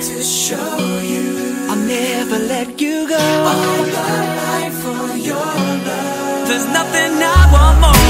[0.00, 3.18] to show you I'll never let you go.
[3.18, 6.48] All my life for your love.
[6.48, 8.00] There's nothing I want more.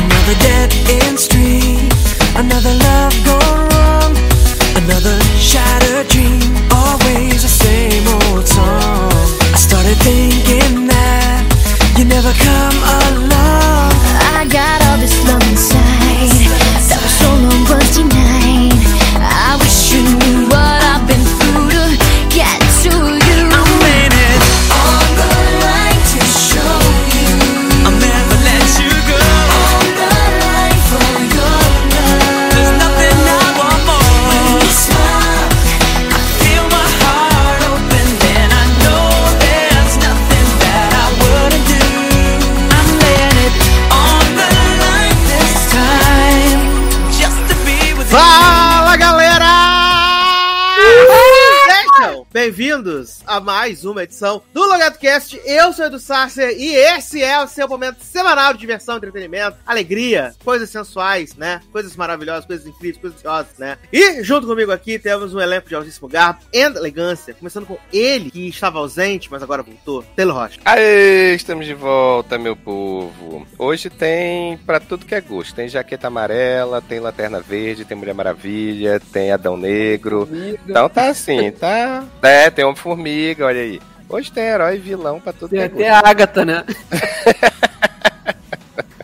[0.00, 0.70] Another dead
[1.02, 1.92] end street.
[2.36, 4.12] Another love gone wrong.
[4.80, 5.18] Another
[5.50, 6.05] shattered
[53.36, 55.40] bem-vindos a mais uma edição do Logado Cast.
[55.44, 59.56] Eu sou o Edu Sarcer e esse é o seu momento semanal de diversão, entretenimento,
[59.66, 61.60] alegria, coisas sensuais, né?
[61.72, 63.76] Coisas maravilhosas, coisas incríveis, coisas ansiosas, né?
[63.92, 68.30] E junto comigo aqui temos um elenco de altíssimo garbo e elegância, começando com ele
[68.30, 70.60] que estava ausente, mas agora voltou, Telo Rocha.
[70.64, 73.44] Aê, estamos de volta, meu povo.
[73.58, 75.56] Hoje tem pra tudo que é gosto.
[75.56, 80.28] Tem jaqueta amarela, tem lanterna verde, tem Mulher Maravilha, tem Adão Negro.
[80.68, 82.04] Então tá assim, tá.
[82.22, 83.80] É, tem Homem-Formiga, olha aí.
[84.08, 86.06] Hoje tem herói e vilão pra tudo Tem é até gosto.
[86.06, 86.64] a Agatha, né?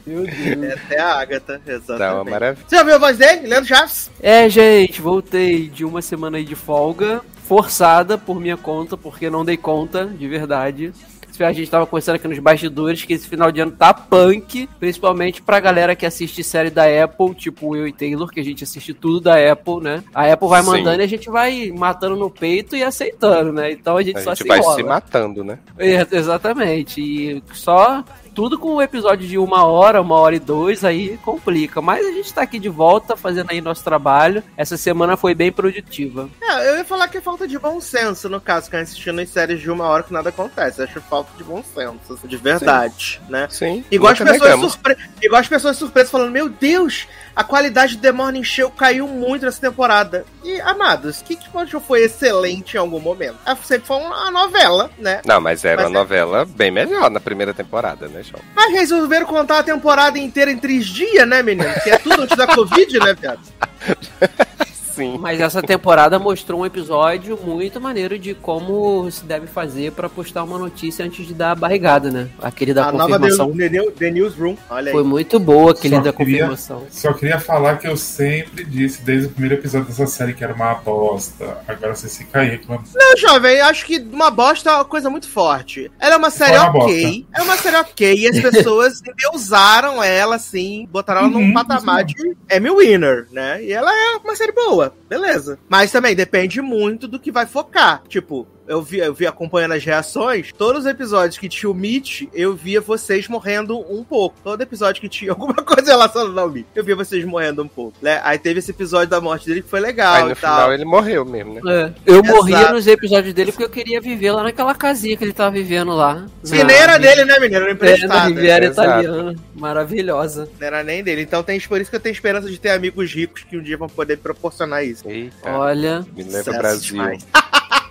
[0.06, 0.62] Meu Deus.
[0.64, 2.31] É até a Agatha, Tá uma exatamente.
[2.31, 2.67] maravilha.
[2.69, 3.47] Você já viu a voz dele?
[3.48, 4.11] Leandro Chaves?
[4.20, 9.44] É, gente, voltei de uma semana aí de folga, forçada por minha conta, porque não
[9.44, 10.92] dei conta, de verdade.
[11.41, 15.41] A gente tava conversando aqui nos bastidores que esse final de ano tá punk, principalmente
[15.42, 18.92] pra galera que assiste série da Apple, tipo eu e Taylor, que a gente assiste
[18.94, 20.03] tudo da Apple, né?
[20.14, 20.70] A Apple vai Sim.
[20.70, 23.72] mandando e a gente vai matando no peito e aceitando, né?
[23.72, 24.76] Então a gente A só gente se vai enrola.
[24.76, 25.59] se matando, né?
[25.78, 27.00] É, exatamente.
[27.00, 28.04] E só
[28.34, 31.81] tudo com um episódio de uma hora, uma hora e dois, aí complica.
[31.81, 34.43] Mas a gente tá aqui de volta fazendo aí nosso trabalho.
[34.56, 36.28] Essa semana foi bem produtiva.
[36.41, 39.26] É, eu ia falar que é falta de bom senso, no caso, que assistindo em
[39.26, 40.81] séries de uma hora que nada acontece.
[40.81, 43.47] Eu acho falta de bom senso, assim, de verdade, né?
[43.50, 43.84] Sim.
[43.91, 44.97] Igual as, pessoas surpre...
[45.22, 49.44] Igual as pessoas surpresas falando, meu Deus, a qualidade do The Morning Show caiu muito
[49.44, 50.25] nessa temporada.
[50.44, 51.22] E, amados,
[51.54, 53.36] Morning Show foi excelente em algum momento?
[53.47, 55.20] É, sempre foi uma novela, né?
[55.25, 58.42] Não, mas era Mas uma é- novela bem melhor na primeira temporada, né, João?
[58.54, 61.72] Mas resolveram contar a temporada inteira em três dias, né, menino?
[61.84, 63.41] Que é tudo antes da Covid, né, viado?
[64.94, 65.16] Sim.
[65.19, 70.42] Mas essa temporada mostrou um episódio muito maneiro de como se deve fazer pra postar
[70.44, 72.28] uma notícia antes de dar a barrigada, né?
[72.41, 73.56] Aquele da a nova confirmação.
[73.56, 74.92] The, The, The Newsroom, olha aí.
[74.92, 76.82] Foi muito boa aquele Só da queria- confirmação.
[76.91, 80.53] Só queria falar que eu sempre disse desde o primeiro episódio dessa série que era
[80.54, 81.59] uma bosta.
[81.66, 82.88] Agora vocês ficam aí reclamando.
[82.94, 85.91] Não, jovem, acho que uma bosta é uma coisa muito forte.
[85.98, 87.26] Ela é uma série uma ok.
[87.34, 88.14] É uma série ok.
[88.19, 89.00] E as pessoas
[89.34, 92.14] usaram ela, assim, botaram ela num Uhum, patamar de
[92.50, 93.62] Emmy Winner, né?
[93.62, 95.59] E ela é uma série boa, beleza.
[95.69, 98.03] Mas também depende muito do que vai focar.
[98.09, 102.23] Tipo, eu vi, eu vi acompanhando as reações, todos os episódios que tinha o Mitch,
[102.33, 104.37] eu via vocês morrendo um pouco.
[104.43, 107.97] Todo episódio que tinha alguma coisa relacionada ao Mitch, eu via vocês morrendo um pouco.
[108.01, 108.21] Né?
[108.25, 110.55] Aí teve esse episódio da morte dele que foi legal Aí e no tal.
[110.55, 111.61] final ele morreu mesmo, né?
[111.67, 112.37] É, eu Exato.
[112.37, 115.93] morria nos episódios dele porque eu queria viver lá naquela casinha que ele tava vivendo
[115.93, 116.27] lá.
[116.45, 117.56] Que nem era dele, né, menino?
[117.62, 118.28] Era É, emprestado.
[118.28, 118.89] Riviera exato.
[119.03, 119.34] Italiana.
[119.55, 120.49] Maravilhosa.
[120.61, 121.22] Não era nem dele.
[121.22, 123.77] Então tem por isso que eu tenho esperança de ter amigos ricos que um dia
[123.77, 125.09] vão poder proporcionar isso.
[125.09, 126.05] Eita, Olha.
[126.15, 126.97] me Sucesso Brasil.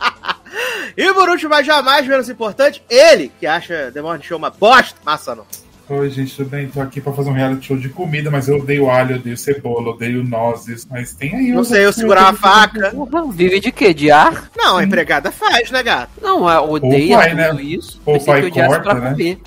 [0.96, 5.00] E por último, mas jamais menos importante, ele que acha The Morning Show uma bosta.
[5.06, 5.46] Massa não.
[5.90, 6.70] Oi, gente, tudo bem?
[6.70, 9.90] Tô aqui pra fazer um reality show de comida, mas eu odeio alho, odeio cebola,
[9.90, 10.88] odeio nozes.
[10.90, 11.52] Mas tem aí.
[11.52, 12.94] Não sei, eu segurar uma faca.
[13.34, 13.94] Vive de quê?
[13.94, 14.51] De ar?
[14.64, 16.12] Não, a empregada faz, né, gato?
[16.22, 17.64] Não, odeia pai, tudo né?
[17.64, 18.00] isso.
[18.06, 19.10] Ou Pensei pai corta, pra né?
[19.12, 19.40] comer.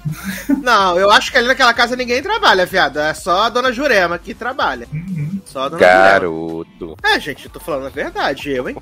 [0.61, 2.99] Não, eu acho que ali naquela casa ninguém trabalha, viado.
[2.99, 4.89] É só a dona Jurema que trabalha.
[4.93, 5.41] Uhum.
[5.47, 6.03] Só a dona Jurema.
[6.03, 6.97] Garoto.
[7.05, 8.77] É, gente, eu tô falando a verdade, eu, hein?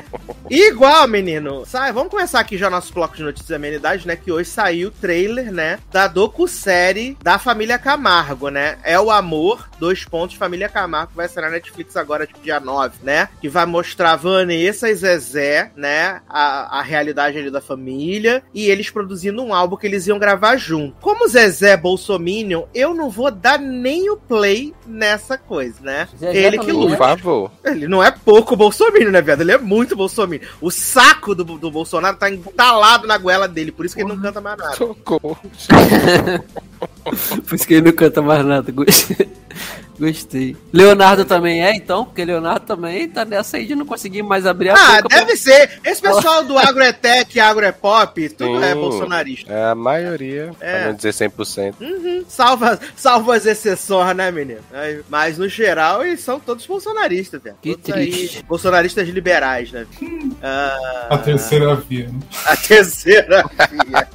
[0.50, 1.64] Igual, menino.
[1.66, 4.16] Sai, vamos começar aqui já nosso bloco de notícias e amenidades, né?
[4.16, 5.78] Que hoje saiu o trailer, né?
[5.92, 8.78] Da docu-série da família Camargo, né?
[8.82, 12.98] É o Amor, dois pontos, Família Camargo, vai sair na Netflix agora, tipo, dia 9,
[13.02, 13.28] né?
[13.40, 16.20] Que vai mostrar Vanessa e Zezé, né?
[16.28, 18.42] A, a realidade ali da família.
[18.52, 20.96] E eles produzindo um álbum que eles iam gravar junto.
[21.00, 26.08] Como Zezé é bolsominion, eu não vou dar nem o play nessa coisa, né?
[26.18, 26.96] Zezé Ele que também Por luta.
[26.96, 27.50] favor.
[27.64, 29.40] Ele não é pouco bolsominion, né, viado?
[29.40, 30.46] Ele é muito bolsominion.
[30.60, 34.20] O saco do, do Bolsonaro tá entalado na goela dele, por isso que ele não
[34.20, 34.76] canta mais nada.
[34.76, 35.38] Socorro.
[37.46, 38.72] Por isso que ele não canta mais nada.
[39.98, 40.56] Gostei.
[40.72, 42.04] Leonardo também é, então?
[42.04, 45.16] Porque Leonardo também tá nessa aí de não conseguir mais abrir a Ah, boca.
[45.16, 45.78] deve ser.
[45.84, 49.52] Esse pessoal do agro é tech, agro é pop, tudo é bolsonarista.
[49.52, 50.78] É a maioria, É.
[50.80, 51.74] pra não dizer 100%.
[52.28, 54.60] Salva, salva as exceções, né, menino?
[54.72, 57.56] Aí, Mas no geral, eles são todos bolsonaristas, velho.
[57.62, 58.42] Que Todos aí, triste.
[58.48, 59.86] bolsonaristas liberais, né?
[60.42, 62.18] Ah, A terceira via, né?
[62.46, 64.08] a terceira via.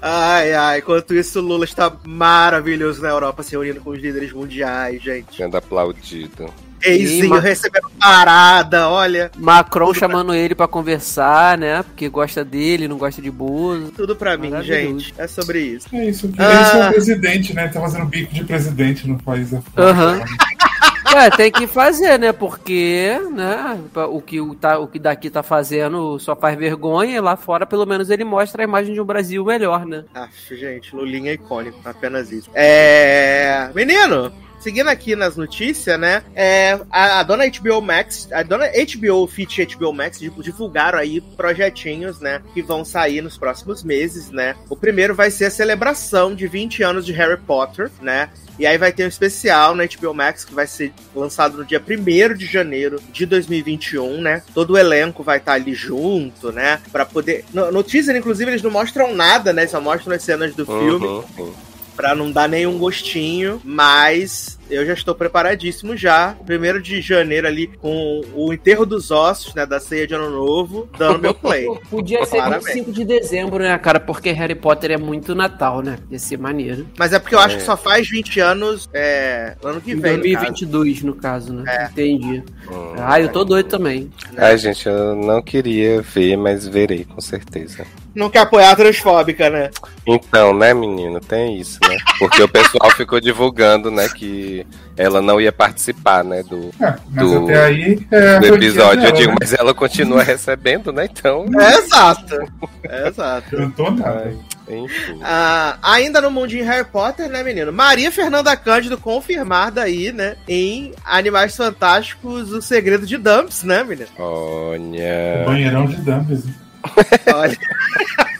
[0.00, 0.78] Ai, ai.
[0.78, 5.36] Enquanto isso, o Lula está maravilhoso na Europa, se reunindo com os líderes mundiais, gente.
[5.36, 6.52] Sendo aplaudido.
[6.82, 9.30] Eizinho recebendo parada, olha.
[9.36, 11.82] Macron chamando ele pra conversar, né?
[11.82, 13.92] Porque gosta dele, não gosta de Bozo.
[13.96, 15.12] Tudo pra mim, gente.
[15.18, 15.88] É sobre isso.
[15.92, 16.32] É isso.
[16.38, 16.64] Ah.
[16.64, 17.68] são presidente, né?
[17.68, 19.52] Tá fazendo bico de presidente no país.
[19.76, 20.20] Aham.
[21.16, 22.32] É, tem que fazer, né?
[22.32, 27.20] Porque, né, o que, o, tá, o que daqui tá fazendo só faz vergonha e
[27.20, 30.04] lá fora, pelo menos, ele mostra a imagem de um Brasil melhor, né?
[30.14, 32.50] Ah, gente, Lulinha é icônico, apenas isso.
[32.54, 33.70] É.
[33.74, 34.32] Menino!
[34.60, 36.22] Seguindo aqui nas notícias, né?
[36.34, 41.20] É, a, a dona HBO Max, a dona HBO Fit HBO Max div- divulgaram aí
[41.20, 42.42] projetinhos, né?
[42.52, 44.56] Que vão sair nos próximos meses, né?
[44.68, 48.30] O primeiro vai ser a celebração de 20 anos de Harry Potter, né?
[48.58, 51.80] E aí vai ter um especial na HBO Max que vai ser lançado no dia
[51.80, 54.42] 1 de janeiro de 2021, né?
[54.52, 56.80] Todo o elenco vai estar ali junto, né?
[56.90, 57.44] Pra poder.
[57.54, 59.66] No, no teaser, inclusive, eles não mostram nada, né?
[59.68, 61.54] Só mostram as cenas do filme Uhum.
[61.98, 66.34] Pra não dar nenhum gostinho, mas eu já estou preparadíssimo já.
[66.46, 70.88] Primeiro de janeiro ali com o enterro dos ossos, né, da ceia de ano novo,
[70.98, 71.66] dando meu play.
[71.90, 72.64] Podia ser Claramente.
[72.74, 74.00] 25 de dezembro, né, cara?
[74.00, 75.98] Porque Harry Potter é muito Natal, né?
[76.10, 76.86] Ia ser maneiro.
[76.98, 77.58] Mas é porque eu acho É.
[77.58, 80.34] que só faz 20 anos é, ano que Em vem, no caso.
[80.34, 81.88] 2022, no caso, né?
[81.92, 82.42] Entendi.
[82.70, 82.92] Hum.
[82.98, 84.10] Ah, eu tô doido também.
[84.36, 87.86] Ai, gente, eu não queria ver, mas verei, com certeza.
[88.14, 89.70] Não quer apoiar a transfóbica, né?
[90.06, 91.96] Então, né, menino, tem isso, né?
[92.18, 94.57] Porque o pessoal ficou divulgando, né, que
[94.96, 99.00] ela não ia participar, né, do, É, mas Do- até aí é do episódio.
[99.00, 99.36] Eu dela, digo, né?
[99.40, 101.08] mas ela continua recebendo, né?
[101.10, 102.36] Então, É exato.
[102.84, 103.56] É exato.
[103.56, 104.24] Cantou nada.
[104.26, 104.36] ai,
[104.76, 105.18] enfim.
[105.22, 107.72] Ah, ainda no mundinho Harry Potter, né, menino?
[107.72, 110.36] Maria Fernanda Cândido confirmada aí, né?
[110.46, 114.08] Em Animais Fantásticos, O Segredo de Dumps, né, menino?
[114.18, 115.44] Olha.
[115.46, 116.44] Banheirão de Dumbles.
[116.44, 116.52] né?
[117.34, 117.56] Olha.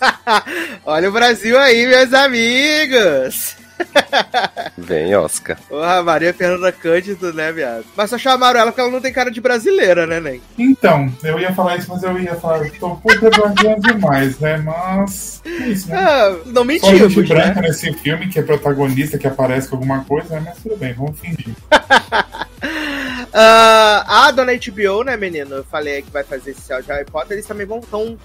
[0.87, 3.57] Olha o Brasil aí, meus amigos!
[4.77, 5.59] Vem, Oscar.
[5.69, 7.85] Porra, Maria Fernanda Cândido, né, viado?
[7.97, 10.41] Mas só chamaram ela porque ela não tem cara de brasileira, né, Nen?
[10.59, 14.57] Então, eu ia falar isso, mas eu ia falar, tô um pouco elogiando demais, né?
[14.59, 15.43] Mas.
[15.45, 15.97] É isso, né?
[15.99, 17.41] Ah, não Só mentimos, gente né?
[17.41, 20.43] branca nesse filme, que é protagonista, que aparece com alguma coisa, né?
[20.47, 21.55] Mas tudo bem, vamos fingir.
[23.33, 25.57] Ah, a dona HBO, né, menino?
[25.57, 27.33] Eu falei que vai fazer esse céu de Harry Potter.
[27.33, 28.19] Eles também vão estão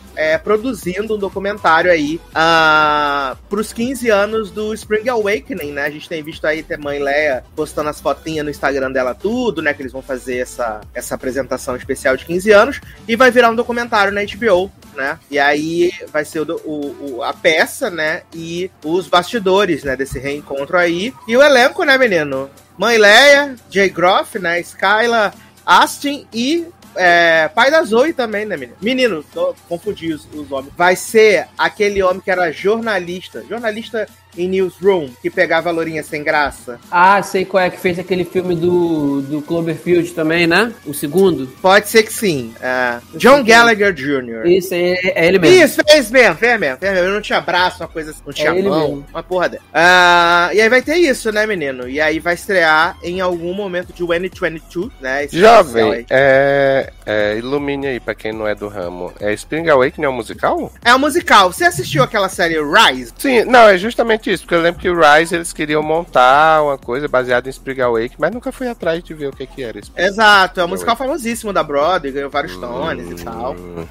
[0.43, 5.83] produzindo um documentário aí ah, pros 15 anos do Spring Awakening, né?
[5.83, 9.61] A gente tem visto aí até mãe Leia postando as fotinhas no Instagram dela, tudo,
[9.61, 9.73] né?
[9.73, 12.81] Que eles vão fazer essa, essa apresentação especial de 15 anos.
[13.07, 15.19] E vai virar um documentário na HBO, né?
[15.29, 18.23] E aí vai ser o, o- o- a peça, né?
[18.33, 19.95] E os bastidores, né?
[19.95, 21.13] Desse reencontro aí.
[21.27, 22.49] E o elenco, né, menino?
[22.77, 24.59] Mãe Leia, Jay Groff, né?
[24.59, 25.33] Skyla
[25.65, 28.77] Astin e é, pai da Zoe também, né, menino?
[28.81, 30.73] Menino, tô, confundi os, os homens.
[30.77, 33.43] Vai ser aquele homem que era jornalista.
[33.49, 34.07] Jornalista
[34.37, 36.79] em Newsroom, que pegava a lourinha sem graça.
[36.91, 40.71] Ah, sei qual é que fez aquele filme do, do Cloverfield também, né?
[40.85, 41.47] O segundo.
[41.61, 42.53] Pode ser que sim.
[42.61, 44.45] É, John Gallagher Jr.
[44.45, 45.63] Isso, é, é ele mesmo.
[45.63, 47.07] Isso, fez mesmo, fez mesmo, fez mesmo.
[47.07, 49.05] Eu não tinha braço, uma coisa assim, não tinha É ele mão, mesmo.
[49.11, 49.63] uma porra dela.
[49.73, 51.87] Ah, e aí vai ter isso, né, menino?
[51.87, 55.25] E aí vai estrear em algum momento de 2022, né?
[55.25, 59.11] esse Jovem, é, é, ilumine aí pra quem não é do ramo.
[59.19, 60.71] É Spring Awakening é um musical?
[60.83, 61.51] É um musical.
[61.51, 63.13] Você assistiu aquela série Rise?
[63.17, 66.77] Sim, não, é justamente isso, porque eu lembro que o Rise eles queriam montar uma
[66.77, 69.79] coisa baseada em Spring Awakening, mas nunca fui atrás de ver o que que era.
[69.79, 73.85] Spring Exato, é um musical famosíssimo da Broadway, ganhou vários tones e tal, Hum,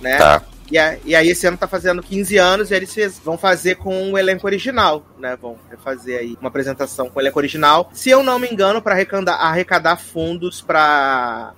[0.00, 0.16] né?
[0.16, 0.42] Tá.
[0.70, 3.76] E, a- e aí esse ano tá fazendo 15 anos e eles fez- vão fazer
[3.76, 5.34] com o elenco original, né?
[5.40, 7.88] Vão fazer aí uma apresentação com o elenco original.
[7.94, 11.54] Se eu não me engano, para arrecadar, arrecadar fundos para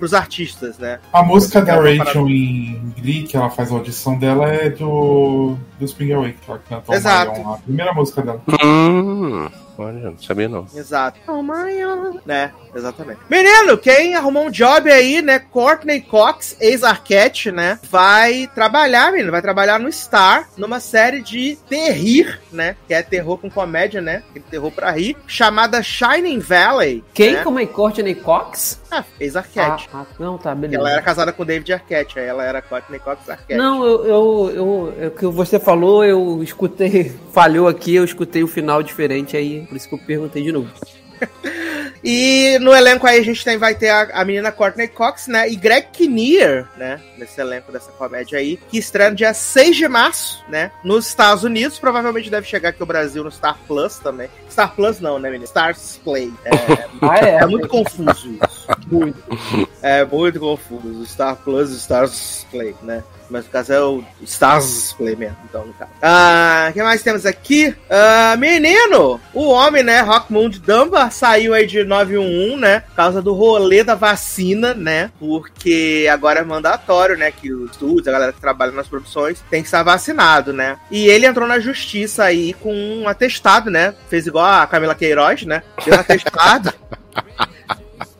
[0.00, 1.00] os artistas, né?
[1.12, 5.56] A música da É Rachel em Glee, que ela faz a audição dela, é do,
[5.78, 7.30] do Spring Awake, que ela cantou Exato.
[7.32, 7.54] Marion.
[7.54, 8.40] A primeira música dela.
[8.64, 9.48] Hum,
[9.78, 10.66] olha, não sabia não.
[10.74, 11.18] Exato.
[11.26, 12.20] Oh my God.
[12.24, 13.20] Né, exatamente.
[13.28, 15.38] Menino, quem arrumou um job aí, né?
[15.38, 17.78] Courtney Cox, ex-Arquette, né?
[17.90, 19.30] Vai trabalhar, menino.
[19.30, 22.76] Vai trabalhar no Star, numa série de terrir, né?
[22.86, 24.22] Que é terror com comédia, né?
[24.30, 25.16] Aquele terror pra rir.
[25.26, 27.04] Chamada Shining Valley.
[27.14, 27.34] Quem?
[27.34, 27.44] Né?
[27.44, 28.81] Como é Courtney Cox?
[28.94, 29.88] Ah, ex-Arquette.
[29.90, 30.78] Ah, ah, não, tá, beleza.
[30.78, 33.56] Ela era casada com o David Arquette, aí ela era Courtney Cox Arquette.
[33.56, 38.42] Não, eu, eu, eu, é o que você falou, eu escutei, falhou aqui, eu escutei
[38.42, 40.70] o final diferente aí, por isso que eu perguntei de novo.
[42.04, 45.48] E no elenco aí a gente tem, vai ter a, a menina Courtney Cox, né?
[45.48, 47.00] E Greg Kinnear, né?
[47.16, 50.72] Nesse elenco dessa comédia aí, que estreia no dia 6 de março, né?
[50.82, 51.78] Nos Estados Unidos.
[51.78, 54.28] Provavelmente deve chegar aqui ao Brasil no Star Plus também.
[54.50, 55.44] Star Plus não, né, menina?
[55.44, 56.32] Stars Play.
[56.44, 56.52] É,
[57.02, 57.34] Ah, é?
[57.36, 58.66] é muito confuso isso.
[58.86, 59.22] Muito.
[59.82, 61.06] É muito confuso.
[61.06, 63.02] Star Plus e Stars Play, né?
[63.32, 64.04] Mas no caso é o
[64.98, 65.90] Play mesmo, então no caso.
[66.02, 67.74] Ah, o que mais temos aqui?
[67.88, 69.18] Ah, menino!
[69.32, 70.02] O homem, né?
[70.02, 72.80] Rockmund Dumba saiu aí de 911, né?
[72.80, 75.10] Por causa do rolê da vacina, né?
[75.18, 77.32] Porque agora é mandatório, né?
[77.32, 80.76] Que os estúdios, a galera que trabalha nas produções, tem que estar vacinado, né?
[80.90, 83.94] E ele entrou na justiça aí com um atestado, né?
[84.10, 85.62] Fez igual a Camila Queiroz, né?
[85.82, 86.72] Deu um atestado.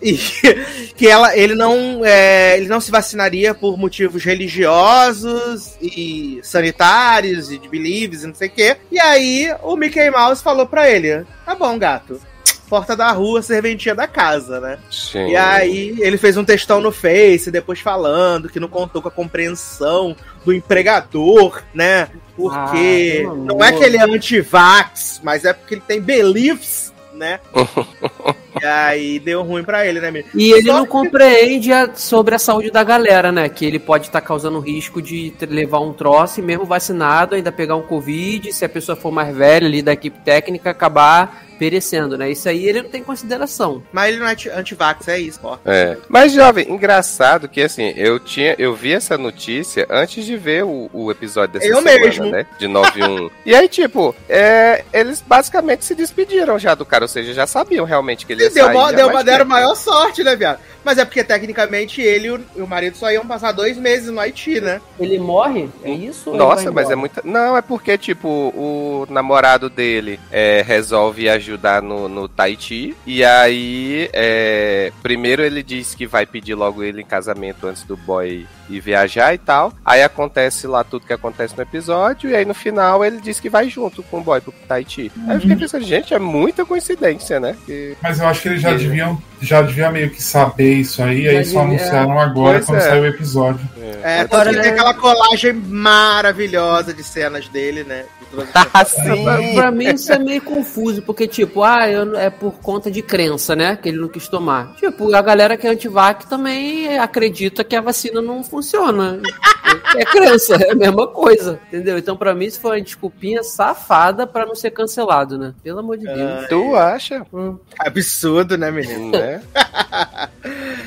[0.03, 0.19] E
[0.97, 7.59] que ela, ele não é, ele não se vacinaria por motivos religiosos e sanitários e
[7.59, 8.77] de beliefs e não sei o quê.
[8.91, 12.21] E aí o Mickey Mouse falou pra ele: "Tá bom, gato.
[12.69, 15.29] Porta da rua, serventia da casa, né?" Sim.
[15.29, 19.13] E aí ele fez um textão no Face, depois falando que não contou com a
[19.13, 22.09] compreensão do empregador, né?
[22.35, 27.39] Porque Ah, não é que ele é anti-vax, mas é porque ele tem beliefs, né?
[28.61, 30.31] e aí deu ruim pra ele, né, menino?
[30.35, 33.49] E ele Só não que- compreende a- sobre a saúde da galera, né?
[33.49, 37.77] Que ele pode estar causando risco de levar um troço e mesmo vacinado, ainda pegar
[37.77, 42.29] um Covid, se a pessoa for mais velha ali da equipe técnica, acabar perecendo, né?
[42.29, 43.85] Isso aí ele não tem consideração.
[43.93, 45.59] Mas ele não é anti- anti-vax, é isso, ó.
[45.65, 45.97] É.
[46.09, 50.91] Mas, jovem, engraçado que assim, eu tinha, eu vi essa notícia antes de ver o,
[50.93, 52.25] o episódio dessa Eu semana, mesmo.
[52.31, 52.47] né?
[52.59, 53.31] De 9-1.
[53.47, 57.85] e aí, tipo, é, eles basicamente se despediram já do cara, ou seja, já sabiam
[57.87, 60.59] realmente que ele deu, deu, uma- deram maior sorte, né, viado?
[60.85, 64.21] Mas é porque tecnicamente ele e o, o marido só iam passar dois meses no
[64.21, 64.81] Haiti, né?
[64.99, 65.69] Ele morre?
[65.85, 66.31] É isso?
[66.31, 66.97] ele Nossa, mas é embora?
[66.97, 67.23] muita.
[67.25, 72.97] Não, é porque, tipo, o namorado dele é, resolve ajudar no, no Tahiti.
[73.07, 77.97] E aí, é, primeiro ele diz que vai pedir logo ele em casamento antes do
[77.97, 79.73] boy ir viajar e tal.
[79.85, 82.31] Aí acontece lá tudo que acontece no episódio.
[82.31, 85.11] E aí no final ele diz que vai junto com o boy pro Tahiti.
[85.29, 87.57] Aí eu fiquei pensando, gente, é muita coincidência, né?
[87.67, 88.75] Que- Mas eu acho que eles já É.
[88.77, 92.79] deviam, já deviam meio que saber isso aí, aí só devia- anunciaram agora Pois quando
[92.79, 92.81] é.
[92.83, 93.61] saiu o episódio.
[94.05, 98.05] É, Agora, tanto que tem aquela colagem maravilhosa de cenas dele, né?
[98.33, 99.45] De Ah, temporadas.
[99.53, 103.01] Pra, pra mim isso é meio confuso, porque, tipo, ah, eu é por conta de
[103.03, 103.77] crença, né?
[103.81, 104.75] Que ele não quis tomar.
[104.77, 109.21] Tipo, a galera que é antivac também acredita que a vacina não funciona.
[109.97, 111.99] É crença, é a mesma coisa, entendeu?
[111.99, 115.55] Então, pra mim, isso foi uma desculpinha safada pra não ser cancelado, né?
[115.63, 116.47] Pelo amor de Deus.
[116.49, 117.27] Tu acha?
[117.33, 117.59] Hum.
[117.79, 119.11] Absurdo, né, menino?
[119.11, 119.43] Né?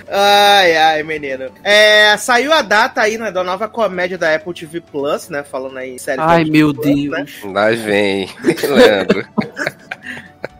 [0.07, 1.49] Ai, ai, menino.
[1.63, 5.43] É, saiu a data aí, né, da nova comédia da Apple TV Plus, né?
[5.43, 7.09] Falando aí em série Ai, meu Plus, Deus.
[7.09, 7.25] né?
[7.51, 8.29] Lá vem,
[8.69, 9.25] Leandro.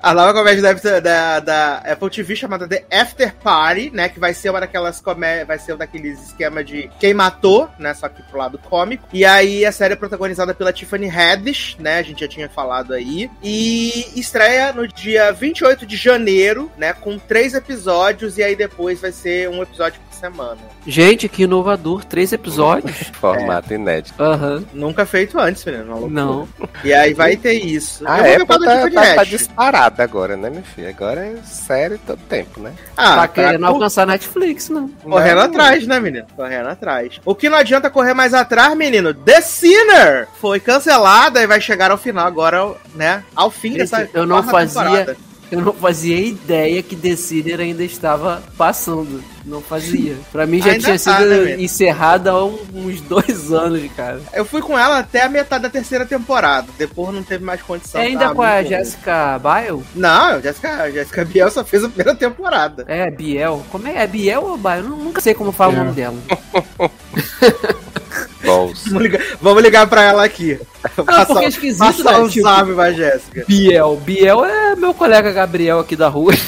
[0.06, 4.08] A nova comédia da, da, da Apple TV chamada The After Party, né?
[4.08, 5.48] Que vai ser uma daquelas comédias.
[5.48, 7.92] Vai ser um daqueles esquema de quem matou, né?
[7.96, 9.04] Só que pro lado cômico.
[9.12, 11.98] E aí a série é protagonizada pela Tiffany Haddish, né?
[11.98, 13.32] A gente já tinha falado aí.
[13.42, 16.94] E estreia no dia 28 de janeiro, né?
[16.94, 18.38] Com três episódios.
[18.38, 20.58] E aí depois vai ser um episódio semana.
[20.88, 22.04] Gente, que inovador.
[22.06, 22.98] Três episódios.
[23.20, 24.22] Formato inédito.
[24.22, 24.64] Aham.
[24.74, 26.10] Nunca feito antes, menino.
[26.10, 26.48] Não.
[26.84, 28.08] E aí vai ter isso.
[28.08, 30.90] A Eu Apple tá, tá, tá disparada agora, né, meu filho?
[30.90, 32.74] Agora é série todo tempo, né?
[32.98, 34.88] Ah, tá querendo tá alcançar Netflix, não.
[34.88, 35.44] Correndo Não.
[35.46, 36.26] atrás, né, menino?
[36.36, 37.20] Correndo atrás.
[37.26, 39.14] O que não adianta correr mais atrás, menino?
[39.14, 43.24] The Sinner foi cancelada e vai chegar ao final agora, né?
[43.36, 45.18] Ao fim Gente, dessa eu não fazia- temporada.
[45.52, 49.24] Eu não fazia ideia que Decider ainda estava passando.
[49.46, 50.16] Não fazia.
[50.32, 54.20] Pra mim já Ainda tinha tá, sido né, encerrada há uns dois anos, cara.
[54.34, 56.68] Eu fui com ela até a metade da terceira temporada.
[56.80, 58.02] Depois não teve mais condição.
[58.02, 58.64] É ainda tava com a.
[58.64, 59.84] Jessica Biel?
[59.94, 62.86] Não, Jessica, Jessica Biel só fez a primeira temporada.
[62.88, 63.64] É, Biel.
[63.72, 64.04] Como é?
[64.04, 64.78] É Biel ou Biel?
[64.78, 65.80] Eu nu- nunca sei como fala o É.
[65.80, 66.18] nome dela.
[68.44, 68.84] Balls.
[68.86, 70.60] Vamos ligar, vamos ligar pra ela aqui.
[71.08, 72.18] Ah, porque é esquisito, passar né?
[72.20, 73.46] um Tipo- salve pra Jéssica.
[73.48, 73.96] Biel.
[74.04, 76.34] Biel é meu colega Gabriel aqui da rua.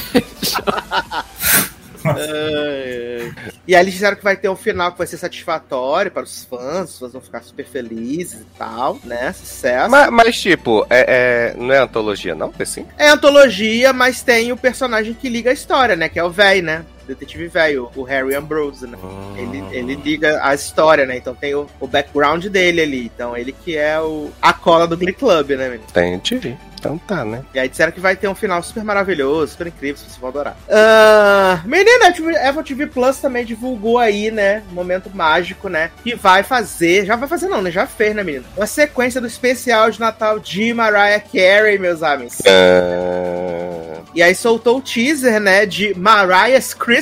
[3.67, 6.45] E aí eles disseram que vai ter um final que vai ser satisfatório para os
[6.45, 9.33] fãs, os fãs vão ficar super felizes e tal, né?
[9.33, 9.89] Sucesso.
[9.91, 12.53] Mas, mas, tipo, é, é- não é antologia, não?
[12.59, 12.85] Assim?
[12.97, 16.07] É antologia, mas tem o personagem que liga a história, né?
[16.07, 16.85] Que é o velho, né?
[17.07, 18.97] Detetive velho, o Harry Ambrose, né?
[19.37, 21.17] Ele, ele liga a história, né?
[21.17, 23.05] Então tem o, o background dele ali.
[23.13, 25.83] Então ele que é o, a cola do Glee Club, né, menino?
[25.89, 26.57] Entendi.
[26.79, 27.43] Então tá, né?
[27.55, 30.55] E aí disseram que vai ter um final super maravilhoso, super incrível, vocês vão adorar.
[30.69, 34.61] Ah, menina, a TV Apple TV Plus também divulgou aí, né?
[34.71, 35.89] Um momento mágico, né?
[36.03, 37.71] Que vai fazer, já vai fazer não, né?
[37.71, 38.45] Já fez, né, menino?
[38.55, 42.37] Uma sequência do especial de Natal de Mariah Carey, meus amigos.
[42.45, 46.96] Ah, E aí soltou o teaser, né, de Mariah's Christmas,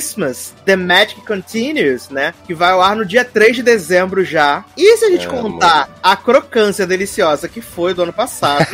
[0.64, 4.64] The Magic Continues, né, que vai ao ar no dia 3 de dezembro já.
[4.76, 5.42] E se a gente Amo.
[5.42, 8.66] contar a crocância deliciosa que foi do ano passado,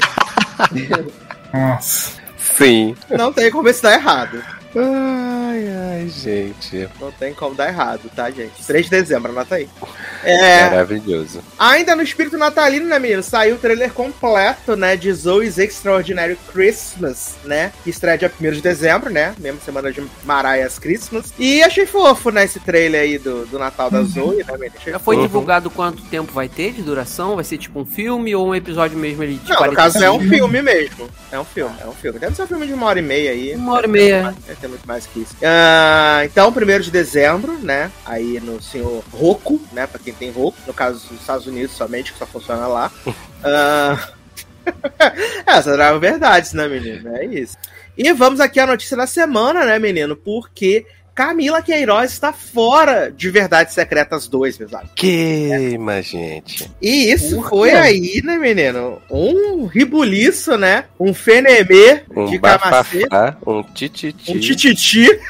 [1.53, 2.11] Nossa.
[2.39, 2.97] Sim.
[3.11, 4.43] não tem como dar errado.
[4.75, 6.89] Ai, ai, gente.
[7.01, 8.53] Não tem como dar errado, tá, gente?
[8.67, 9.69] 3 de dezembro, anota aí.
[10.25, 11.41] É, Maravilhoso.
[11.59, 13.23] Ainda no espírito natalino, né, menino?
[13.23, 17.73] Saiu o trailer completo, né, de Zoe's Extraordinary Christmas, né?
[17.85, 19.35] Que estreia dia 1 de dezembro, né?
[19.39, 21.33] Mesma semana de Mariah's Christmas.
[21.39, 24.75] E achei fofo, né, esse trailer aí do, do Natal da Zoe, né, menino?
[24.79, 25.23] Achei Já foi Uhum.
[25.23, 27.35] divulgado quanto tempo vai ter de duração?
[27.35, 30.11] Vai ser tipo um filme ou um episódio mesmo ali de Não, no caso é
[30.11, 30.37] um 45?
[30.37, 31.09] filme mesmo.
[31.31, 32.19] É um filme, é um filme.
[32.19, 33.55] Deve ser um filme de uma hora e meia aí.
[33.55, 34.35] Uma hora e meia.
[34.47, 35.37] Deve ter muito mais que isso.
[35.43, 37.91] Ah, então, 1 de dezembro, né?
[38.07, 39.87] Aí no senhor Roku, né?
[39.87, 40.57] Pra quem tem Roku.
[40.67, 42.91] No caso dos Estados Unidos somente, que só funciona lá.
[43.45, 43.99] Ah,
[45.47, 47.17] Essas eram verdades, né, menino?
[47.17, 47.57] É isso.
[47.99, 50.17] E vamos aqui à notícia da semana, né, menino?
[50.17, 54.95] Porque Camila Queiroz está fora de Verdades Secretas 2, meus amigos.
[54.97, 56.71] Queima, gente.
[56.81, 59.01] E isso Por foi aí, né, menino?
[59.11, 60.87] Um ribuliço, né?
[60.99, 63.07] Um fenemê Um de camacete.
[63.09, 64.33] bafafá, um tititi.
[64.33, 65.07] Um tititi.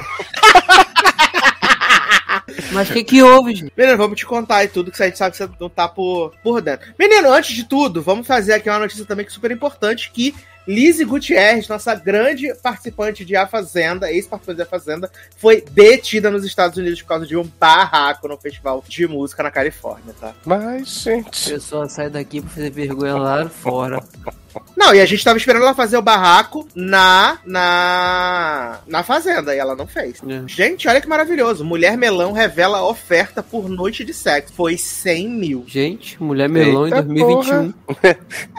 [2.71, 3.73] Mas o que que houve, gente?
[3.77, 6.33] Menino, vamos te contar aí tudo que a gente sabe que você não tá por,
[6.43, 6.93] por dentro.
[6.99, 10.35] Menino, antes de tudo, vamos fazer aqui uma notícia também que é super importante, que
[10.67, 16.77] Lizzie Gutierrez, nossa grande participante de A Fazenda, ex-participante da Fazenda, foi detida nos Estados
[16.79, 20.35] Unidos por causa de um barraco no festival de música na Califórnia, tá?
[20.45, 21.51] Mas, A gente.
[21.51, 24.03] pessoa sai daqui pra fazer vergonha lá fora.
[24.77, 29.59] Não, e a gente tava esperando ela fazer o barraco na na na Fazenda, e
[29.59, 30.21] ela não fez.
[30.27, 30.43] É.
[30.47, 31.65] Gente, olha que maravilhoso.
[31.65, 34.53] Mulher Melão revela oferta por noite de sexo.
[34.55, 35.65] Foi 100 mil.
[35.67, 37.75] Gente, Mulher Melão Eita em 2021.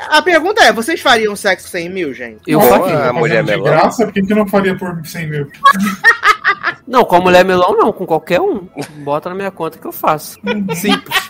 [0.09, 2.41] A pergunta é, vocês fariam sexo 100 mil, gente?
[2.47, 2.79] Eu Boa.
[2.79, 3.09] faria.
[3.09, 3.63] A mulher de melão?
[3.63, 5.47] graça, por que, que eu não faria por 100 mil?
[6.87, 8.67] Não, com a Mulher Melão não, com qualquer um.
[9.03, 10.37] Bota na minha conta que eu faço.
[10.75, 11.29] Simples.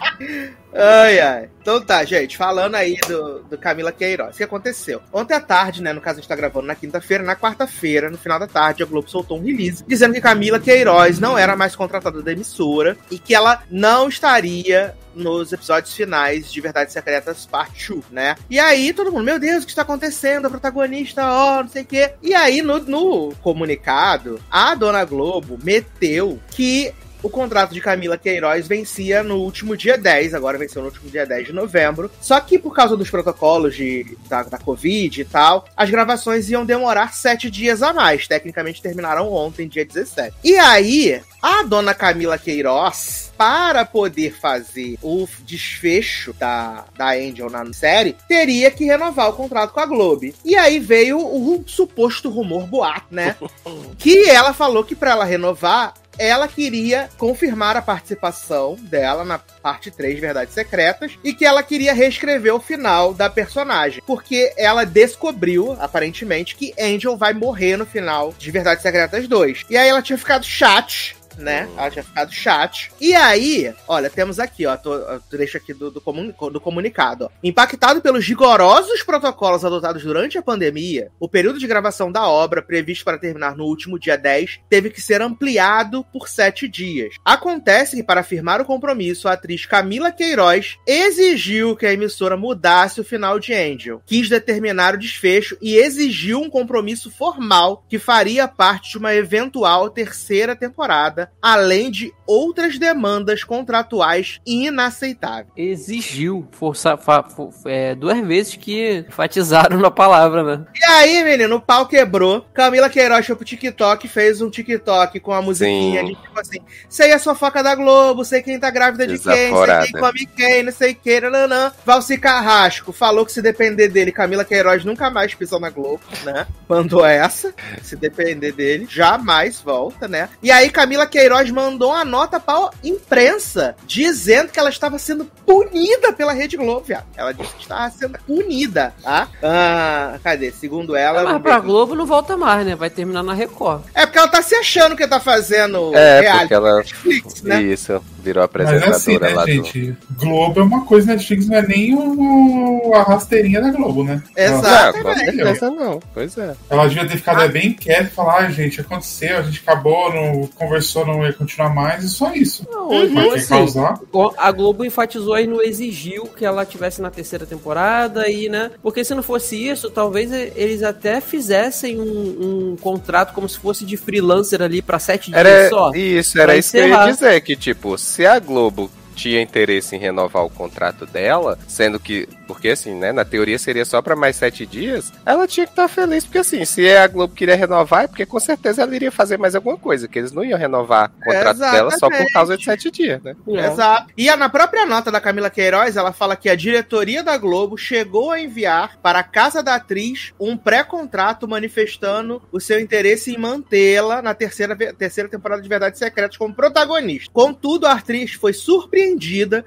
[0.76, 1.50] Ai, ai.
[1.62, 4.36] Então tá, gente, falando aí do, do Camila Queiroz.
[4.36, 5.02] O que aconteceu?
[5.14, 5.94] Ontem à tarde, né?
[5.94, 8.86] No caso, a gente tá gravando na quinta-feira, na quarta-feira, no final da tarde, a
[8.86, 13.18] Globo soltou um release dizendo que Camila Queiroz não era mais contratada da emissora e
[13.18, 18.36] que ela não estaria nos episódios finais de Verdades Secretas Part 2, né?
[18.50, 20.48] E aí, todo mundo, meu Deus, o que está acontecendo?
[20.48, 22.14] A protagonista, ó, não sei o quê.
[22.22, 28.68] E aí, no, no comunicado, a Dona Globo meteu que o contrato de Camila Queiroz
[28.68, 32.12] vencia no último dia 10, agora venceu no último dia 10 de novembro.
[32.20, 36.66] Só que por causa dos protocolos de, da, da Covid e tal, as gravações iam
[36.66, 38.28] demorar sete dias a mais.
[38.28, 40.36] Tecnicamente terminaram ontem, dia 17.
[40.44, 47.64] E aí, a dona Camila Queiroz, para poder fazer o desfecho da, da Angel na
[47.74, 50.34] série, teria que renovar o contrato com a Globo.
[50.44, 53.36] E aí veio o suposto rumor boato, né?
[53.98, 59.91] que ela falou que para ela renovar, ela queria confirmar a participação dela na parte
[59.91, 65.76] 3 Verdades Secretas e que ela queria reescrever o final da personagem, porque ela descobriu,
[65.80, 69.65] aparentemente, que Angel vai morrer no final de Verdades Secretas 2.
[69.69, 71.69] E aí ela tinha ficado chat né?
[71.78, 72.91] Ela tinha ficado chat.
[73.00, 74.98] E aí, olha, temos aqui, ó, tô,
[75.30, 77.26] trecho aqui do, do, comuni- do comunicado.
[77.26, 77.30] Ó.
[77.43, 83.06] Impactado pelos rigorosos protocolos adotados durante a pandemia, o período de gravação da obra, previsto
[83.06, 87.15] para terminar no último dia 10, teve que ser ampliado por sete dias.
[87.24, 93.02] Acontece que, para firmar o compromisso, a atriz Camila Queiroz exigiu que a emissora mudasse
[93.02, 98.48] o final de Angel, quis determinar o desfecho e exigiu um compromisso formal que faria
[98.48, 105.48] parte de uma eventual terceira temporada, além de outras demandas contratuais inaceitáveis.
[105.56, 106.48] Exigiu.
[106.52, 110.66] Força, fa- fo- é, duas vezes que enfatizaram na palavra, né?
[110.76, 112.46] E aí, menino, o pau quebrou.
[112.54, 116.08] Camila Queiroz foi pro TikTok, fez um TikTok com a musiquinha Sim.
[116.08, 116.60] de tipo assim:
[116.90, 119.86] sei a fofoca da Globo, sei quem tá grávida de quem, sei Desaforada.
[119.86, 121.72] quem come quem, não sei o que, nananã.
[121.86, 126.48] Valci Carrasco falou que se depender dele, Camila Queiroz nunca mais pisou na Globo, né?
[126.68, 127.54] Mandou essa.
[127.82, 130.30] Se depender dele, jamais volta, né?
[130.42, 136.12] E aí, Camila Queiroz mandou uma nota pra imprensa dizendo que ela estava sendo punida
[136.12, 137.06] pela Rede Globo, viado.
[137.15, 139.28] Ela disse que estava sendo punida, tá?
[139.43, 140.52] Ah, cadê?
[140.52, 141.19] Segundo ela.
[141.21, 141.67] Mas vamos pra ver.
[141.67, 142.76] Globo não volta mais, né?
[142.76, 143.84] Vai terminar na Record.
[143.93, 146.78] É porque ela tá se achando que tá fazendo É, reality porque ela.
[146.78, 147.62] Netflix, né?
[147.62, 149.52] Isso, virou Mas é apresentadora assim, né, lá do.
[149.52, 149.97] gente?
[150.17, 154.23] Globo é uma coisa, Netflix não é nem o, a rasteirinha da Globo, né?
[154.36, 154.97] Ela, Exato.
[154.97, 155.99] Não, com certeza não.
[156.12, 156.56] Pois é.
[156.71, 160.12] ela devia ter ficado é, bem quieta e falar, ah, gente, aconteceu, a gente acabou,
[160.12, 162.68] não conversou, não ia continuar mais, e só isso.
[162.70, 164.00] Não, quem assim, causar.
[164.38, 168.72] a Globo enfatizou e não exigiu que ela tivesse na terceira temporada e, né?
[168.82, 173.86] Porque se não fosse isso, talvez eles até fizessem um, um contrato como se fosse
[173.86, 175.92] de freelancer ali pra sete dias Era só.
[175.94, 179.99] isso, era isso que eu ia dizer, que tipo, se a Globo tinha interesse em
[179.99, 184.36] renovar o contrato dela, sendo que, porque assim, né, na teoria seria só pra mais
[184.36, 188.08] sete dias, ela tinha que estar feliz, porque assim, se a Globo queria renovar, é
[188.08, 191.23] porque com certeza ela iria fazer mais alguma coisa, que eles não iam renovar o
[191.23, 192.34] contrato dela só por Exatamente.
[192.34, 193.36] causa de sete dias, né?
[193.47, 193.67] É.
[193.67, 194.08] Exato.
[194.17, 198.32] E na própria nota da Camila Queiroz, ela fala que a diretoria da Globo chegou
[198.32, 204.21] a enviar para a casa da atriz um pré-contrato manifestando o seu interesse em mantê-la
[204.21, 207.30] na terceira, terceira temporada de Verdades Secretas como protagonista.
[207.32, 209.03] Contudo, a atriz foi surpreendida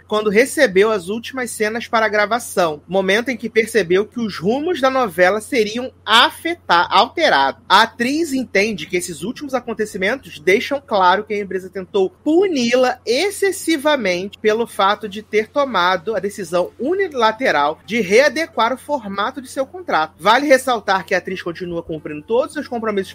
[0.06, 4.90] quando recebeu as últimas cenas para gravação, momento em que percebeu que os rumos da
[4.90, 7.62] novela seriam afetar, alterados.
[7.68, 14.38] A atriz entende que esses últimos acontecimentos deixam claro que a empresa tentou puni-la excessivamente
[14.38, 20.14] pelo fato de ter tomado a decisão unilateral de readequar o formato de seu contrato.
[20.18, 23.14] Vale ressaltar que a atriz continua cumprindo todos os seus compromissos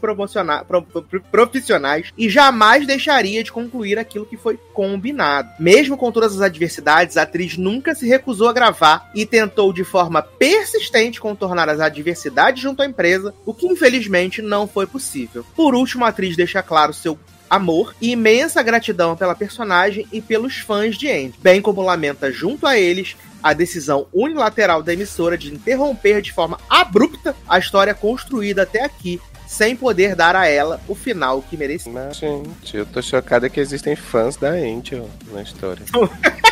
[1.32, 5.50] profissionais e jamais deixaria de concluir aquilo que foi combinado.
[5.60, 9.84] Mesmo com todas as adversidades, a atriz nunca se recusou a gravar e tentou de
[9.84, 15.46] forma persistente contornar as adversidades junto à empresa, o que infelizmente não foi possível.
[15.56, 17.18] Por último, a atriz deixa claro seu
[17.52, 22.66] amor e imensa gratidão pela personagem e pelos fãs de Andy, bem como lamenta junto
[22.66, 28.64] a eles a decisão unilateral da emissora de interromper de forma abrupta a história construída
[28.64, 31.92] até aqui, sem poder dar a ela o final que merecia.
[31.92, 35.84] Mas, gente, eu tô chocada que existem fãs da Angel na história.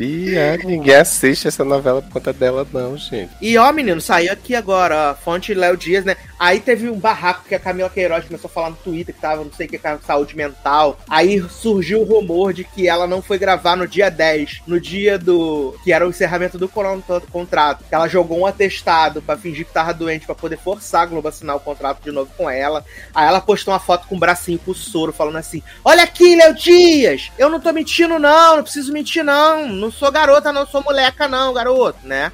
[0.00, 3.30] E ah, ninguém assiste essa novela por conta dela, não, gente.
[3.40, 6.16] E ó, menino, saiu aqui agora, ó, fonte Léo Dias, né?
[6.38, 9.44] Aí teve um barraco que a Camila Queiroz começou a falar no Twitter que tava,
[9.44, 10.98] não sei o que, com saúde mental.
[11.08, 15.18] Aí surgiu o rumor de que ela não foi gravar no dia 10, no dia
[15.18, 15.74] do.
[15.84, 17.84] que era o encerramento do con- contrato.
[17.86, 21.28] Que ela jogou um atestado pra fingir que tava doente, pra poder forçar a Globo
[21.28, 22.82] a assinar o contrato de novo com ela.
[23.14, 26.54] Aí ela postou uma foto com o bracinho com soro, falando assim: Olha aqui, Léo
[26.54, 27.30] Dias!
[27.38, 29.68] Eu não tô mentindo, não, não preciso mentir, não.
[29.68, 32.32] Não sou garota, não, sou moleca, não, garoto, né?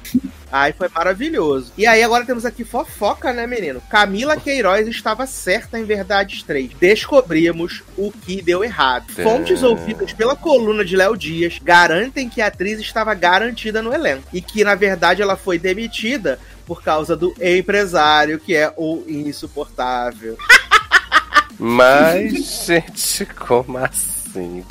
[0.49, 1.73] Aí foi maravilhoso.
[1.77, 3.81] E aí agora temos aqui fofoca, né, menino?
[3.89, 6.71] Camila Queiroz estava certa em Verdades 3.
[6.79, 9.11] Descobrimos o que deu errado.
[9.11, 9.67] Fontes É.
[9.67, 14.23] ouvidas pela coluna de Léo Dias garantem que a atriz estava garantida no elenco.
[14.31, 20.37] E que, na verdade, ela foi demitida por causa do empresário, que é o insuportável.
[21.59, 24.16] Mas, gente, como assim,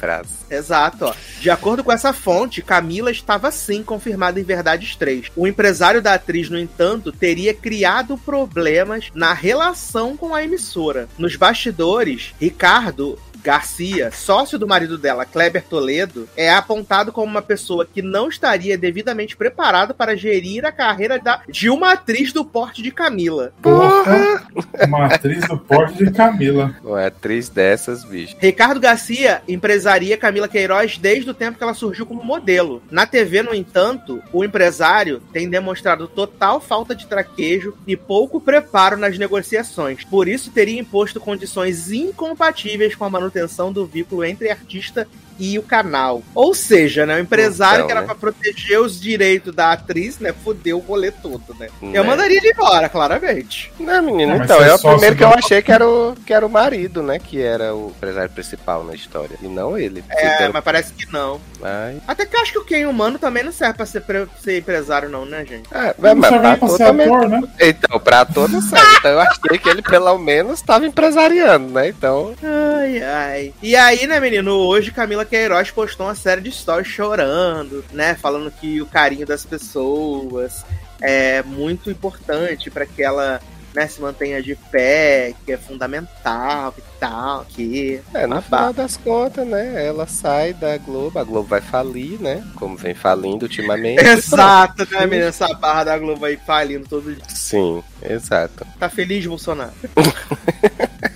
[0.00, 0.36] Brasil?
[0.50, 1.14] Exato, ó.
[1.40, 5.32] De acordo com essa fonte, Camila estava sim confirmada em Verdades 3.
[5.36, 11.08] O empresário da atriz, no entanto, teria criado problemas na relação com a emissora.
[11.18, 17.86] Nos bastidores, Ricardo Garcia, sócio do marido dela, Kleber Toledo, é apontado como uma pessoa
[17.86, 22.82] que não estaria devidamente preparado para gerir a carreira da- de uma atriz do porte
[22.82, 23.52] de Camila.
[23.62, 24.48] Porra!
[24.84, 26.74] Uma atriz do porte de Camila.
[26.82, 28.34] Uma atriz dessas, bicho.
[28.40, 32.82] Ricardo Garcia empresaria Camila Queiroz desde o tempo que ela surgiu como modelo.
[32.90, 38.96] Na TV, no entanto, o empresário tem demonstrado total falta de traquejo e pouco preparo
[38.96, 40.02] nas negociações.
[40.02, 43.35] Por isso, teria imposto condições incompatíveis com a manutenção
[43.72, 45.06] do vínculo entre artista
[45.38, 46.22] e o canal.
[46.34, 48.06] Ou seja, né, o empresário Então, que era né?
[48.06, 51.68] pra proteger os direitos da atriz, né, fudeu o rolê todo, né?
[51.82, 51.98] Né?
[51.98, 53.72] Eu mandaria ele embora, claramente.
[53.78, 56.32] Não, menino, mas então, é é o primeiro que eu achei que era, o, que
[56.32, 57.18] era o marido, né?
[57.18, 59.36] Que era o empresário principal na história.
[59.42, 60.02] E não ele.
[60.10, 61.40] É, mas parece que não.
[61.62, 61.96] Ai.
[62.06, 64.58] Até que eu acho que o Ken humano também não serve pra ser, pre- ser
[64.58, 65.68] empresário, não, né, gente?
[65.72, 67.06] Ah, mas, mas pra pra ator ser também.
[67.06, 67.42] ator, né?
[67.60, 68.96] Então, pra ator não serve.
[68.98, 71.88] Então eu achei que ele pelo menos estava empresariando, né?
[71.88, 72.34] Então.
[72.42, 73.54] Ai, ai.
[73.62, 78.14] E aí, né, menino, hoje Camila Queiroz postou uma série de stories chorando, né?
[78.14, 80.64] Falando que o carinho das pessoas
[81.00, 83.40] é muito importante pra que ela.
[83.74, 88.00] Né, se mantenha de pé, que é fundamental e tal, que.
[88.14, 88.40] É, no Babá.
[88.40, 89.86] final das contas, né?
[89.86, 92.42] Ela sai da Globo, a Globo vai falir, né?
[92.54, 94.00] Como vem falindo ultimamente.
[94.02, 95.28] Exato, né, menino?
[95.28, 97.22] Essa barra da Globo aí falindo todo dia.
[97.28, 98.66] Sim, exato.
[98.78, 99.74] Tá feliz, Bolsonaro?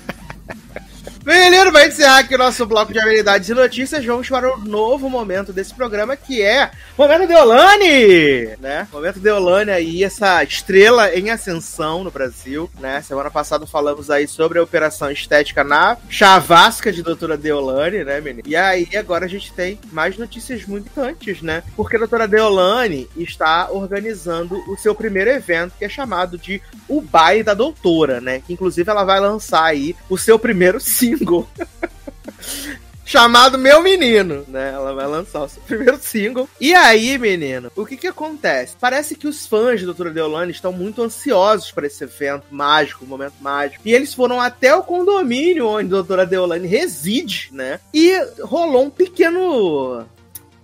[1.24, 5.10] Menino, pra encerrar aqui o nosso bloco de habilidades e notícias, vamos para o novo
[5.10, 8.56] momento desse programa, que é Momento Deolane!
[8.58, 8.88] Né?
[8.90, 13.02] Momento Deolane aí, essa estrela em ascensão no Brasil, né?
[13.02, 18.48] Semana passada falamos aí sobre a operação estética na chavasca de doutora Deolane, né, menino?
[18.48, 21.62] E aí, agora a gente tem mais notícias muito importantes, né?
[21.76, 27.02] Porque a doutora Deolane está organizando o seu primeiro evento, que é chamado de O
[27.02, 28.42] Baile da Doutora, né?
[28.46, 30.80] Que inclusive ela vai lançar aí o seu primeiro
[31.16, 31.48] single.
[33.10, 34.70] Chamado Meu Menino, né?
[34.72, 36.48] Ela vai lançar o seu primeiro single.
[36.60, 38.76] E aí, menino, o que que acontece?
[38.80, 43.34] Parece que os fãs de Doutora Deolane estão muito ansiosos para esse evento mágico, momento
[43.40, 43.82] mágico.
[43.84, 47.80] E eles foram até o condomínio onde Doutora Deolane reside, né?
[47.92, 50.06] E rolou um pequeno.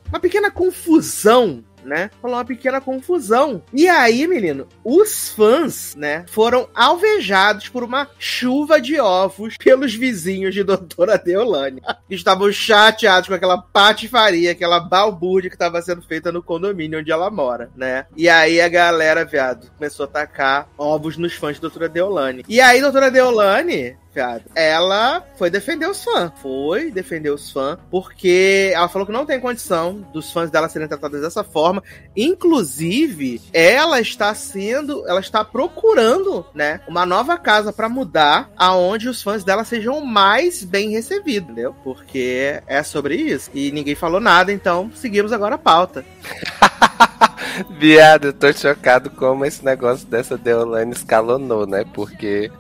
[0.09, 2.11] Uma pequena confusão né?
[2.23, 3.63] Uma pequena confusão.
[3.73, 10.55] E aí, menino, os fãs, né, foram alvejados por uma chuva de ovos pelos vizinhos
[10.55, 11.81] de Doutora Deolane.
[12.11, 17.31] Estavam chateados com aquela patifaria, aquela balbúrdia que estava sendo feita no condomínio onde ela
[17.31, 18.07] mora, né?
[18.17, 22.45] E aí a galera, viado, começou a tacar ovos nos fãs de Doutora Deolane.
[22.49, 26.33] E aí, Doutora Deolane viado, ela foi defender os fãs.
[26.41, 30.89] Foi defender os fãs, porque ela falou que não tem condição dos fãs dela serem
[30.89, 31.83] tratados dessa forma.
[32.17, 39.23] Inclusive, ela está sendo, ela está procurando, né, uma nova casa para mudar, aonde os
[39.23, 41.75] fãs dela sejam mais bem recebidos, entendeu?
[41.85, 43.51] Porque é sobre isso.
[43.53, 46.05] E ninguém falou nada, então seguimos agora a pauta.
[47.79, 51.85] Viado, eu tô chocado como esse negócio dessa Deolane escalonou, né?
[51.93, 52.51] Porque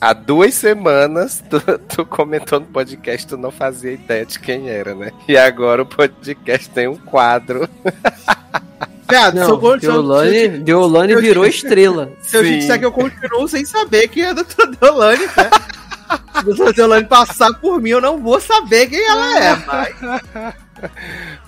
[0.00, 4.94] há duas semanas tu, tu comentou no podcast, tu não fazia ideia de quem era,
[4.94, 5.12] né?
[5.28, 7.68] E agora o podcast tem um quadro.
[9.08, 12.12] Viado, Não, Deolane, Deolane virou estrela.
[12.22, 12.58] Se eu te Sim.
[12.60, 15.50] disser que eu continuo sem saber quem é a doutora Deolane, né?
[16.10, 19.94] Se a doutora Deolane passar por mim, eu não vou saber quem ela é, mas...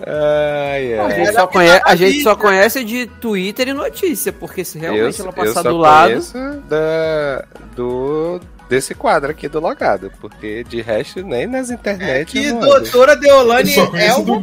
[0.06, 4.64] Ai, A gente, que conhece, tá a gente só conhece de Twitter e notícia, porque
[4.64, 6.20] se realmente eu, ela passar do lado.
[6.68, 7.44] da,
[7.74, 12.62] do, desse quadro aqui do Logado, porque de resto nem nas internet Que eu não
[12.62, 12.80] ando.
[12.80, 14.42] doutora Deolane é o do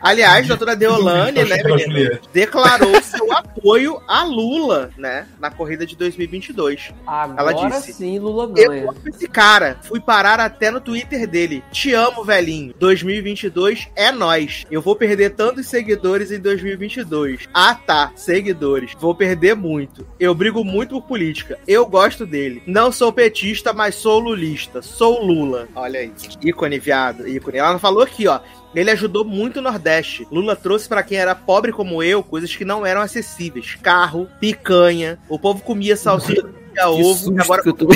[0.00, 2.28] Aliás, doutora Deolane, né, menino, Juliette.
[2.32, 6.92] declarou seu apoio a Lula, né, na corrida de 2022.
[7.06, 8.82] Agora Ela disse, sim, Lula Eu ganha.
[8.90, 9.78] amo esse cara.
[9.82, 11.62] Fui parar até no Twitter dele.
[11.70, 12.74] Te amo, velhinho.
[12.78, 14.64] 2022 é nós.
[14.70, 17.48] Eu vou perder tantos seguidores em 2022.
[17.52, 18.12] Ah, tá.
[18.16, 18.92] Seguidores.
[18.98, 20.06] Vou perder muito.
[20.18, 21.58] Eu brigo muito por política.
[21.66, 22.62] Eu gosto dele.
[22.66, 24.82] Não sou petista, mas sou lulista.
[24.82, 25.68] Sou Lula.
[25.74, 26.12] Olha aí.
[26.42, 27.26] Ícone, viado.
[27.28, 27.58] Ícone.
[27.58, 28.40] Ela falou aqui, ó.
[28.74, 30.26] Ele ajudou muito o Nordeste.
[30.30, 35.18] Lula trouxe pra quem era pobre como eu coisas que não eram acessíveis: carro, picanha.
[35.28, 36.48] O povo comia salsicha,
[36.82, 37.34] ovo.
[37.40, 37.88] agora tô-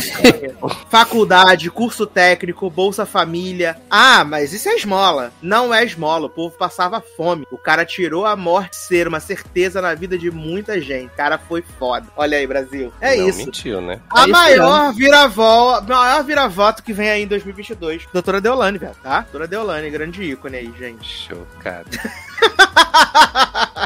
[0.90, 3.76] Faculdade, curso técnico, Bolsa Família.
[3.90, 5.32] Ah, mas isso é esmola.
[5.42, 6.26] Não é esmola.
[6.26, 7.46] O povo passava fome.
[7.50, 11.06] O cara tirou a morte ser uma certeza na vida de muita gente.
[11.12, 12.06] O cara foi foda.
[12.16, 12.92] Olha aí, Brasil.
[13.00, 13.38] É não, isso.
[13.38, 14.00] mentiu, né?
[14.10, 18.06] A É maior viravó, maior viravoto que vem aí em 2022.
[18.12, 19.20] Doutora Deolane, velho, tá?
[19.20, 21.28] Doutora Deolane, grande ícone aí, gente.
[21.28, 21.88] Chocado.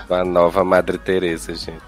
[0.09, 1.83] a nova Madre Teresa, gente.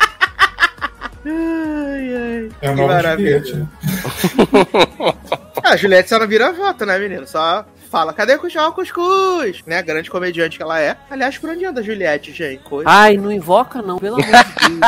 [1.27, 2.51] Ai, ai.
[2.61, 3.45] É maravilha.
[3.45, 3.69] Juliette.
[5.67, 7.27] Ah, a Juliette só não vira voto, né, menino?
[7.27, 8.73] Só fala, cadê o cuscuz?
[8.75, 9.63] cuscuz?
[9.67, 10.95] Né, grande comediante que ela é.
[11.09, 12.63] Aliás, por onde anda a Juliette, gente?
[12.65, 12.91] Coisa.
[12.91, 14.33] Ai, não invoca não, pelo amor de
[14.69, 14.81] Deus.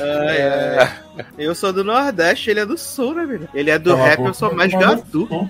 [0.00, 0.92] Ai, ai.
[1.38, 3.48] Eu sou do Nordeste, ele é do Sul, né, menino?
[3.54, 5.28] Ele é do Cala rap, eu sou mais gatu.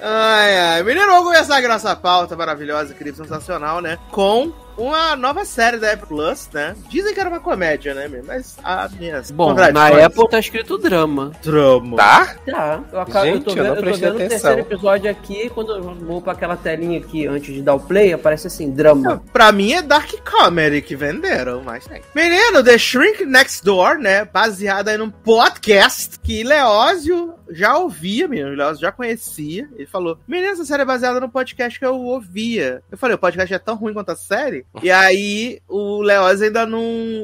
[0.00, 0.82] Ai, ai.
[0.82, 3.98] Menino, vamos começar aqui nossa pauta maravilhosa, querido, sensacional, né?
[4.10, 6.74] Com uma nova série da Apple Plus, né?
[6.88, 8.24] Dizem que era uma comédia, né, meu?
[8.24, 11.32] mas a minhas Bom, na Apple tá escrito drama.
[11.42, 11.96] Drama.
[11.96, 12.36] Tá?
[12.44, 12.84] Tá.
[12.92, 14.28] Eu, acabo, eu Gente, tô eu vendo, não eu tô vendo o atenção.
[14.28, 18.12] terceiro episódio aqui, quando eu vou pra aquela telinha aqui antes de dar o play,
[18.12, 19.22] aparece assim, drama.
[19.32, 22.02] Pra mim é Dark Comedy que venderam, mas tem.
[22.14, 24.24] Menino, The Shrink Next Door, né?
[24.24, 28.50] Baseada aí num podcast que Leózio já ouvia, menino.
[28.50, 29.68] Leózio já conhecia.
[29.74, 32.82] Ele falou: Menino, essa série é baseada num podcast que eu ouvia.
[32.90, 34.65] Eu falei: o podcast é tão ruim quanto a série?
[34.82, 36.80] E aí o Leózio ainda não.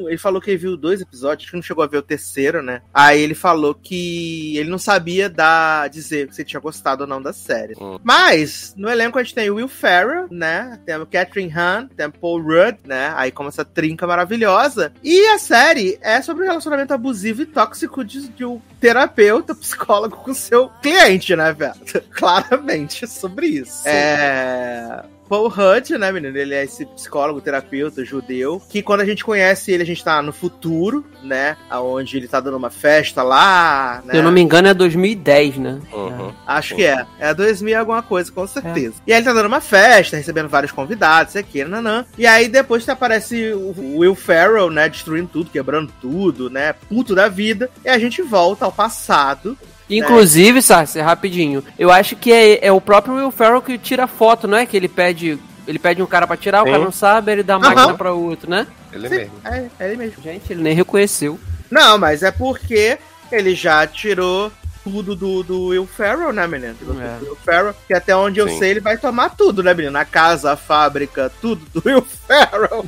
[0.07, 2.81] Ele falou que viu dois episódios, acho que não chegou a ver o terceiro, né?
[2.93, 7.33] Aí ele falou que ele não sabia dar, dizer se tinha gostado ou não da
[7.33, 7.75] série.
[7.79, 7.99] Hum.
[8.03, 10.79] Mas, no elenco a gente tem o Will Ferrell, né?
[10.85, 13.13] Temos Catherine Hahn, temos Paul Rudd, né?
[13.15, 14.93] Aí como essa trinca maravilhosa.
[15.03, 20.17] E a série é sobre o relacionamento abusivo e tóxico de, de um terapeuta, psicólogo
[20.17, 21.73] com seu cliente, né, velho?
[22.11, 23.87] Claramente é sobre isso.
[23.87, 25.03] É...
[25.27, 26.37] Paul Rudd, né, menino?
[26.37, 30.21] Ele é esse psicólogo, terapeuta judeu, que quando a gente conhece ele, a gente tá
[30.21, 31.57] no futuro, né?
[31.71, 34.13] Onde ele tá dando uma festa lá, né?
[34.13, 35.79] Se eu não me engano, é 2010, né?
[35.91, 36.33] Uhum.
[36.45, 37.05] Acho que é.
[37.19, 38.95] É 2000 alguma coisa, com certeza.
[39.05, 42.05] E aí ele tá dando uma festa, recebendo vários convidados, aqui, nanã.
[42.17, 47.27] E aí depois aparece o Will Ferrell, né, destruindo tudo, quebrando tudo, né, puto da
[47.27, 47.69] vida.
[47.83, 49.57] E a gente volta ao passado.
[49.89, 54.07] Inclusive, Sarce, rapidinho, eu acho que é, é o próprio Will Ferrell que tira a
[54.07, 54.65] foto, não é?
[54.65, 55.37] Que ele pede.
[55.65, 56.71] Ele pede um cara pra tirar, o Sim.
[56.71, 58.67] cara não sabe, ele dá a máquina pra outro, né?
[58.91, 59.33] Ele Sim, mesmo.
[59.45, 60.21] É, é ele mesmo.
[60.21, 61.39] Gente, ele nem reconheceu.
[61.71, 62.97] Não, mas é porque
[63.31, 64.51] ele já tirou
[64.83, 66.75] tudo do, do Will Ferrell, né, menino?
[66.75, 67.07] Tirou É.
[67.07, 68.59] tudo do Will Ferrell, que até onde eu Sim.
[68.59, 69.97] sei ele vai tomar tudo, né, menino?
[69.97, 72.85] A casa, a fábrica, tudo do Will Ferrell.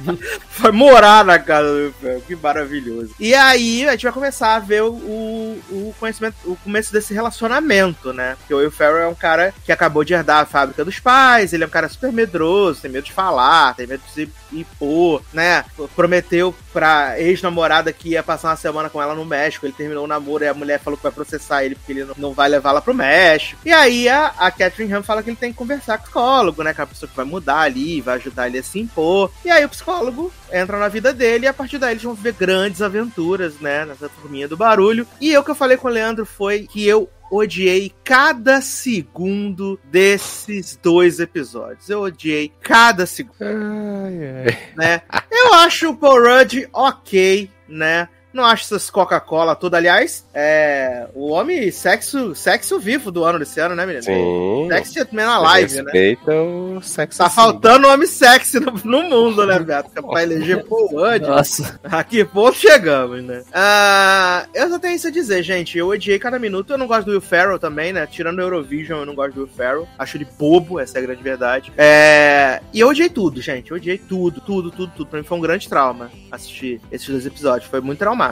[0.58, 3.14] vai morar na casa do Will Ferrell, que maravilhoso.
[3.20, 7.14] E aí a gente vai começar a ver o, o, o conhecimento, o começo desse
[7.14, 8.36] relacionamento, né?
[8.40, 11.54] Porque o Will Ferrell é um cara que acabou de herdar a fábrica dos pais,
[11.54, 15.22] ele é um cara super medroso, tem medo de falar, tem medo de se impor,
[15.34, 15.64] né?
[15.96, 20.08] Prometeu pra ex-namorada que ia passar uma semana com ela no México, ele terminou o
[20.08, 22.94] namoro e a mulher falou que vai processar ele porque ele não- vai levá-la pro
[22.94, 23.62] México.
[23.64, 26.64] E aí a, a Catherine Han fala que ele tem que conversar com o psicólogo,
[26.64, 26.74] né?
[26.74, 29.32] Que é a pessoa que vai mudar ali, vai ajudar ele a se impor.
[29.46, 32.34] E aí o psicólogo entra na vida dele e a partir daí eles vão viver
[32.34, 33.86] grandes aventuras, né?
[33.86, 35.08] Nessa turminha do barulho.
[35.22, 40.78] E eu que eu falei com o Leandro foi que eu odiei cada segundo desses
[40.82, 41.90] dois episódios.
[41.90, 44.58] Eu odiei cada segundo Ai, ai.
[44.76, 45.02] né?
[45.32, 48.08] Eu acho o Paul Rudd ok, né?
[48.36, 49.76] Não acho essas Coca-Cola tudo.
[49.76, 54.04] Aliás, é o homem sexo, sexo vivo do ano desse ano, né, menino?
[54.04, 54.68] Sim.
[54.70, 55.84] Sexy Man Alive, né?
[55.84, 57.18] Respeita o sexo.
[57.18, 57.36] Tá sim.
[57.36, 59.90] faltando homem sexy no, no mundo, né, Beto?
[59.90, 61.26] Que é Pra eleger Paul Rudd.
[61.26, 61.80] Nossa.
[61.86, 63.42] A que ponto chegamos, né?
[63.54, 65.78] Ah, eu só tenho isso a dizer, gente.
[65.78, 66.74] Eu odiei cada minuto.
[66.74, 68.06] Eu não gosto do Will Ferrell também, né?
[68.06, 69.88] Tirando o Eurovision, eu não gosto do Will Ferrell.
[69.98, 71.72] Acho ele bobo, essa é a grande verdade.
[71.78, 72.62] É...
[72.74, 73.72] E eu odiei tudo, gente.
[73.72, 75.08] Eu odiei tudo, tudo, tudo, tudo.
[75.08, 77.70] Pra mim foi um grande trauma assistir esses dois episódios.
[77.70, 78.25] Foi muito traumático.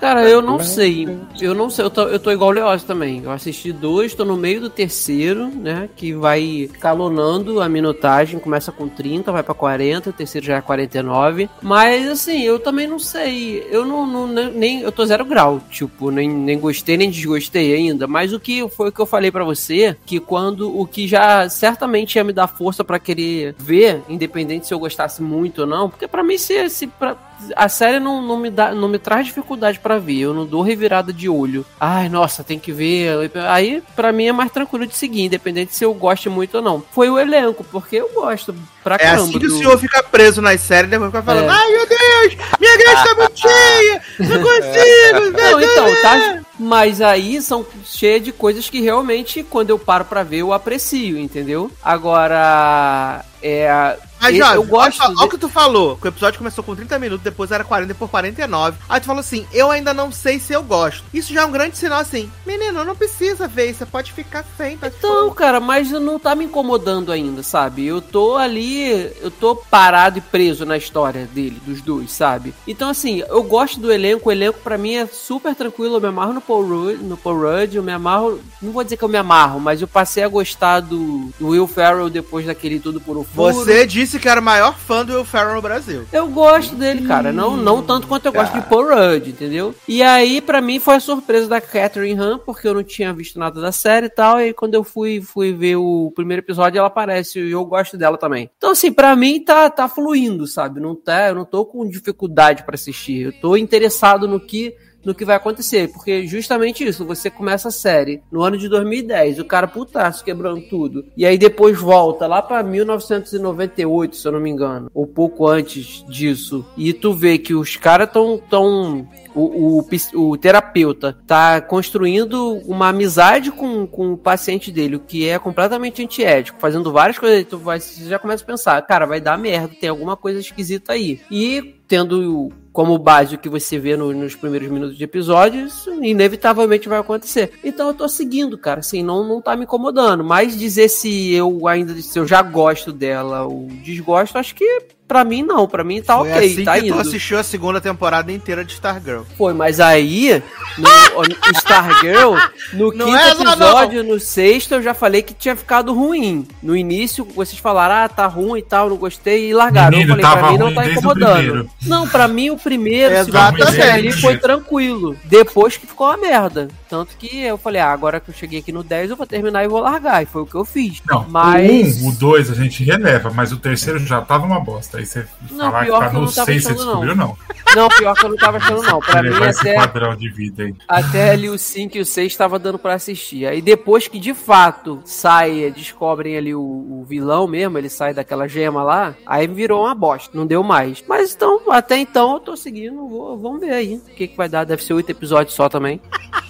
[0.00, 1.08] Cara, eu não sei.
[1.40, 3.22] Eu não sei, eu tô, eu tô igual o Leoz também.
[3.24, 5.88] Eu assisti dois, tô no meio do terceiro, né?
[5.96, 6.40] Que vai
[6.84, 8.38] escalonando a minutagem.
[8.38, 11.48] Começa com 30, vai pra 40, o terceiro já é 49.
[11.62, 13.66] Mas assim, eu também não sei.
[13.70, 14.80] Eu não, não- nem-.
[14.80, 15.60] Eu tô zero grau.
[15.70, 18.06] Tipo, nem, nem gostei, nem desgostei ainda.
[18.06, 21.48] Mas o que foi o que eu falei pra você, que quando o que já
[21.48, 25.88] certamente ia me dar força pra querer ver, independente se eu gostasse muito ou não,
[25.90, 27.16] porque pra mim se, se pra,
[27.56, 30.62] a série não, não, me dá, não me traz dificuldade pra ver, eu não dou
[30.62, 31.64] revirada de olho.
[31.80, 33.30] Ai, nossa, tem que ver.
[33.48, 36.82] Aí, pra mim, é mais tranquilo de seguir, independente se eu gosto muito ou não.
[36.92, 39.22] Foi o elenco, porque eu gosto pra É caramba.
[39.24, 41.48] assim que o do- senhor fica preso nas séries e depois fica falando: É.
[41.50, 44.94] Ai meu Deus, minha igreja tá muito cheia, não consigo.
[45.44, 46.40] Não, então, tá.
[46.58, 51.18] Mas aí são cheias de coisas que realmente, quando eu paro pra ver, eu aprecio,
[51.18, 51.70] entendeu?
[51.82, 53.24] Agora.
[53.42, 53.96] É.
[54.20, 55.02] Mas, Jorge, eu gosto.
[55.02, 57.62] olha, olha o que tu falou, que o episódio começou com 30 minutos, depois era
[57.62, 58.78] 40 por 49.
[58.88, 61.04] Aí tu falou assim, eu ainda não sei se eu gosto.
[61.12, 64.76] Isso já é um grande sinal assim, menino, não precisa ver, você pode ficar sem,
[64.76, 67.86] tá Então, cara, mas não tá me incomodando ainda, sabe?
[67.86, 72.54] Eu tô ali, eu tô parado e preso na história dele, dos dois, sabe?
[72.66, 76.08] Então, assim, eu gosto do elenco, o elenco pra mim é super tranquilo, eu me
[76.08, 79.08] amarro no Paul Rudd, no Paul Rudd eu me amarro, não vou dizer que eu
[79.08, 83.16] me amarro, mas eu passei a gostar do, do Will Ferrell depois daquele Tudo por
[83.16, 83.54] um Furo.
[83.54, 86.06] Você disse que era o maior fã do Will Ferrell no Brasil.
[86.12, 87.32] Eu gosto dele, cara.
[87.32, 89.74] Não, não tanto quanto eu gosto de Paul Rudd, entendeu?
[89.88, 93.38] E aí, pra mim, foi a surpresa da Catherine Han, porque eu não tinha visto
[93.38, 94.38] nada da série e tal.
[94.38, 97.96] E aí, quando eu fui, fui ver o primeiro episódio, ela aparece e eu gosto
[97.96, 98.50] dela também.
[98.56, 100.80] Então, assim, pra mim tá, tá fluindo, sabe?
[100.80, 103.26] Não tá, eu não tô com dificuldade pra assistir.
[103.26, 107.72] Eu tô interessado no que no que vai acontecer, porque justamente isso, você começa a
[107.72, 112.40] série no ano de 2010, o cara putaço quebrando tudo, e aí depois volta lá
[112.42, 117.54] pra 1998, se eu não me engano, ou pouco antes disso, e tu vê que
[117.54, 124.18] os caras tão, tão o, o, o terapeuta tá construindo uma amizade com, com o
[124.18, 128.44] paciente dele, o que é completamente antiético, fazendo várias coisas, tu vai, você já começa
[128.44, 131.20] a pensar, cara, vai dar merda, tem alguma coisa esquisita aí.
[131.30, 135.90] E tendo como base o que você vê no- nos primeiros minutos de episódio, isso
[136.04, 137.52] inevitavelmente vai acontecer.
[137.62, 141.68] Então eu tô seguindo, cara, assim, não, não tá me incomodando, mas dizer se eu
[141.68, 144.82] ainda, se eu já gosto dela ou desgosto, acho que
[145.14, 146.94] pra mim não, pra mim tá Foi ok, assim tá que indo.
[146.94, 149.22] tu assistiu a segunda temporada inteira de Stargirl.
[149.38, 150.42] Foi, mas aí,
[150.76, 150.88] no
[151.22, 152.34] no Stargirl,
[152.72, 153.52] no Não quinto é essa, não.
[153.52, 156.48] episódio, no sexto, eu já falei que tinha ficado ruim.
[156.60, 159.90] No início, vocês falaram, ah, tá ruim e tal, não gostei, e largaram.
[159.96, 161.70] Menino, eu falei, pra mim não tá o incomodando.
[161.86, 163.70] Não, pra mim o primeiro, Exatamente.
[163.70, 165.16] segundo, ali foi tranquilo.
[165.24, 166.68] Depois que ficou uma merda.
[166.88, 169.64] Tanto que eu falei, ah, agora que eu cheguei aqui no 10, eu vou terminar
[169.64, 170.22] e vou largar.
[170.22, 171.00] E foi o que eu fiz.
[171.08, 174.60] Não, Mas- o 1, o 2 a gente releva, mas o terceiro já tava uma
[174.60, 175.00] bosta.
[175.04, 176.78] Aí você Não, falar que pior tá que eu no não tava 6, você achando,
[176.78, 176.86] não.
[176.86, 177.36] descobriu, não.
[177.74, 179.00] Não, pior que eu não tava achando, não.
[179.00, 180.74] Pra mim, esse até, padrão de vida aí.
[180.88, 183.46] até ali o 5 e o 6 tava dando pra assistir.
[183.46, 188.46] Aí depois que de fato sai, descobrem ali o, o vilão mesmo, ele sai daquela
[188.48, 191.02] gema lá, aí virou uma bosta, não deu mais.
[191.08, 194.48] Mas então, até então eu tô seguindo, vou- vamos ver aí o que, que vai
[194.48, 194.64] dar.
[194.64, 196.00] Deve ser oito episódios só também.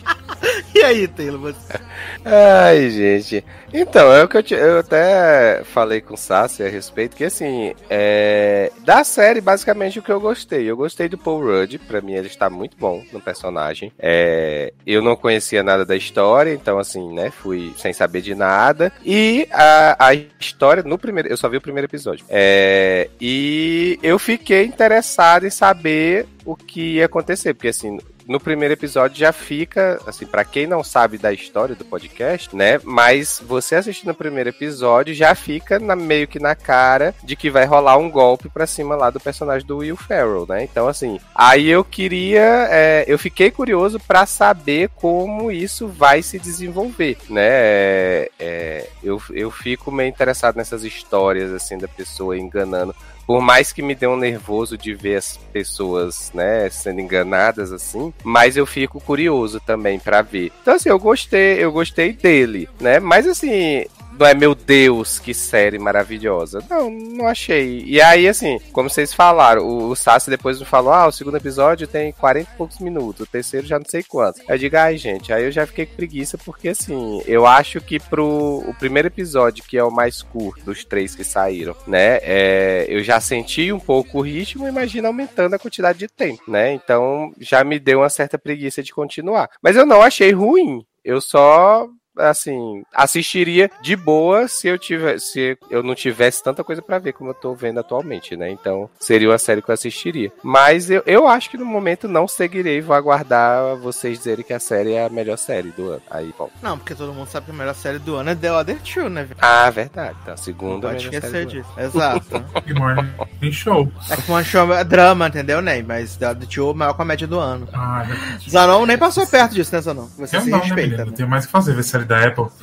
[0.74, 1.40] E aí, Taylor?
[1.40, 1.80] Você...
[2.24, 3.44] Ai, gente.
[3.72, 7.24] Então, é o que eu, te- eu até falei com o Sassi a respeito, que
[7.24, 10.68] assim, é, da série, basicamente, o que eu gostei.
[10.68, 13.92] Eu gostei do Paul Rudd, pra mim ele está muito bom no personagem.
[13.98, 18.92] É, eu não conhecia nada da história, então assim, né, fui sem saber de nada.
[19.04, 22.24] E a, a história, no primeiro, eu só vi o primeiro episódio.
[22.28, 28.74] É, e eu fiquei interessado em saber o que ia acontecer, porque assim, no primeiro
[28.74, 32.80] episódio já fica, assim, pra quem não sabe da história do podcast, né?
[32.82, 37.50] Mas você assistindo o primeiro episódio já fica na- meio que na cara de que
[37.50, 40.64] vai rolar um golpe pra cima lá do personagem do Will Ferrell, né?
[40.64, 46.38] Então, assim, aí eu queria, é, eu fiquei curioso pra saber como isso vai se
[46.38, 47.42] desenvolver, né?
[47.46, 52.94] É, é, eu, eu fico meio interessado nessas histórias, assim, da pessoa enganando
[53.26, 58.12] por mais que me dê um nervoso de ver as pessoas, né, sendo enganadas assim,
[58.22, 60.52] mas eu fico curioso também pra ver.
[60.62, 62.98] Então assim, eu gostei, eu gostei dele, né?
[62.98, 63.84] Mas assim,
[64.18, 66.62] não é meu Deus, que série maravilhosa.
[66.68, 67.82] Não, não achei.
[67.86, 71.36] E aí, assim, como vocês falaram, o, o Sassi depois me falou: ah, o segundo
[71.36, 74.42] episódio tem 40 e poucos minutos, o terceiro já não sei quantos.
[74.48, 77.98] Eu digo, ai, gente, aí eu já fiquei com preguiça, porque assim, eu acho que
[78.00, 82.18] pro o primeiro episódio, que é o mais curto dos três que saíram, né?
[82.22, 86.72] é, eu já senti um pouco o ritmo, imagina aumentando a quantidade de tempo, né?
[86.72, 89.50] Então já me deu uma certa preguiça de continuar.
[89.62, 90.84] Mas eu não achei ruim.
[91.04, 91.86] Eu só
[92.16, 97.12] assim, assistiria de boa se eu tivesse, se eu não tivesse tanta coisa pra ver
[97.12, 98.50] como eu tô vendo atualmente, né?
[98.50, 100.32] Então, seria uma série que eu assistiria.
[100.42, 104.60] Mas eu, eu acho que no momento não seguirei, vou aguardar vocês dizerem que a
[104.60, 106.02] série é a melhor série do ano.
[106.10, 106.50] Aí, bom.
[106.62, 109.08] Não, porque todo mundo sabe que a melhor série do ano é The Other Two,
[109.08, 109.26] né?
[109.40, 110.16] Ah, verdade.
[110.22, 111.62] Então, a Não segunda pode melhor série esquecer do ano.
[111.62, 111.80] disso.
[111.80, 112.44] Exato.
[112.66, 113.92] E Morning Show.
[114.10, 115.82] é que uma show é drama, entendeu, Ney?
[115.82, 117.68] Mas The Other Two é a maior comédia do ano.
[117.74, 118.04] Ah,
[118.40, 120.06] já Zanon nem passou perto disso, né, Zanon?
[120.16, 121.10] Você Eu se não, né, respeita, menino?
[121.10, 121.16] né?
[121.16, 122.46] Tem mais o que fazer, ver série da Apple.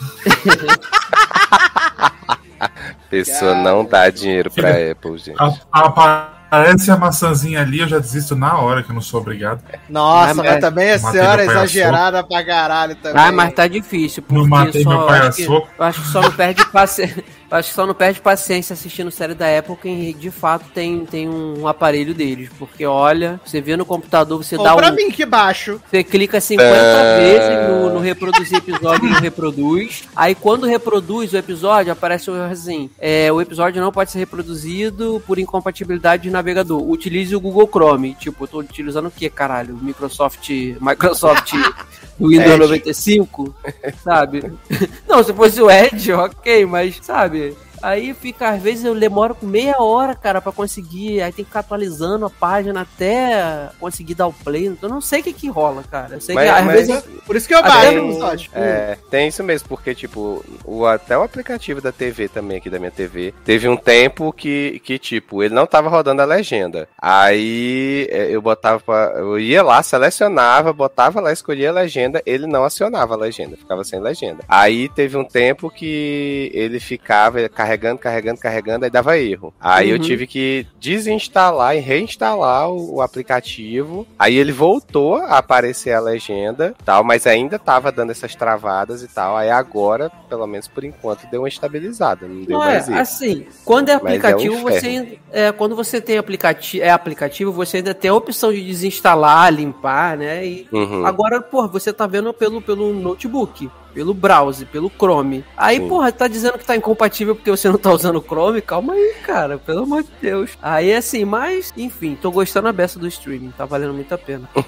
[3.09, 5.37] Pessoa não dá dinheiro pra Apple, gente.
[5.39, 9.61] A- Aparece a maçãzinha ali, eu já desisto na hora, que eu não sou obrigado.
[9.89, 13.21] Nossa, mas mas- também a senhora é exagerada pra caralho também.
[13.23, 15.67] Ah, mas tá difícil, Não matei só, meu pai a soco.
[15.77, 17.23] eu acho que só não perde paciência.
[17.51, 21.27] Acho que só não perde paciência assistindo série da Apple quem de fato tem, tem
[21.27, 22.49] um aparelho deles.
[22.57, 24.95] Porque olha, você vê no computador, você Ou dá pra um.
[24.95, 25.81] mim que baixo.
[25.89, 27.17] Você clica 50 Ah.
[27.19, 30.03] vezes no, no reproduzir episódio e não reproduz.
[30.15, 35.37] Aí quando reproduz o episódio, aparece assim: é, o episódio não pode ser reproduzido por
[35.37, 36.81] incompatibilidade de navegador.
[36.89, 38.15] Utilize o Google Chrome.
[38.19, 39.77] Tipo, eu tô utilizando o que, caralho?
[39.81, 40.49] Microsoft.
[40.79, 41.51] Microsoft
[42.19, 42.59] Windows Edge.
[42.59, 43.55] 95?
[44.03, 44.53] Sabe?
[45.07, 47.40] Não, se fosse o Edge, ok, mas sabe?
[47.49, 51.21] で Aí fica, às vezes eu demoro meia hora, cara, pra conseguir.
[51.21, 54.67] Aí tem que ficar atualizando a página até conseguir dar o play.
[54.67, 56.15] Então eu não sei o que que rola, cara.
[56.15, 57.03] Eu sei Mas- que às mas- vezes.
[57.25, 58.51] Por isso que eu baixo no- o episódio.
[58.53, 62.79] É, tem isso mesmo, porque, tipo, o, até o aplicativo da TV também, aqui da
[62.79, 66.87] minha TV, teve um tempo que, que tipo, ele não tava rodando a legenda.
[66.99, 72.45] Aí é, eu botava, pra- eu ia lá, selecionava, botava lá, escolhia a legenda, ele
[72.47, 74.43] não acionava a legenda, ficava sem legenda.
[74.47, 79.53] Aí teve um tempo que ele ficava carregando, carregando, carregando, aí dava erro.
[79.59, 80.01] Aí eu Uhum.
[80.01, 84.05] tive que desinstalar e reinstalar o, o aplicativo.
[84.19, 89.07] Aí ele voltou a aparecer a legenda, tal, mas ainda tava dando essas travadas e
[89.07, 89.37] tal.
[89.37, 92.99] Aí agora, pelo menos por enquanto, deu uma estabilizada, não deu Não é, mais erro.
[92.99, 97.51] assim, quando é Mas é um aplicativo, você é, quando você tem aplicativo, é aplicativo,
[97.51, 100.45] você ainda tem a opção de desinstalar, limpar, né?
[100.45, 101.05] E Uhum.
[101.05, 105.45] agora, porra, você tá vendo pelo, pelo notebook, pelo browser, pelo Chrome.
[105.55, 105.87] Aí, Sim.
[105.87, 108.61] porra, tá dizendo que tá incompatível porque você não tá usando o Chrome?
[108.61, 110.51] Calma aí, cara, pelo amor de Deus.
[110.61, 114.49] Aí, assim, mas, enfim, tô gostando a beça do streaming, tá valendo muito a pena.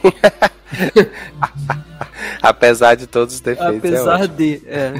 [2.41, 4.37] Apesar de todos os defeitos, é Apesar ótimo.
[4.37, 4.93] de, é.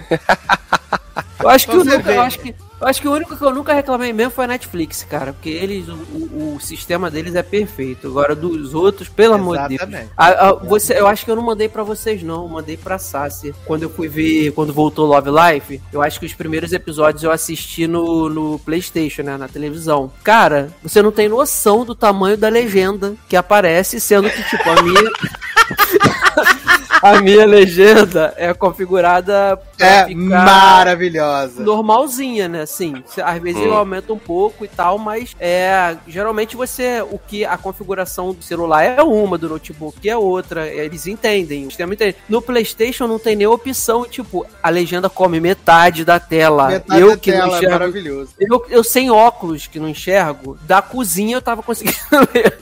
[1.39, 4.11] Eu acho que, eu acho que Eu acho que o único que eu nunca reclamei
[4.11, 5.31] mesmo foi a Netflix, cara.
[5.34, 8.07] Porque eles, o, o, o sistema deles é perfeito.
[8.07, 9.81] Agora, dos outros, pelo amor de Deus.
[10.17, 12.43] A- a- você, eu acho que eu não mandei pra vocês, não.
[12.43, 13.55] Eu mandei pra Sassi.
[13.65, 17.31] Quando eu fui ver, quando voltou Love Life, eu acho que os primeiros episódios eu
[17.31, 19.38] assisti no, no PlayStation, né?
[19.38, 20.11] Na televisão.
[20.23, 24.81] Cara, você não tem noção do tamanho da legenda que aparece, sendo que, tipo, a
[24.84, 25.01] minha.
[27.01, 31.61] a minha legenda é configurada É maravilhosa.
[31.63, 32.61] normalzinha, né?
[32.61, 33.65] Assim, às vezes Hum.
[33.65, 38.43] eu aumento um pouco e tal, mas é geralmente você o que a configuração do
[38.43, 42.17] celular é uma, do notebook é outra, eles entendem, o sistema entende.
[42.30, 46.67] No PlayStation não tem nem opção, tipo, a legenda come metade da tela.
[46.69, 48.30] Metade eu da que não tela, é enxergo, maravilhoso.
[48.39, 51.97] eu, eu sem óculos que não enxergo, da cozinha eu tava conseguindo
[52.34, 52.57] ler,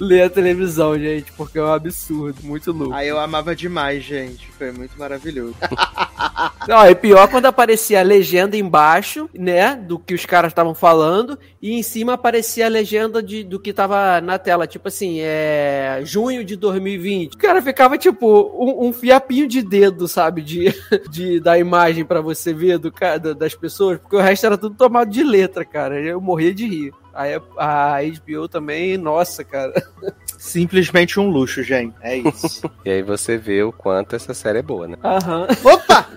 [0.00, 2.94] ler a televisão, gente, porque é um absurdo, muito louco.
[2.94, 4.46] Aí eu amava demais, gente.
[4.58, 5.54] Foi muito maravilhoso.
[6.68, 11.38] Não, é pior quando aparecia a legenda embaixo, né, do que os caras estavam falando,
[11.60, 16.00] e em cima aparecia a legenda de, do que tava na tela, tipo assim, é
[16.04, 17.34] junho de 2020.
[17.34, 18.26] O cara ficava tipo
[18.58, 20.72] um, um fiapinho de dedo, sabe, de,
[21.10, 24.76] de da imagem pra você ver do, da- das pessoas, porque o resto era tudo
[24.76, 26.00] tomado de letra, cara.
[26.00, 26.92] Eu morria de rir.
[27.14, 29.72] Aí a HBO também, nossa, cara.
[30.42, 31.94] Simplesmente um luxo, gente.
[32.02, 32.68] É isso.
[32.84, 34.96] E aí você vê o quanto essa série é boa, né?
[35.04, 35.46] Aham.
[35.62, 36.08] Opa!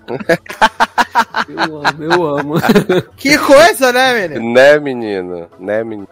[1.48, 2.56] Eu amo, eu amo.
[3.16, 4.54] Que coisa, né, menino?
[4.54, 5.48] Né, menino?
[5.60, 6.08] Né, menino?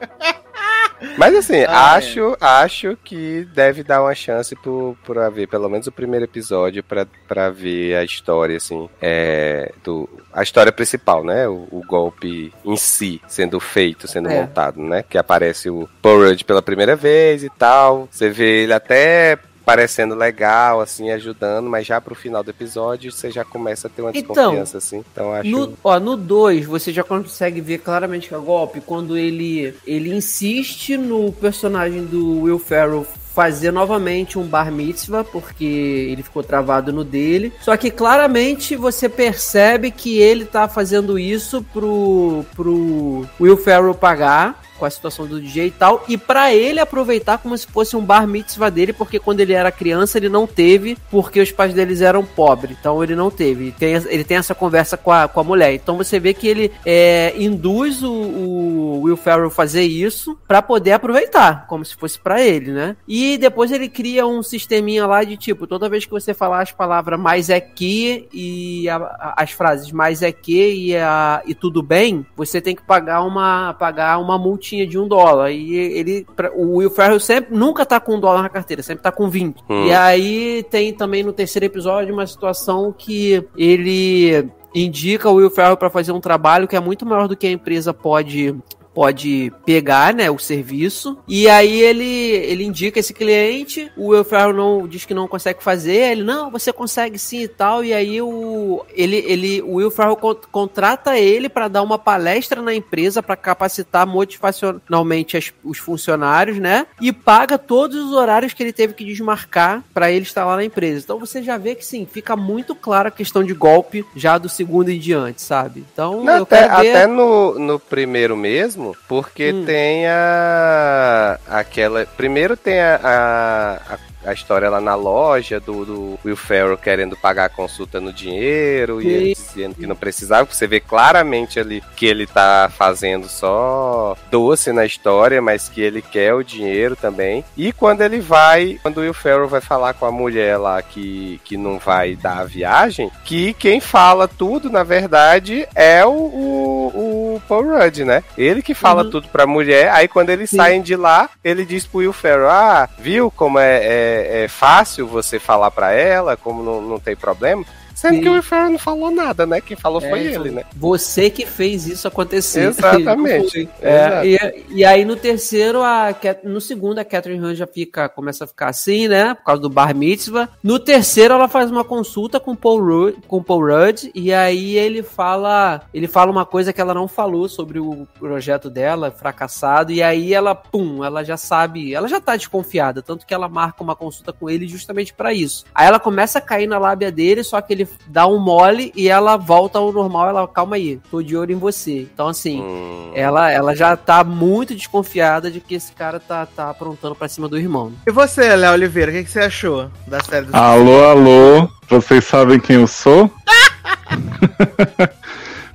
[1.17, 5.87] Mas assim, Ah, acho, acho que deve dar uma chance pro, pra ver pelo menos
[5.87, 11.47] o primeiro episódio pra, pra ver a história, assim, é, do, a história principal, né?
[11.47, 14.41] O, o golpe em si sendo feito, sendo É.
[14.41, 15.03] montado, né?
[15.07, 18.07] Que aparece o Rudd pela primeira vez e tal.
[18.11, 23.31] Você vê ele até parecendo legal, assim, ajudando, mas já pro final do episódio você
[23.31, 25.03] já começa a ter uma Então, desconfiança, assim.
[25.11, 25.49] Então acho.
[25.49, 30.13] No, ó, no 2, você já consegue ver claramente que é golpe quando ele, ele
[30.13, 36.93] insiste no personagem do Will Ferrell fazer novamente um bar mitzvah, porque ele ficou travado
[36.93, 37.51] no dele.
[37.61, 44.61] Só que claramente você percebe que ele tá fazendo isso pro, pro Will Ferrell pagar
[44.77, 48.01] com a situação do DJ e tal, e pra ele aproveitar como se fosse um
[48.03, 52.01] bar mitzvah dele, porque quando ele era criança ele não teve, porque os pais deles
[52.01, 53.63] eram pobres, então ele não teve.
[53.65, 55.73] Ele tem, ele tem essa conversa com a, com a mulher.
[55.73, 60.91] Então você vê que ele é, induz o, o Will Ferrell fazer isso pra poder
[60.93, 62.95] aproveitar, como se fosse pra ele, né?
[63.07, 66.71] E depois ele cria um sisteminha lá de tipo, toda vez que você falar as
[66.71, 71.81] palavras mais é que e a- as frases mais é que e, a, e tudo
[71.81, 75.51] bem, você tem que pagar uma, pagar uma multinha de um dólar.
[75.51, 79.03] E ele, pra- o Will Ferrell sempre, nunca tá com um dólar na carteira, sempre
[79.03, 79.61] tá com 20.
[79.69, 79.85] Hum.
[79.87, 85.77] E aí tem também no terceiro episódio uma situação que ele indica o Will Ferrell
[85.77, 88.55] para fazer um trabalho que é muito maior do que a empresa pode
[88.93, 91.17] pode pegar, né, o serviço.
[91.27, 95.63] E aí ele ele indica esse cliente, o Will Ferrell não diz que não consegue
[95.63, 97.83] fazer, ele não, você consegue sim e tal.
[97.83, 102.61] E aí o ele ele o Will Ferrell con- contrata ele para dar uma palestra
[102.61, 106.85] na empresa para capacitar motivacionalmente as- os funcionários, né?
[107.01, 110.63] E paga todos os horários que ele teve que desmarcar para ele estar lá na
[110.65, 111.01] empresa.
[111.03, 114.49] Então você já vê que sim, fica muito clara a questão de golpe já do
[114.49, 115.83] segundo em diante, sabe?
[115.93, 119.65] Então Não, eu até, ver até no, no primeiro mesmo, porque Hum.
[119.65, 121.39] tem a.
[121.47, 122.05] aquela.
[122.05, 127.15] Primeiro tem a, a, a- a história lá na loja do, do Will Ferrell querendo
[127.17, 129.09] pagar a consulta no dinheiro e Sim.
[129.09, 130.47] ele dizendo que não precisava.
[130.49, 136.01] Você vê claramente ali que ele tá fazendo só doce na história, mas que ele
[136.01, 137.43] quer o dinheiro também.
[137.57, 141.39] E quando ele vai, quando o Will Ferrell vai falar com a mulher lá que,
[141.43, 147.35] que não vai dar a viagem, que quem fala tudo, na verdade, é o, o,
[147.35, 148.23] o Paul Rudd, né?
[148.37, 149.09] Ele que fala Uhum.
[149.09, 150.57] tudo pra mulher, aí quando eles Sim.
[150.57, 154.12] saem de lá, ele diz pro Will Ferrell, ah, viu como é, é,
[154.43, 157.65] é fácil você falar pra ela, como não, não tem problema?
[158.03, 158.21] Sendo Sim.
[158.21, 159.61] que o Will Ferrell não falou nada, né?
[159.61, 160.65] Quem falou foi É, ele, né?
[160.75, 162.67] Você que fez isso acontecer.
[162.67, 163.65] Exatamente.
[163.65, 163.69] Foi.
[163.83, 168.43] É, e, e aí no terceiro, a, no segundo, a Catherine Han já fica, começa
[168.43, 169.33] a ficar assim, né?
[169.35, 170.49] Por causa do bar mitzvah.
[170.61, 174.75] No terceiro, ela faz uma consulta com o Paul Rudd, com Paul Rudd e aí
[174.75, 179.91] ele fala, ele fala uma coisa que ela não falou sobre o projeto dela, fracassado,
[179.91, 183.83] e aí ela, pum, ela já sabe, ela já tá desconfiada, tanto que ela marca
[183.83, 185.65] uma consulta com ele justamente pra isso.
[185.75, 189.07] Aí ela começa a cair na lábia dele, só que ele dá um mole e
[189.09, 192.07] ela volta ao normal, ela, calma aí, tô de olho em você.
[192.13, 193.11] Então assim, Hum.
[193.13, 197.47] ela, ela já tá muito desconfiada de que esse cara tá, tá aprontando pra cima
[197.47, 197.91] do irmão.
[198.07, 202.23] E você, Léo Oliveira, o que, que você achou da série do Alô, alô, vocês
[202.25, 203.31] sabem quem eu sou?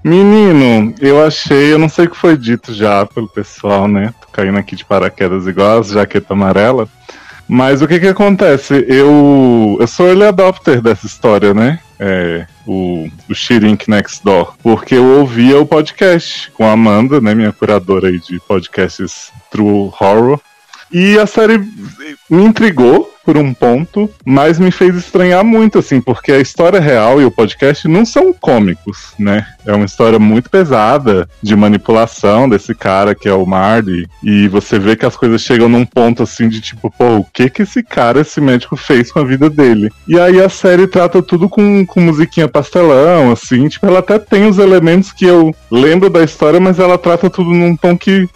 [0.04, 4.14] Menino, eu achei, eu não sei o que foi dito já pelo pessoal, né?
[4.20, 6.88] Tô caindo aqui de paraquedas igual as jaqueta amarela.
[7.48, 8.84] Mas o que que acontece?
[8.86, 11.80] Eu, eu sou early adopter dessa história, né?
[11.98, 14.54] É, o, o Shirink Next Door.
[14.62, 17.34] Porque eu ouvia o podcast com a Amanda, né?
[17.34, 20.38] Minha curadora aí de podcasts True Horror.
[20.92, 21.58] E a série
[22.28, 27.20] me intrigou por um ponto, mas me fez estranhar muito, assim, porque a história real
[27.20, 29.46] e o podcast não são cômicos, né?
[29.66, 34.78] É uma história muito pesada de manipulação desse cara que é o Marty, e você
[34.78, 37.82] vê que as coisas chegam num ponto assim de tipo, pô, o que que esse
[37.82, 39.90] cara, esse médico fez com a vida dele?
[40.08, 44.46] E aí a série trata tudo com, com musiquinha pastelão, assim, tipo, ela até tem
[44.46, 48.26] os elementos que eu lembro da história, mas ela trata tudo num tom que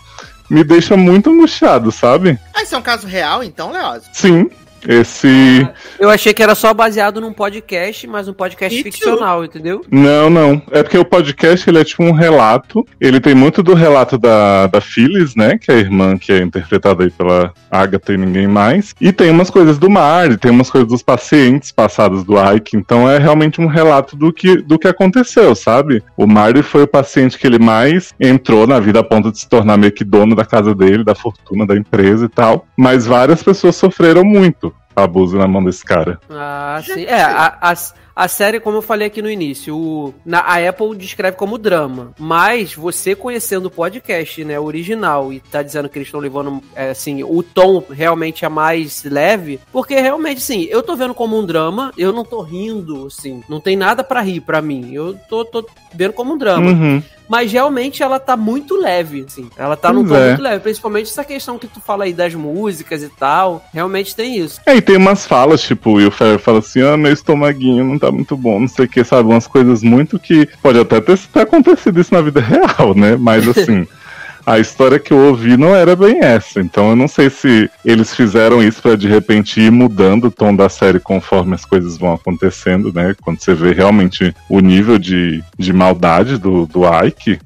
[0.51, 2.39] me deixa muito angustiado, sabe?
[2.53, 4.03] Ah, isso é um caso real, então, Leoz?
[4.13, 4.51] Sim,
[4.89, 5.67] esse.
[5.99, 9.85] Eu achei que era só baseado num podcast, mas um podcast ficcional, entendeu?
[9.91, 10.63] Não, não.
[10.71, 12.87] É porque o podcast ele é tipo um relato.
[13.01, 15.59] Ele tem muito do relato da, da Phyllis, né?
[15.59, 18.95] Que é a irmã que é interpretada aí pela Agatha e ninguém mais.
[19.01, 22.77] E tem umas coisas do Mar, tem umas coisas dos pacientes passados do Ike.
[22.77, 26.03] Então é realmente um relato do que, do que aconteceu, sabe?
[26.17, 29.49] O Marty foi o paciente que ele mais entrou na vida a ponto de se
[29.49, 32.67] tornar meio que dono da casa dele, da fortuna da empresa e tal.
[32.77, 36.21] Mas várias pessoas sofreram muito abuso na mão desse cara.
[36.31, 37.05] Ah, sim.
[37.05, 37.75] É, a, a,
[38.15, 42.13] a série, como eu falei aqui no início, o, na, a Apple descreve como drama.
[42.19, 46.91] Mas você conhecendo o podcast, né, original, e tá dizendo que eles estão levando, é,
[46.91, 51.45] assim, o tom realmente é mais leve, porque realmente, sim, eu tô vendo como um
[51.45, 54.93] drama, eu não tô rindo, assim, não tem nada pra rir pra mim.
[54.93, 56.71] Eu tô, tô vendo como um drama.
[56.71, 57.03] Uhum.
[57.33, 59.49] Mas realmente ela tá muito leve, assim.
[59.57, 60.29] Ela tá num tom é.
[60.29, 60.61] muito leve.
[60.61, 63.65] Principalmente essa questão que tu fala aí das músicas e tal.
[63.73, 64.61] Realmente tem isso.
[64.67, 67.99] É, e tem umas falas, tipo, o Will Ferrell fala assim, ah, meu estomaguinho não
[67.99, 69.31] tá muito bom, não sei o que, sabe?
[69.31, 70.47] Umas coisas muito que.
[70.61, 73.17] Pode até ter, ter acontecido isso na vida real, né?
[73.17, 73.87] Mas assim.
[74.45, 78.15] A história que eu ouvi não era bem essa, então eu não sei se eles
[78.15, 82.13] fizeram isso pra de repente ir mudando o tom da série conforme as coisas vão
[82.13, 83.15] acontecendo, né?
[83.23, 87.39] Quando você vê realmente o nível de, de maldade do, do Ike.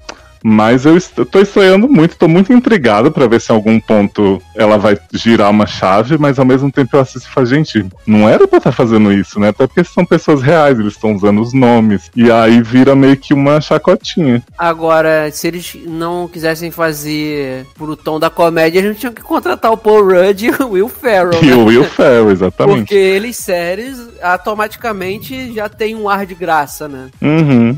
[0.49, 3.81] Mas eu, est- eu tô estranhando muito, tô muito intrigado pra ver se em algum
[3.81, 7.85] ponto ela vai girar uma chave, mas ao mesmo tempo eu assisto e falo, gente,
[8.07, 9.49] não era pra estar fazendo isso, né?
[9.49, 12.13] Até porque são pessoas reais, eles estão usando os nomes.
[12.15, 14.41] E aí vira meio que uma chacotinha.
[14.57, 19.73] Agora, se eles não quisessem fazer pro tom da comédia, a gente tinha que contratar
[19.73, 21.55] o Paul Rudd e o Will Ferrell, E né?
[21.57, 22.79] o Will Ferrell, exatamente.
[22.83, 27.09] Porque eles, séries, automaticamente já tem um ar de graça, né?
[27.21, 27.77] Uhum.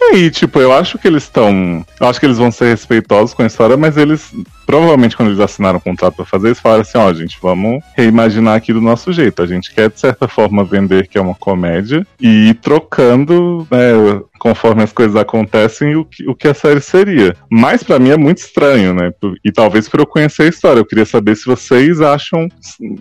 [0.00, 1.84] E aí, tipo, eu acho que eles estão.
[2.00, 4.32] Eu acho que eles vão ser respeitosos com a história, mas eles.
[4.66, 8.56] Provavelmente, quando eles assinaram o contrato pra fazer, eles falaram assim: ó, gente, vamos reimaginar
[8.56, 9.42] aqui do nosso jeito.
[9.42, 13.92] A gente quer, de certa forma, vender que é uma comédia e ir trocando, né,
[14.46, 17.34] conforme as coisas acontecem, o que, o que a série seria.
[17.50, 19.10] Mas pra mim é muito estranho, né?
[19.44, 20.78] E talvez pra eu conhecer a história.
[20.78, 22.46] Eu queria saber se vocês acham,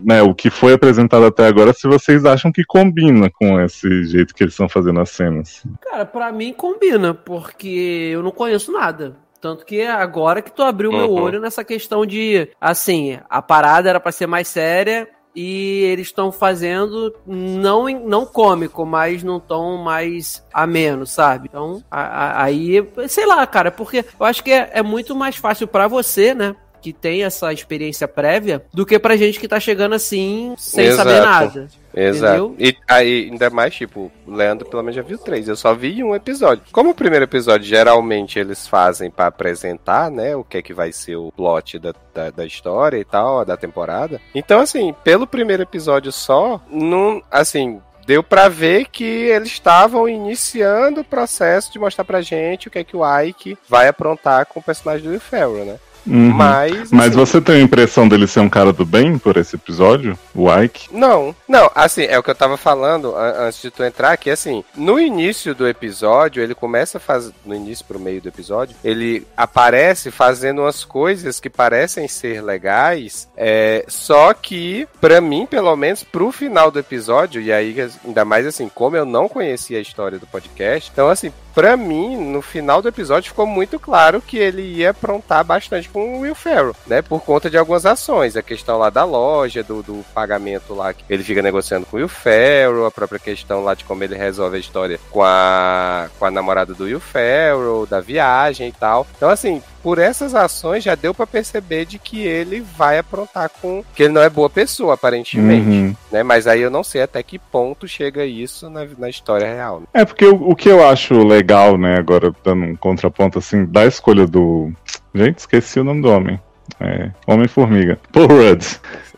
[0.03, 4.33] né, o que foi apresentado até agora, se vocês acham que combina com esse jeito
[4.33, 5.63] que eles estão fazendo as cenas.
[5.83, 9.15] Cara, pra mim combina, porque eu não conheço nada.
[9.39, 11.21] Tanto que agora que tu abriu meu Uhum.
[11.21, 16.31] olho nessa questão de, assim, a parada era pra ser mais séria e eles estão
[16.31, 21.47] fazendo não não cômico, mas num tom mais ameno, sabe?
[21.49, 22.01] Então, a-
[22.41, 25.87] a- aí, sei lá, cara, porque eu acho que é, é muito mais fácil pra
[25.87, 26.55] você, né?
[26.85, 31.09] Que tem essa experiência prévia, do que pra gente que tá chegando assim, sem Exato.
[31.09, 31.67] saber nada.
[31.95, 32.35] Exato.
[32.35, 32.55] Entendeu?
[32.59, 35.47] E aí, ainda mais, tipo, o Leandro pelo menos já viu três.
[35.47, 36.63] Eu só vi um episódio.
[36.71, 40.91] Como o primeiro episódio geralmente eles fazem pra apresentar, né, o que é que vai
[40.91, 44.21] ser o plot da, da, da história e tal, da temporada.
[44.35, 51.01] Então, assim, pelo primeiro episódio só, não, assim, deu pra ver que eles estavam iniciando
[51.01, 54.59] o processo de mostrar pra gente o que é que o Ike vai aprontar com
[54.59, 55.79] o personagem do Will Ferrell, né?
[56.07, 56.31] Uhum.
[56.31, 59.55] Mas, Mas assim, você tem a impressão dele ser um cara do bem por esse
[59.55, 60.17] episódio?
[60.33, 60.87] O Ike?
[60.91, 64.29] Não, não, assim, é o que eu tava falando an- antes de tu entrar, que
[64.29, 68.75] assim, no início do episódio, ele começa a fazer, no início pro meio do episódio,
[68.83, 75.75] ele aparece fazendo umas coisas que parecem ser legais, é, só que, pra mim, pelo
[75.75, 77.75] menos, pro final do episódio, e aí,
[78.05, 82.17] ainda mais assim, como eu não conhecia a história do podcast, então assim, pra mim,
[82.17, 86.35] no final do episódio ficou muito claro que ele ia aprontar bastante com o Will
[86.35, 87.01] Ferrell, né?
[87.01, 88.35] Por conta de algumas ações.
[88.35, 91.99] A questão lá da loja, do, do pagamento lá, que ele fica negociando com o
[92.01, 96.25] Will Ferrell, a própria questão lá de como ele resolve a história com a, com
[96.25, 99.07] a namorada do Will Ferrell, da viagem e tal.
[99.15, 103.83] Então, assim, por essas ações já deu pra perceber de que ele vai aprontar com.
[103.93, 105.69] que ele não é boa pessoa, aparentemente.
[105.69, 105.95] Uhum.
[106.11, 106.23] Né?
[106.23, 109.81] Mas aí eu não sei até que ponto chega isso na, na história real.
[109.81, 109.85] né?
[109.93, 113.85] É porque o, o que eu acho legal, né, agora dando um contraponto assim, da
[113.85, 114.71] escolha do.
[115.13, 116.41] Gente, esqueci o nome do homem.
[116.79, 117.99] É, Homem-Formiga.
[118.11, 118.65] Paul Rudd.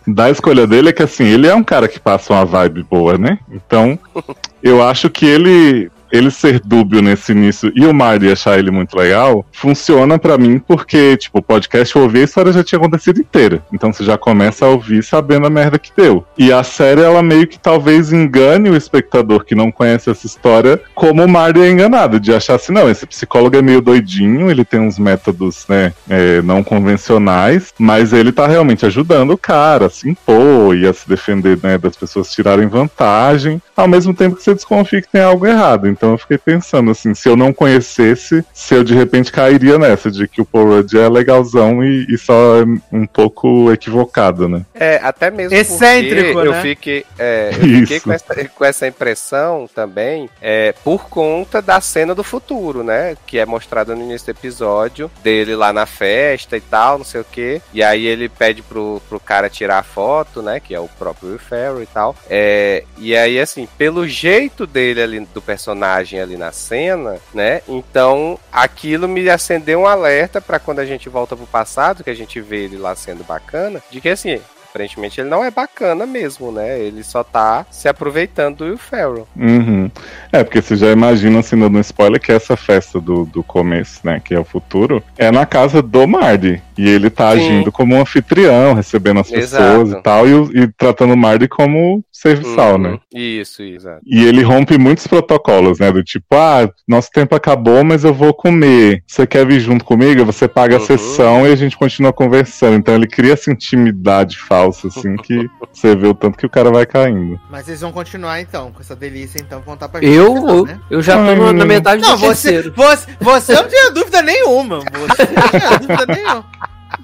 [0.06, 3.18] Da escolha dele é que assim, ele é um cara que passa uma vibe boa,
[3.18, 3.40] né?
[3.50, 3.98] Então,
[4.62, 5.90] eu acho que ele.
[6.12, 10.60] Ele ser dúbio nesse início e o Marty achar ele muito legal, funciona pra mim
[10.60, 13.64] porque, tipo, o podcast eu ouvi a história já tinha acontecido inteira.
[13.74, 16.26] Então você já começa a ouvir sabendo a merda que deu.
[16.38, 20.80] E a série, ela meio que talvez engane o espectador que não conhece essa história,
[20.96, 24.66] como o Marty é enganado, de achar assim, não, esse psicólogo é meio doidinho, ele
[24.66, 29.90] tem uns métodos, né, é, não convencionais, mas ele tá realmente ajudando o cara a
[29.90, 34.44] se impor e a se defender, né, das pessoas tirarem vantagem, ao mesmo tempo que
[34.44, 35.88] você desconfia que tem algo errado.
[35.98, 40.12] Então eu fiquei pensando assim, se eu não conhecesse, se eu de repente cairia nessa
[40.12, 44.64] de que o Paul Rudd é legalzão e, e só é um pouco equivocado, né?
[44.76, 46.62] É, até mesmo Excêntrico, porque eu né?
[46.62, 52.14] fiquei, é, eu fiquei com, essa, com essa impressão também é, por conta da cena
[52.14, 53.18] do futuro, né?
[53.26, 57.22] Que é mostrada no início do episódio, dele lá na festa e tal, não sei
[57.22, 57.60] o que.
[57.74, 60.60] E aí ele pede pro, pro cara tirar a foto, né?
[60.60, 62.16] Que é o próprio Will Ferrell e tal.
[62.30, 65.87] É, e aí, assim, pelo jeito dele ali, do personagem
[66.20, 67.62] ali na cena, né?
[67.68, 72.16] Então aquilo me acendeu um alerta pra quando a gente volta pro passado, que a
[72.16, 74.40] gente vê ele lá sendo bacana, de que assim.
[74.78, 76.80] Aparentemente ele não é bacana mesmo, né?
[76.80, 79.28] Ele só tá se aproveitando do Will Ferrell.
[79.36, 79.90] Uhum.
[80.32, 84.02] É, porque você já imagina, assim, dando um spoiler, que essa festa do, do começo,
[84.04, 86.62] né, que é o futuro, é na casa do Mardy.
[86.78, 87.38] E ele tá Sim.
[87.38, 90.00] agindo como um anfitrião, recebendo as pessoas Exato.
[90.00, 92.78] e tal, e, e tratando o Mardy como serviçal, Uhum.
[92.78, 93.00] né?
[93.12, 94.02] Isso, exato.
[94.06, 95.92] E ele rompe muitos protocolos, né?
[95.92, 99.02] Do tipo, ah, nosso tempo acabou, mas eu vou comer.
[99.08, 100.24] Você quer vir junto comigo?
[100.26, 100.86] Você paga a Uhum.
[100.86, 102.76] sessão e a gente continua conversando.
[102.76, 106.70] Então ele cria essa intimidade falsa, assim, que você vê o tanto que o cara
[106.72, 107.40] vai caindo.
[107.50, 110.14] Mas eles vão continuar então, com essa delícia, então, contar pra gente.
[110.14, 110.80] Eu, eu, né?
[110.90, 112.74] eu já tô no- na metade Não, do você, terceiro.
[112.76, 114.80] você, você não tinha dúvida nenhuma.
[114.80, 116.46] Você não tinha dúvida nenhuma.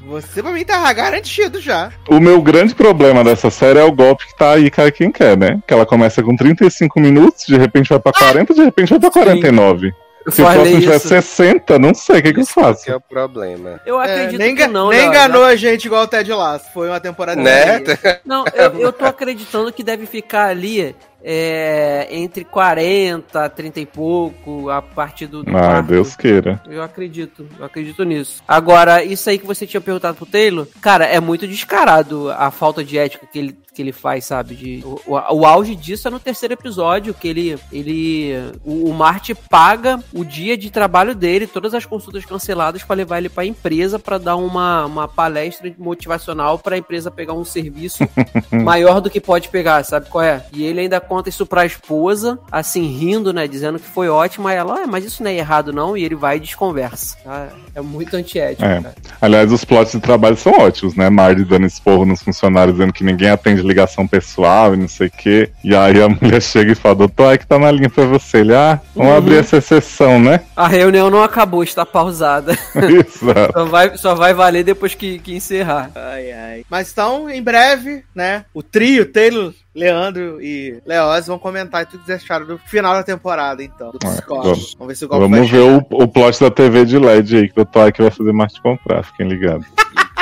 [0.07, 1.89] Você pra mim tá garantido já.
[2.09, 5.37] O meu grande problema dessa série é o golpe que tá aí, cai quem quer,
[5.37, 5.59] né?
[5.67, 9.11] Que ela começa com 35 minutos, de repente vai pra 40, de repente vai pra
[9.11, 9.93] 49.
[10.25, 11.07] Eu Se o próximo tiver isso.
[11.07, 12.83] 60, não sei o que, que eu faço.
[12.85, 13.81] que é o problema.
[13.85, 16.65] Eu É, acredito nem que não, nem enganou a gente igual o Ted Lasso.
[16.73, 17.81] Foi uma temporada Né?
[18.25, 24.69] Não, eu, eu tô acreditando que deve ficar ali é, entre 40, 30 e pouco,
[24.69, 25.87] a partir do, do Ah, quarto.
[25.87, 26.61] Deus queira.
[26.67, 28.43] Eu acredito, eu acredito nisso.
[28.47, 32.83] Agora, isso aí que você tinha perguntado pro Taylor, cara, é muito descarado a falta
[32.83, 34.55] de ética que ele, que ele faz, sabe?
[34.55, 37.57] De, o, o, o auge disso é no terceiro episódio, que ele.
[37.71, 38.33] ele
[38.65, 43.17] o, o Marty paga o dia de trabalho dele, todas as consultas canceladas, pra levar
[43.19, 48.03] ele pra empresa pra dar uma, uma palestra motivacional pra empresa pegar um serviço
[48.51, 50.45] maior do que pode pegar, sabe qual é?
[50.53, 53.47] E ele ainda conta isso pra esposa, assim, rindo, né?
[53.47, 54.47] Dizendo que foi ótimo.
[54.47, 55.95] Aí ela, ah, mas isso não é errado, não.
[55.95, 57.17] E ele vai e desconversa.
[57.23, 57.49] tá?
[57.75, 58.81] É muito antiético, É.
[58.81, 58.95] cara.
[59.21, 61.09] Aliás, os plots de trabalho são ótimos, né?
[61.09, 65.11] Marty dando esporro nos funcionários, dizendo que ninguém atende ligação pessoal e não sei o
[65.11, 65.49] quê.
[65.63, 68.39] E aí a mulher chega e fala, doutor, é que tá na linha pra você.
[68.39, 69.17] Ele, ah, vamos Uhum.
[69.17, 70.41] abrir essa exceção, né?
[70.55, 72.57] A reunião não acabou, está pausada.
[72.75, 73.53] Exato.
[73.53, 75.91] só, vai, só vai valer depois que, que encerrar.
[75.95, 76.65] Ai, ai.
[76.69, 78.45] Mas então, em breve, né?
[78.53, 83.63] O trio, Taylor, Leandro e Leoz vão comentar tudo que acharam do final da temporada,
[83.63, 83.91] então.
[83.91, 84.43] Do É, Discord.
[84.49, 86.99] vamos- Vamos ver se o golpe Vamos vai ver o, o plot da TV de
[86.99, 89.65] LED aí, que o Ike vai fazer mais te comprar, fiquem ligados.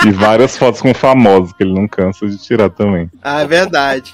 [0.06, 3.10] E várias fotos com famosos, que ele não cansa de tirar também.
[3.22, 4.14] Ah, é verdade.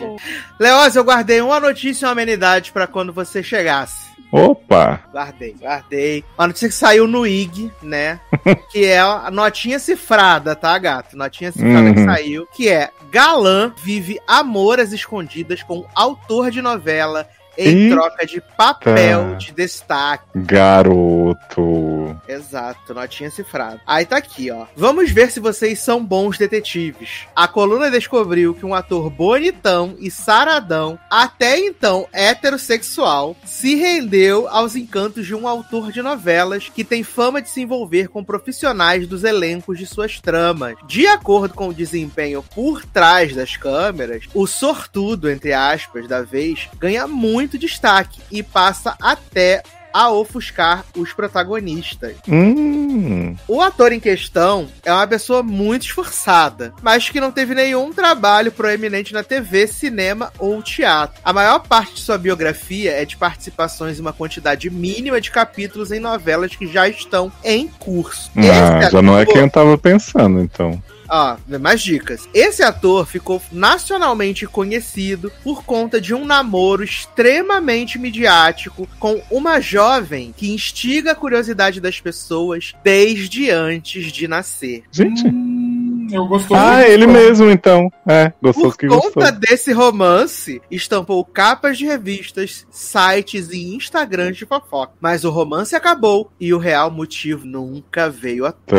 [0.60, 4.07] Leoz, eu guardei uma notícia e uma amenidade pra quando você chegasse.
[4.32, 5.02] Opa!
[5.12, 6.24] Guardei, guardei.
[6.38, 8.20] Uma notícia que saiu no IG, né?
[8.72, 11.16] que é a notinha cifrada, tá, gato?
[11.18, 12.06] Notinha cifrada que Uhum.
[12.06, 12.48] saiu.
[12.54, 17.28] Que é: Galã vive amor às escondidas com autor de novela
[17.58, 17.96] em Eita.
[17.96, 20.26] troca de papel de destaque.
[20.36, 22.20] Garoto.
[22.28, 23.82] Exato, notinha cifrada.
[23.86, 24.66] Aí tá aqui, ó.
[24.76, 27.26] Vamos ver se vocês são bons detetives.
[27.36, 34.76] A coluna descobriu que um ator bonitão e saradão, até então heterossexual, se rendeu aos
[34.76, 39.24] encantos de um autor de novelas que tem fama de se envolver com profissionais dos
[39.24, 40.76] elencos de suas tramas.
[40.88, 46.68] De acordo com o desempenho por trás das câmeras, o sortudo, entre aspas, da vez,
[46.80, 49.62] ganha muito destaque e passa até
[49.98, 52.16] a ofuscar os protagonistas.
[52.28, 53.36] Hum.
[53.48, 58.52] O ator em questão é uma pessoa muito esforçada, mas que não teve nenhum trabalho
[58.52, 61.20] proeminente na TV, cinema ou teatro.
[61.24, 65.92] A maior parte de sua biografia é de participações em uma quantidade mínima de capítulos
[65.92, 68.32] em novelas que já estão em curso.
[68.38, 70.80] Ah, já não é quem eu tava pensando, então.
[71.10, 72.28] Ó, mais dicas.
[72.34, 80.34] Esse ator ficou nacionalmente conhecido por conta de um namoro extremamente midiático com uma jovem
[80.36, 84.84] que instiga a curiosidade das pessoas desde antes de nascer.
[84.92, 85.26] Gente.
[85.28, 86.90] Hum, eu gostou Ah, muito.
[86.92, 87.90] ele mesmo, então.
[88.08, 89.12] É, gostoso Por que gostou.
[89.12, 94.94] conta desse romance, estampou capas de revistas, sites e Instagrams de fofoca.
[95.02, 98.76] Mas o romance acabou e o real motivo nunca veio a Tá.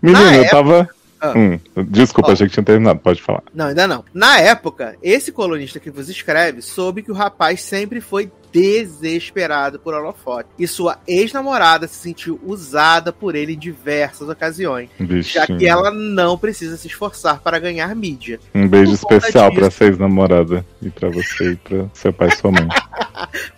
[0.00, 0.88] Menino, Na eu tava.
[1.20, 1.34] Ah.
[1.36, 2.32] Hum, desculpa, Ó.
[2.32, 3.44] achei que tinha terminado, pode falar.
[3.54, 4.04] Não, ainda não.
[4.12, 9.94] Na época, esse colunista que vos escreve soube que o rapaz sempre foi desesperado por
[9.94, 10.48] holofote.
[10.58, 14.90] E sua ex-namorada se sentiu usada por ele em diversas ocasiões.
[15.22, 15.70] Já que Bichinho.
[15.70, 18.40] ela não precisa se esforçar para ganhar mídia.
[18.54, 19.60] Um beijo especial disso.
[19.60, 22.66] pra seis namorada E pra você e pra seu pai e sua mãe.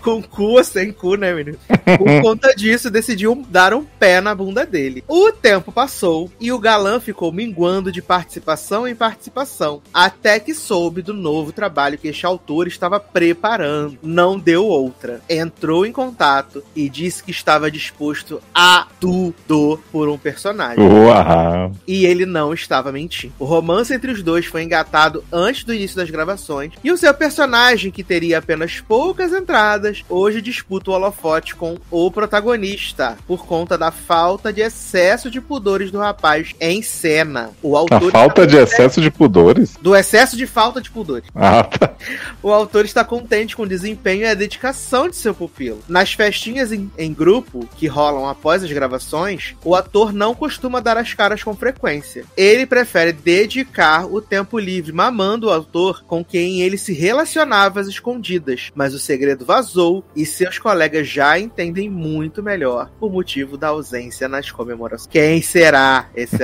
[0.00, 1.58] Com cu ou sem cu, né, menino?
[1.98, 5.04] Por conta disso, decidiu dar um pé na bunda dele.
[5.08, 11.02] O tempo passou e o galã ficou minguando de participação em participação, até que soube
[11.02, 13.98] do novo trabalho que este autor estava preparando.
[14.02, 15.20] Não deu outra.
[15.28, 20.84] Entrou em contato e disse que estava disposto a tudo por um personagem.
[20.86, 21.72] Uau.
[21.86, 23.34] E ele não estava mentindo.
[23.38, 26.72] O romance entre os dois foi engatado antes do início das gravações.
[26.82, 32.10] E o seu personagem, que teria apenas poucas entradas, hoje disputa o holofote com o
[32.10, 37.50] protagonista, por conta da falta de excesso de pudores do rapaz em cena.
[37.62, 39.76] O A autor falta de excesso de pudores?
[39.80, 41.28] Do excesso de falta de pudores.
[41.34, 41.94] Ah, tá.
[42.42, 45.80] O autor está contente com o desempenho e a dedicação de seu pupilo.
[45.88, 50.96] Nas festinhas em, em grupo que rolam após as gravações, o ator não costuma dar
[50.96, 52.24] as caras com frequência.
[52.36, 57.86] Ele prefere dedicar o tempo livre mamando o autor com quem ele se relacionava às
[57.86, 58.70] escondidas.
[58.74, 64.28] Mas o segredo vazou e seus colegas já entendem muito melhor o motivo da ausência
[64.28, 65.08] nas comemorações.
[65.08, 66.36] Quem será esse?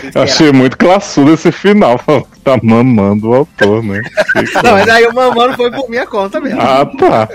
[0.00, 0.24] Quem será?
[0.24, 4.00] achei muito classudo esse final, falando que tá mamando o autor, né?
[4.64, 6.60] Não, mas aí o mamando foi por minha conta mesmo.
[6.60, 7.28] Ah, tá.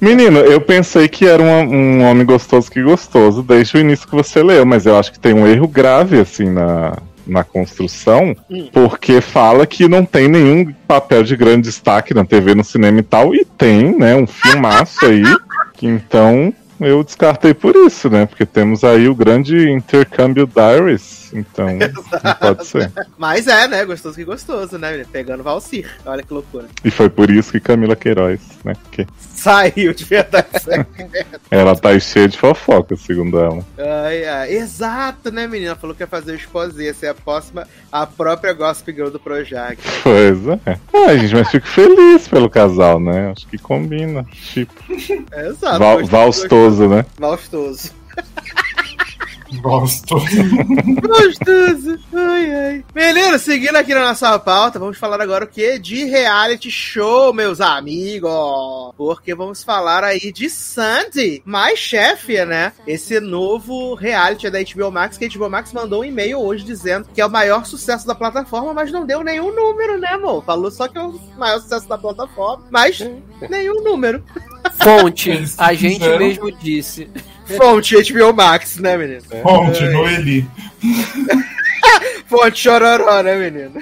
[0.00, 4.14] Menino, eu pensei que era um, um homem gostoso que gostoso desde o início que
[4.14, 6.96] você leu, mas eu acho que tem um erro grave, assim, na,
[7.28, 8.68] na construção, Hum.
[8.72, 13.02] porque fala que não tem nenhum papel de grande destaque na TV, no cinema e
[13.02, 15.22] tal, e tem, né, um filmaço aí,
[15.74, 21.68] que então eu descartei por isso, né, porque temos aí o grande intercâmbio Diaries, então
[22.24, 22.92] não pode ser.
[23.16, 23.84] Mas é, né?
[23.84, 25.04] Gostoso que gostoso, né?
[25.10, 25.90] Pegando Valcir.
[26.04, 26.66] Olha que loucura.
[26.84, 29.06] E foi por isso que Camila Queiroz, né, porque
[29.38, 30.48] Saiu de verdade.
[31.48, 33.64] ela tá cheia de fofoca, segundo ela.
[33.78, 34.52] ai, ai.
[34.54, 35.76] Exato, né, menina?
[35.76, 39.78] Falou que ia fazer o esposinha, ser a próxima, a própria Gossip Girl do Projac.
[40.02, 40.78] Pois é.
[40.92, 43.30] Ah, gente, mas fico feliz pelo casal, né?
[43.30, 44.24] Acho que combina.
[44.24, 44.74] Tipo,
[45.32, 45.78] Exato.
[45.78, 47.06] val, valstoso, né?
[47.16, 47.92] Valstoso.
[49.56, 50.16] Gosto.
[50.16, 51.98] Gostoso.
[52.14, 52.84] Ai, ai.
[52.94, 55.78] Menino, seguindo aqui na nossa pauta, vamos falar agora o que?
[55.78, 58.30] De reality show, meus amigos.
[58.96, 62.72] Porque vamos falar aí de Sandy, mais chefe, né?
[62.86, 67.08] Esse novo reality da HBO Max, que a HBO Max mandou um e-mail hoje dizendo
[67.14, 70.44] que é o maior sucesso da plataforma, mas não deu nenhum número, né, amor?
[70.44, 72.98] Falou só que é o maior sucesso da plataforma, mas
[73.48, 74.22] nenhum número.
[74.80, 77.08] Fonte, Eles a gente fizeram- mesmo disse.
[77.56, 79.22] Fonte HBO Max, né, menino?
[79.42, 80.46] Ponte, Noeli.
[82.28, 83.80] Fonte chororó, né, menino?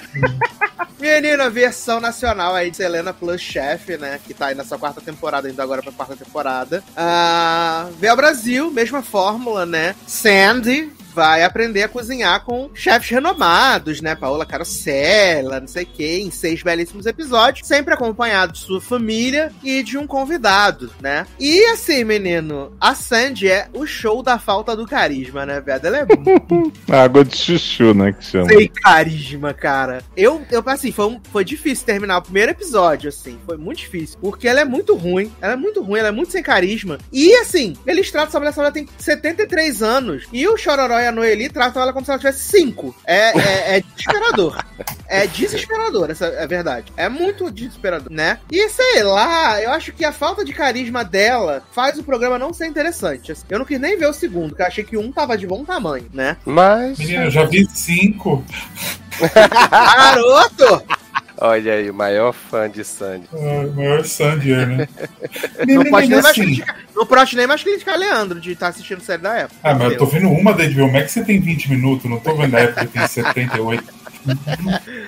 [1.01, 4.18] Menina, versão nacional aí de Selena Plus Chef, né?
[4.24, 6.82] Que tá aí nessa quarta temporada, indo agora pra quarta temporada.
[6.97, 9.94] Ah, veio ao Brasil, mesma fórmula, né?
[10.07, 14.14] Sandy vai aprender a cozinhar com chefes renomados, né?
[14.14, 19.82] Paola Carosella, não sei quem, em seis belíssimos episódios, sempre acompanhado de sua família e
[19.82, 21.26] de um convidado, né?
[21.40, 25.80] E assim, menino, a Sandy é o show da falta do carisma, né, velho?
[25.86, 26.06] Ela é
[27.02, 28.12] Água de chuchu, né?
[28.12, 28.48] Que chama.
[28.50, 30.02] sem carisma, cara.
[30.14, 33.38] Eu, eu assim, foi, um- foi difícil terminar o primeiro episódio, assim.
[33.46, 34.18] Foi muito difícil.
[34.20, 35.32] Porque ela é muito ruim.
[35.40, 36.98] Ela é muito ruim, ela é muito sem carisma.
[37.10, 40.24] E, assim, eles tratam essa mulher, essa mulher tem 73 anos.
[40.32, 42.94] E o Chororó a Noeli tratam ela como se ela tivesse 5.
[43.07, 44.64] É, é, é desesperador.
[45.09, 46.92] é desesperador, essa é a verdade.
[46.96, 48.38] É muito desesperador, né?
[48.50, 52.52] E, sei lá, eu acho que a falta de carisma dela faz o programa não
[52.52, 53.32] ser interessante.
[53.32, 53.44] assim.
[53.48, 55.64] Eu não quis nem ver o segundo, porque eu achei que um tava de bom
[55.64, 56.36] tamanho, né?
[56.44, 56.98] Mas.
[56.98, 58.44] Menina, eu já vi cinco.
[59.72, 60.95] Garoto!
[61.39, 63.28] Olha aí, o maior fã de Sandy.
[63.32, 64.89] Ah, o maior Sandier, né?
[65.68, 69.01] Não pode nem mais assim, criticar, não pode nem mais criticar Leandro de estar assistindo
[69.01, 69.61] série da época.
[69.62, 72.34] Ah, mas eu tô vendo uma da HBO Max que tem 20 minutos, não tô
[72.34, 73.95] vendo a época que tem 78.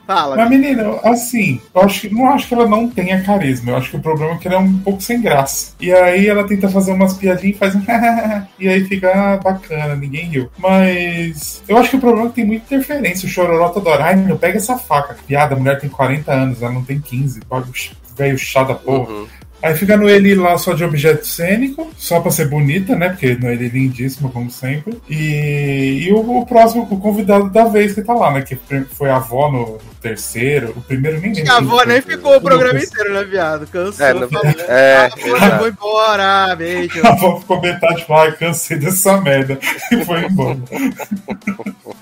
[0.06, 0.36] Fala.
[0.36, 3.72] Mas, menina, assim, eu acho que não acho que ela não tenha carisma.
[3.72, 5.72] Eu acho que o problema é que ela é um pouco sem graça.
[5.80, 7.82] E aí ela tenta fazer umas piadinhas e faz um
[8.58, 10.50] e aí fica ah, bacana, ninguém riu.
[10.58, 13.26] Mas eu acho que o problema é que tem muita interferência.
[13.26, 14.04] O Chororó adora.
[14.04, 15.16] Ai, meu, pega essa faca.
[15.26, 17.40] Piada, a mulher tem 40 anos, ela não tem 15.
[17.48, 19.12] Bagulho ch- Velho chá da porra.
[19.12, 19.26] Uhum.
[19.62, 23.09] Aí fica no ele lá só de objeto cênico, só pra ser bonita, né?
[23.09, 24.98] Porque no ele é lindíssima, como sempre.
[25.09, 28.42] E, e o, o próximo, o convidado da vez que tá lá, né?
[28.42, 28.56] Que
[28.94, 30.72] foi a avó no, terceiro.
[30.76, 31.52] O primeiro nem lembro.
[31.52, 33.66] A avó nem ficou o programa inteiro, né, viado?
[33.66, 34.06] Cansou.
[34.06, 34.54] É, falou.
[34.68, 35.59] é, Ah, vou, exato.
[35.59, 37.06] vou embora, beijo.
[37.06, 39.59] A avó ficou metade falando, ai, cansei dessa merda.
[39.92, 40.59] E foi embora.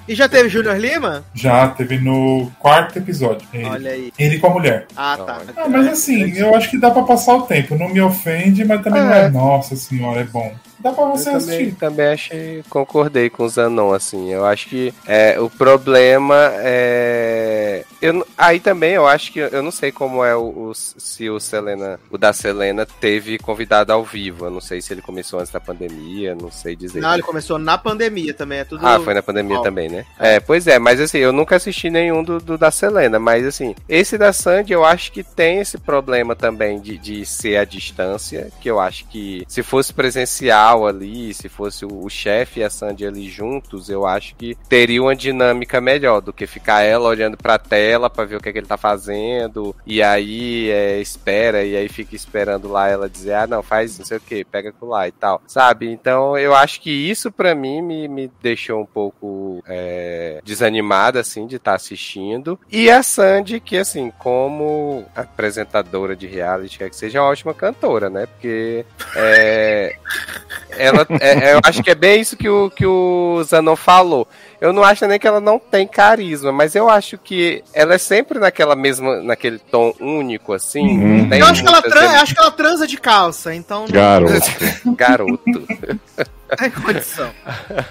[0.08, 1.24] E já teve Júnior Lima?
[1.34, 3.46] Já teve no quarto episódio.
[3.52, 4.12] Ele, Olha aí.
[4.18, 4.86] ele com a mulher.
[4.96, 5.40] Ah, tá.
[5.56, 7.76] Ah, mas assim, eu acho que dá pra passar o tempo.
[7.76, 10.54] Não me ofende, mas também não é, nossa senhora, é bom.
[10.78, 11.74] Dá pra você Eu também, assistir.
[11.76, 14.30] também achei, concordei com o Zanon, assim.
[14.32, 17.84] Eu acho que é, o problema é.
[18.02, 21.40] Eu, aí também eu acho que eu não sei como é o, o- se o
[21.40, 24.46] Selena, o da Selena teve convidado ao vivo.
[24.46, 27.00] Eu não sei se ele começou antes da pandemia, não sei dizer.
[27.00, 28.86] Não, ele começou na pandemia também, é tudo.
[28.86, 30.04] Ah, foi na pandemia também, né?
[30.18, 33.74] É, pois é, mas assim, eu nunca assisti nenhum do, do da Selena, mas assim,
[33.88, 38.50] esse da Sandy eu acho que tem esse problema também de, de ser a distância,
[38.60, 43.06] que eu acho que se fosse presencial ali, se fosse o, chefe e a Sandy
[43.06, 47.58] ali juntos, eu acho que teria uma dinâmica melhor do que ficar ela olhando pra
[47.58, 51.76] tela pra ver o que, é que ele tá fazendo, e aí é, espera, e
[51.76, 54.86] aí fica esperando lá ela dizer, ah, não, faz não sei o que, pega com
[54.86, 55.90] lá e tal, sabe?
[55.90, 61.46] Então eu acho que isso pra mim me, me deixou um pouco é, desanimada, assim,
[61.46, 62.58] de estar assistindo.
[62.70, 67.54] E a Sandy, que assim, como apresentadora de reality, quer que seja, é uma ótima
[67.54, 68.26] cantora, né?
[68.26, 68.84] Porque
[69.16, 69.96] é,
[70.70, 74.26] ela, é- é- eu acho que é bem isso que o, que o Zanon falou.
[74.60, 77.98] Eu não acho nem que ela não tem carisma, mas eu acho que ela é
[77.98, 80.86] sempre naquela mesma, naquele tom único, assim.
[80.86, 81.28] Uhum.
[81.34, 83.88] Eu acho que, ela muitas tran- emo- acho que ela transa de calça, então não
[83.92, 84.32] Garoto.
[84.96, 85.66] Garoto.
[86.56, 87.30] tem condição.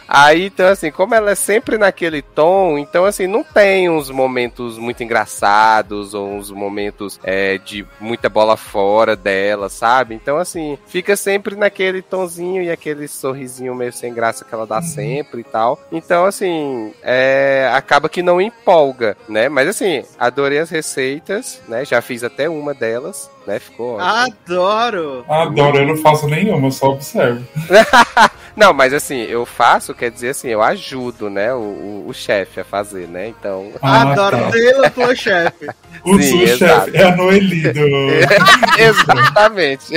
[0.07, 4.77] Aí, então, assim, como ela é sempre naquele tom, então, assim, não tem uns momentos
[4.77, 10.15] muito engraçados ou uns momentos é, de muita bola fora dela, sabe?
[10.15, 14.81] Então, assim, fica sempre naquele tonzinho e aquele sorrisinho meio sem graça que ela dá
[14.81, 15.77] sempre e tal.
[15.91, 16.54] Então, assim,
[17.03, 19.49] é, acaba que não empolga, né?
[19.49, 21.85] Mas, assim, adorei as receitas, né?
[21.85, 23.59] Já fiz até uma delas, né?
[23.59, 24.09] Ficou ótimo.
[24.09, 25.25] Adoro.
[25.27, 27.45] Adoro, eu não faço nenhuma, eu só observo.
[28.55, 32.61] Não, mas assim, eu faço, quer dizer assim, eu ajudo, né, o, o, o chefe
[32.61, 33.27] a fazer, né?
[33.27, 33.71] Então.
[33.81, 34.37] Ah, Adoro.
[34.37, 34.51] tá.
[34.51, 35.67] Taylor tua chefe.
[36.03, 37.81] O seu chefe é a Noeli do.
[38.77, 39.93] Exatamente.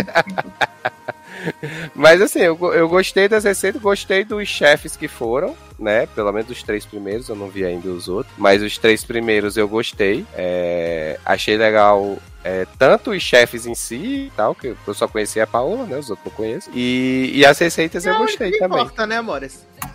[1.95, 6.07] Mas assim, eu, eu gostei das receitas, gostei dos chefes que foram, né?
[6.07, 8.35] Pelo menos os três primeiros, eu não vi ainda os outros.
[8.37, 10.27] Mas os três primeiros eu gostei.
[10.35, 15.45] É, achei legal é, tanto os chefes em si e tal, que eu só conhecia
[15.45, 15.99] a Paola, né?
[15.99, 16.71] Os outros não conheço.
[16.75, 18.79] E, e as receitas eu gostei não também.
[18.79, 19.21] importa, né,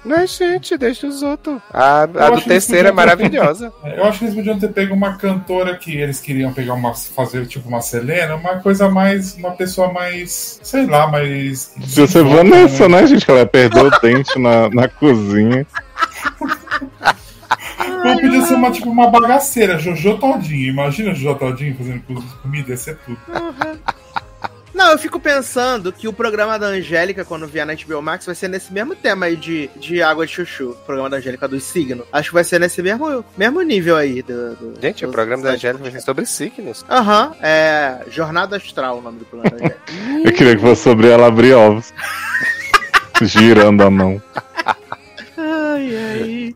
[0.04, 0.30] amores?
[0.30, 1.62] Mas, gente, deixa os outros.
[1.72, 3.74] A, a do terceiro é podiam ter- maravilhosa.
[3.84, 6.93] Eu acho que eles podiam ter pego uma cantora que eles queriam pegar uma.
[6.93, 9.36] fazer tipo uma Selena, uma coisa mais.
[9.36, 10.60] uma pessoa mais.
[10.64, 11.74] sei lá, mais.
[11.80, 13.26] Podia ser Vanessa, né, gente?
[13.26, 15.66] Que ela perdeu o dente na, na cozinha.
[18.06, 20.70] Ou podia ser uma, tipo, uma bagaceira, Jojo Todinho.
[20.70, 23.18] Imagina Jojo Todinho fazendo co- comida, ia ser tudo.
[24.74, 28.34] Não, eu fico pensando que o programa da Angélica, quando vier na HBO Max, vai
[28.34, 30.71] ser nesse mesmo tema aí de, de água de chuchu.
[30.71, 32.05] O programa da Angélica dos signos.
[32.11, 34.21] Acho que vai ser nesse mesmo, mesmo nível aí.
[34.24, 36.84] Do, do- Gente, o do- programa da Angélica vai ser sobre signos.
[36.89, 37.99] Aham, é.
[38.09, 39.82] Jornada Astral o nome do programa da Angélica.
[40.26, 41.93] Eu queria que fosse sobre ela abrir ovos.
[43.21, 44.21] Girando a mão.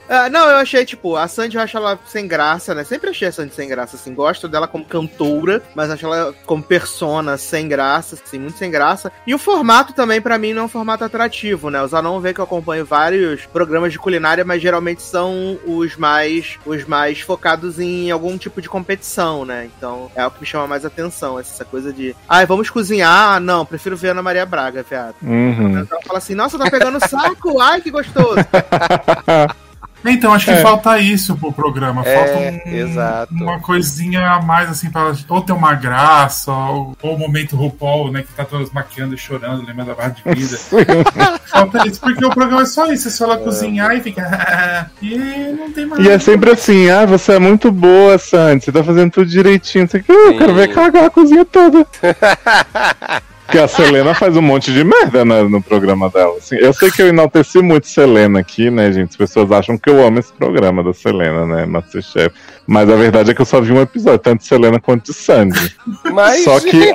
[0.10, 2.84] Ah, não, eu achei, tipo, a Sandy eu acho ela sem graça, né?
[2.84, 4.14] Sempre achei a Sandy sem graça, assim.
[4.14, 9.12] Gosto dela como cantora, mas acho ela como persona sem graça, assim, muito sem graça.
[9.26, 11.82] E o formato também, pra mim, não é um formato atrativo, né?
[11.82, 16.58] O Zanon vê que eu acompanho vários programas de culinária, mas geralmente são os mais,
[16.66, 19.70] os mais focados em algum tipo de competição, né?
[19.78, 23.08] Então é o que me chama mais atenção, essa coisa de, ai, vamos cozinhar?
[23.08, 25.16] Ah, não, prefiro ver a Ana Maria Braga, viado.
[25.22, 25.80] Uhum.
[25.80, 28.38] Então fala assim, nossa, tá pegando saco, ai, que gostoso.
[30.08, 30.62] Então, acho que É.
[30.62, 32.02] falta isso pro programa.
[32.06, 32.38] É, falta
[32.70, 33.34] um- exato.
[33.34, 38.12] uma coisinha a mais, assim, pra ou ter uma graça, ou, ou o momento RuPaul,
[38.12, 40.58] né, que tá todas maquiando e chorando, lembra da barra de vida.
[41.52, 44.90] falta isso, porque o programa é só isso, é só ela cozinhar e fica.
[45.02, 45.18] e
[45.58, 46.06] não tem mais.
[46.06, 49.86] E é sempre assim, ah, você é muito boa, Sandy, você tá fazendo tudo direitinho.
[49.86, 51.86] O que, eu quero ver cagar a cozinha toda.
[53.48, 56.36] Porque a Selena faz um monte de merda né, no programa dela.
[56.38, 56.58] assim.
[56.58, 59.12] eu sei que eu enalteci muito Selena aqui, né, gente?
[59.12, 62.36] As pessoas acham que eu amo esse programa da Selena, né, Masterchef.
[62.68, 65.14] Mas a verdade é que eu só vi um episódio, tanto de Selena quanto de
[65.14, 65.74] Sandy.
[66.12, 66.94] Mas, Só que.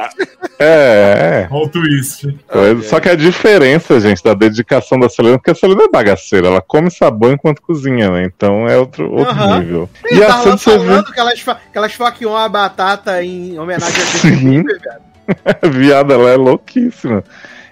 [0.58, 1.48] É, é.
[1.50, 2.38] Olha o twist.
[2.46, 2.82] Coisa.
[2.82, 6.60] Só que a diferença, gente, da dedicação da Selena, porque a Selena é bagaceira, ela
[6.60, 8.24] come sabão enquanto cozinha, né?
[8.24, 9.60] Então é outro, outro Aham.
[9.60, 9.90] nível.
[10.10, 13.58] E E a Sandy, você viu, falando que elas, que elas faqueam a batata em
[13.58, 14.28] homenagem a Sim.
[14.28, 15.11] Justin Bieber, cara.
[15.70, 17.24] viada, ela é louquíssima.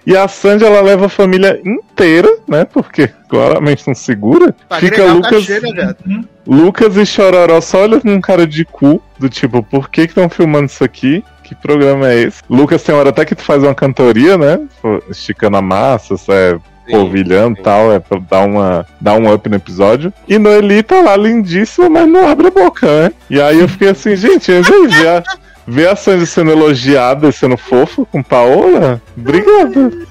[0.05, 2.65] E a Sandy, ela leva a família inteira, né?
[2.65, 4.55] Porque claramente não segura.
[4.67, 6.27] Pra Fica Lucas, né, velho?
[6.47, 10.27] Lucas e Chororó só olham com cara de cu, do tipo, por que que estão
[10.27, 11.23] filmando isso aqui?
[11.43, 12.41] Que programa é esse?
[12.49, 14.59] Lucas tem hora até que tu faz uma cantoria, né?
[15.09, 16.57] Esticando a massa, é,
[16.89, 20.13] polvilhando e tal, é pra dar, uma, dar um up no episódio.
[20.27, 23.11] E Noeli tá lá lindíssima, mas não abre a boca, né?
[23.29, 25.23] E aí eu fiquei assim, gente, aí, ver a,
[25.67, 30.07] ver a Sandy sendo elogiada e sendo fofa com Paola, obrigado.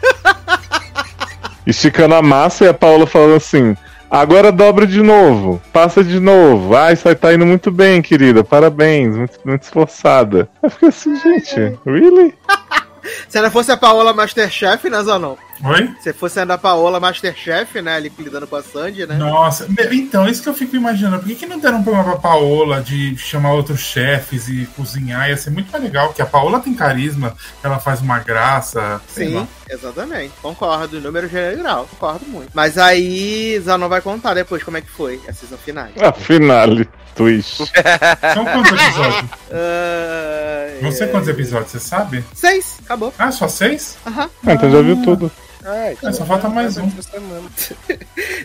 [1.67, 3.77] Esticando a massa e a Paola falando assim.
[4.11, 6.75] Agora dobra de novo, passa de novo.
[6.75, 8.43] Ah, isso aí tá indo muito bem, querida.
[8.43, 10.49] Parabéns, muito, muito esforçada.
[10.61, 12.35] Eu fiquei assim, gente, really?
[13.29, 15.37] Se ela fosse a Paola Masterchef, né, Zanon?
[15.63, 15.95] Oi?
[16.01, 19.17] Se fosse a Paola Masterchef, né, ali lidando com a Sandy, né?
[19.17, 21.19] Nossa, então, isso que eu fico imaginando.
[21.19, 25.29] Por que, que não deram um programa pra Paola de chamar outros chefes e cozinhar?
[25.29, 29.01] Ia ser muito mais legal, porque a Paola tem carisma, ela faz uma graça.
[29.07, 30.33] Sim, exatamente.
[30.41, 32.51] Concordo, em número geral, concordo muito.
[32.55, 35.89] Mas aí, Zanon vai contar depois como é que foi a season final.
[36.01, 37.71] A finale, twist.
[38.35, 39.31] São quantos episódios?
[39.53, 42.25] Ah, Não sei é, quantos episódios, você sabe?
[42.35, 43.13] Seis, acabou.
[43.19, 43.99] Ah, só seis?
[44.07, 44.31] Aham.
[44.47, 45.31] Ah, então já viu tudo.
[45.65, 46.91] Ai, É, só falta mais um.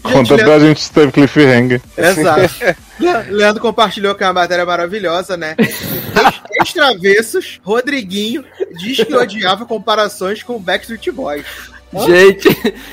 [0.03, 1.81] Conta pra gente teve cliffhanger.
[1.97, 2.53] Exato.
[2.99, 5.55] Le- Leandro compartilhou que é uma matéria maravilhosa, né?
[5.57, 8.43] Ex- Extravessos, Rodriguinho
[8.77, 11.45] diz que odiava comparações com Backstreet Boys.
[12.05, 12.49] Gente,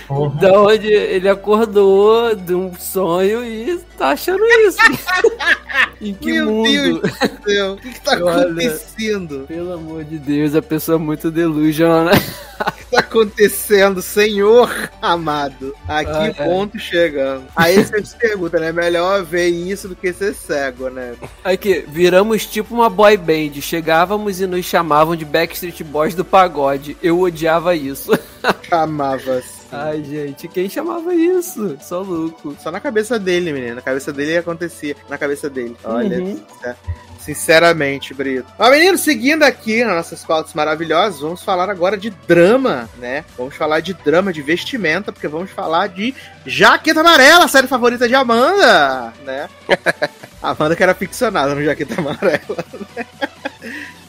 [0.06, 0.40] Porra.
[0.40, 4.78] da onde ele acordou de um sonho e tá achando isso.
[6.00, 6.70] em que Meu mundo?
[6.70, 8.42] Deus do céu, o que, que tá Olha.
[8.42, 9.44] acontecendo?
[9.48, 12.12] Pelo amor de Deus, a pessoa é muito delusional, né?
[12.92, 15.74] O que tá acontecendo, Senhor amado?
[15.88, 16.34] A que ai.
[16.34, 17.48] ponto chegamos?
[17.56, 18.70] Aí você se pergunta, né?
[18.70, 21.14] Melhor ver isso do que ser cego, né?
[21.42, 23.62] Aqui, viramos tipo uma boy band.
[23.62, 26.94] Chegávamos e nos chamavam de Backstreet Boys do pagode.
[27.02, 28.12] Eu odiava isso.
[28.68, 29.61] Chamava-se.
[29.72, 31.78] Ai, gente, quem chamava isso?
[31.80, 32.54] Só louco.
[32.62, 33.76] Só na cabeça dele, menino.
[33.76, 34.94] Na cabeça dele acontecia.
[35.08, 35.76] Na cabeça dele.
[35.82, 36.36] Olha, Uhum.
[36.48, 36.76] sincer-
[37.20, 38.46] sinceramente, Brito.
[38.58, 43.24] Mas, menino, seguindo aqui nas nossas pautas maravilhosas, vamos falar agora de drama, né?
[43.38, 46.14] Vamos falar de drama, de vestimenta, porque vamos falar de
[46.44, 49.48] Jaqueta Amarela, a série favorita de Amanda, né?
[50.42, 52.64] A Amanda que era ficcionada no Jaqueta Amarela.
[52.96, 53.06] né?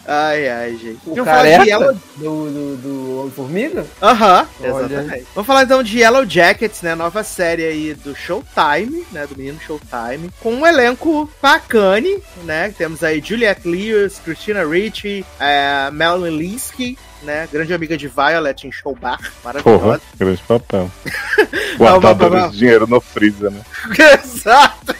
[0.06, 1.00] Ai, ai, gente.
[1.06, 3.86] O Vamos falar de careca Yellow do, do, do Homem-Formiga?
[4.02, 5.26] Aham, exatamente.
[5.34, 6.94] Vamos falar então de Yellow Jackets, né?
[6.94, 9.26] Nova série aí do Showtime, né?
[9.26, 10.30] Do menino Showtime.
[10.42, 12.08] Com um elenco bacana,
[12.44, 12.74] né?
[12.78, 17.48] Temos aí Juliette Lewis, Christina Ricci, é, Melanie Linsky, né?
[17.52, 19.20] Grande amiga de Violet em Showbar.
[19.42, 20.02] Porra, Maravilhosa.
[20.18, 20.92] grande papel.
[21.78, 23.62] Guardadores de dinheiro no freezer, né?
[24.22, 24.94] Exato!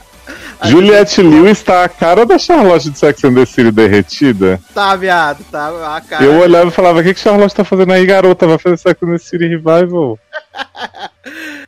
[0.64, 4.60] Juliette Lewis tá a cara da Charlotte de Sex and the City derretida.
[4.74, 5.96] Tá, viado, tá.
[5.96, 6.24] A cara.
[6.24, 8.46] Eu olhava e falava, o que, que Charlotte tá fazendo aí, garota?
[8.46, 10.18] Vai fazer Sex and the City Revival?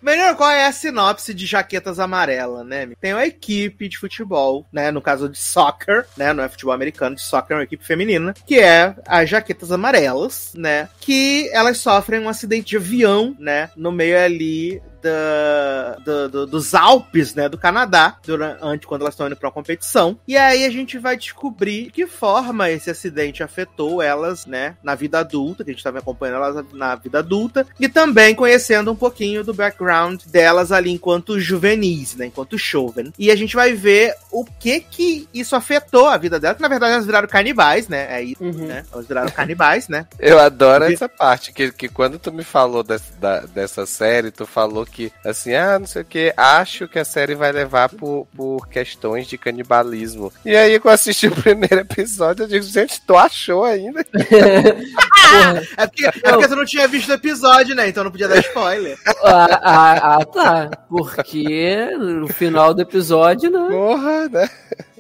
[0.03, 2.89] Menino, qual é a sinopse de Jaquetas Amarela, né?
[3.01, 4.91] Tem uma equipe de futebol, né?
[4.91, 6.33] No caso de soccer, né?
[6.33, 10.53] Não é futebol americano, de soccer é uma equipe feminina, que é as Jaquetas Amarelas,
[10.57, 10.89] né?
[11.01, 13.71] Que elas sofrem um acidente de avião, né?
[13.77, 19.27] No meio ali da, do- do- dos Alpes, né, do Canadá, durante quando elas estão
[19.27, 20.19] indo para uma competição.
[20.27, 25.19] E aí a gente vai descobrir que forma esse acidente afetou elas, né, na vida
[25.19, 29.45] adulta, que a gente estava acompanhando elas na vida adulta, e também conhecendo um pouquinho
[29.45, 33.13] do background delas ali enquanto juvenis, né, enquanto jovem.
[33.19, 36.69] E a gente vai ver o que que isso afetou a vida delas, que na
[36.69, 38.67] verdade elas viraram canibais, né, é isso, Uhum.
[38.67, 40.07] né, elas viraram canibais, né.
[40.19, 44.31] Eu adoro Porque- essa parte, que, que quando tu me falou dessa, da- dessa série,
[44.31, 47.89] tu falou que, assim, ah, não sei o que, acho que a série vai levar
[47.89, 50.33] por, por questões de canibalismo.
[50.45, 54.05] E aí, quando eu assisti o primeiro episódio, eu digo, gente, tu achou ainda?
[54.05, 55.03] Porra.
[55.79, 57.89] É porque, é porque tu não tinha visto o episódio, né?
[57.89, 58.99] Então não podia dar spoiler.
[59.25, 60.71] Ah, ah, ah, tá.
[60.89, 63.69] Porque no final do episódio, né?
[63.71, 64.51] Porra, né?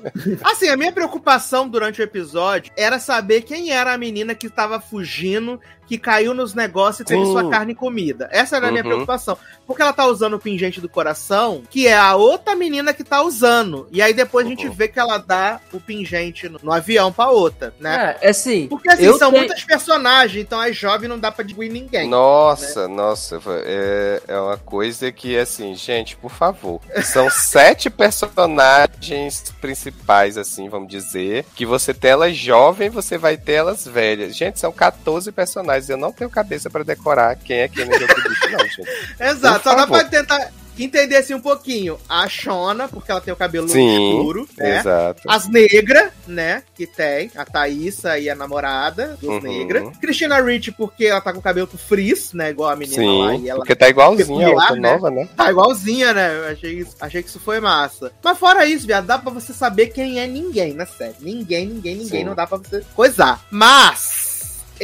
[0.42, 4.80] Assim, a minha preocupação durante o episódio era saber quem era a menina que tava
[4.80, 7.32] fugindo, que caiu nos negócios e teve Sim.
[7.32, 8.28] sua carne comida.
[8.32, 8.88] Essa era a minha Uhum.
[8.90, 9.36] preocupação.
[9.66, 13.20] Porque ela tá usando o pingente do coração, que é a outra menina que tá
[13.22, 13.86] usando.
[13.92, 14.72] E aí depois a gente Uhum.
[14.72, 18.16] vê que ela dá o pingente no, no avião pra outra, né?
[18.20, 18.68] É, é assim.
[18.68, 22.08] Porque assim, eu são tenho- muitos personagens, então as jovens não dá pra diluir ninguém.
[22.08, 26.80] Nossa, nossa, é, é uma coisa que, assim, gente, por favor.
[27.02, 29.91] São sete personagens principais,
[30.36, 31.44] assim, vamos dizer.
[31.54, 34.36] Que você tem elas jovens, você vai ter elas velhas.
[34.36, 35.88] Gente, são 14 personagens.
[35.88, 38.88] Eu não tenho cabeça pra decorar quem é quem no jogo do bicho, não, gente.
[39.18, 41.98] Exato, só dá pra tentar entender assim um pouquinho.
[42.08, 44.78] A Shona, porque ela tem o cabelo Sim, escuro, né?
[44.80, 45.22] Exato.
[45.28, 46.62] As negras, né?
[46.74, 47.30] Que tem.
[47.36, 49.40] A Thaísa e a namorada dos Uhum.
[49.40, 49.96] negras.
[49.98, 52.50] Cristina Ricci, porque ela tá com o cabelo frizz, né?
[52.50, 53.32] Igual a menina lá.
[53.36, 54.92] Sim, E ela porque tá igualzinha a peculiar, outra né?
[54.92, 55.28] nova, né?
[55.36, 56.36] tá igualzinha, né?
[56.38, 58.12] Eu achei, isso- achei que isso foi massa.
[58.22, 61.14] Mas fora isso, viado, dá pra você saber quem é ninguém na série.
[61.20, 62.20] Ninguém, ninguém, ninguém.
[62.20, 62.24] Sim.
[62.24, 63.44] Não dá pra você coisar.
[63.50, 64.31] Mas.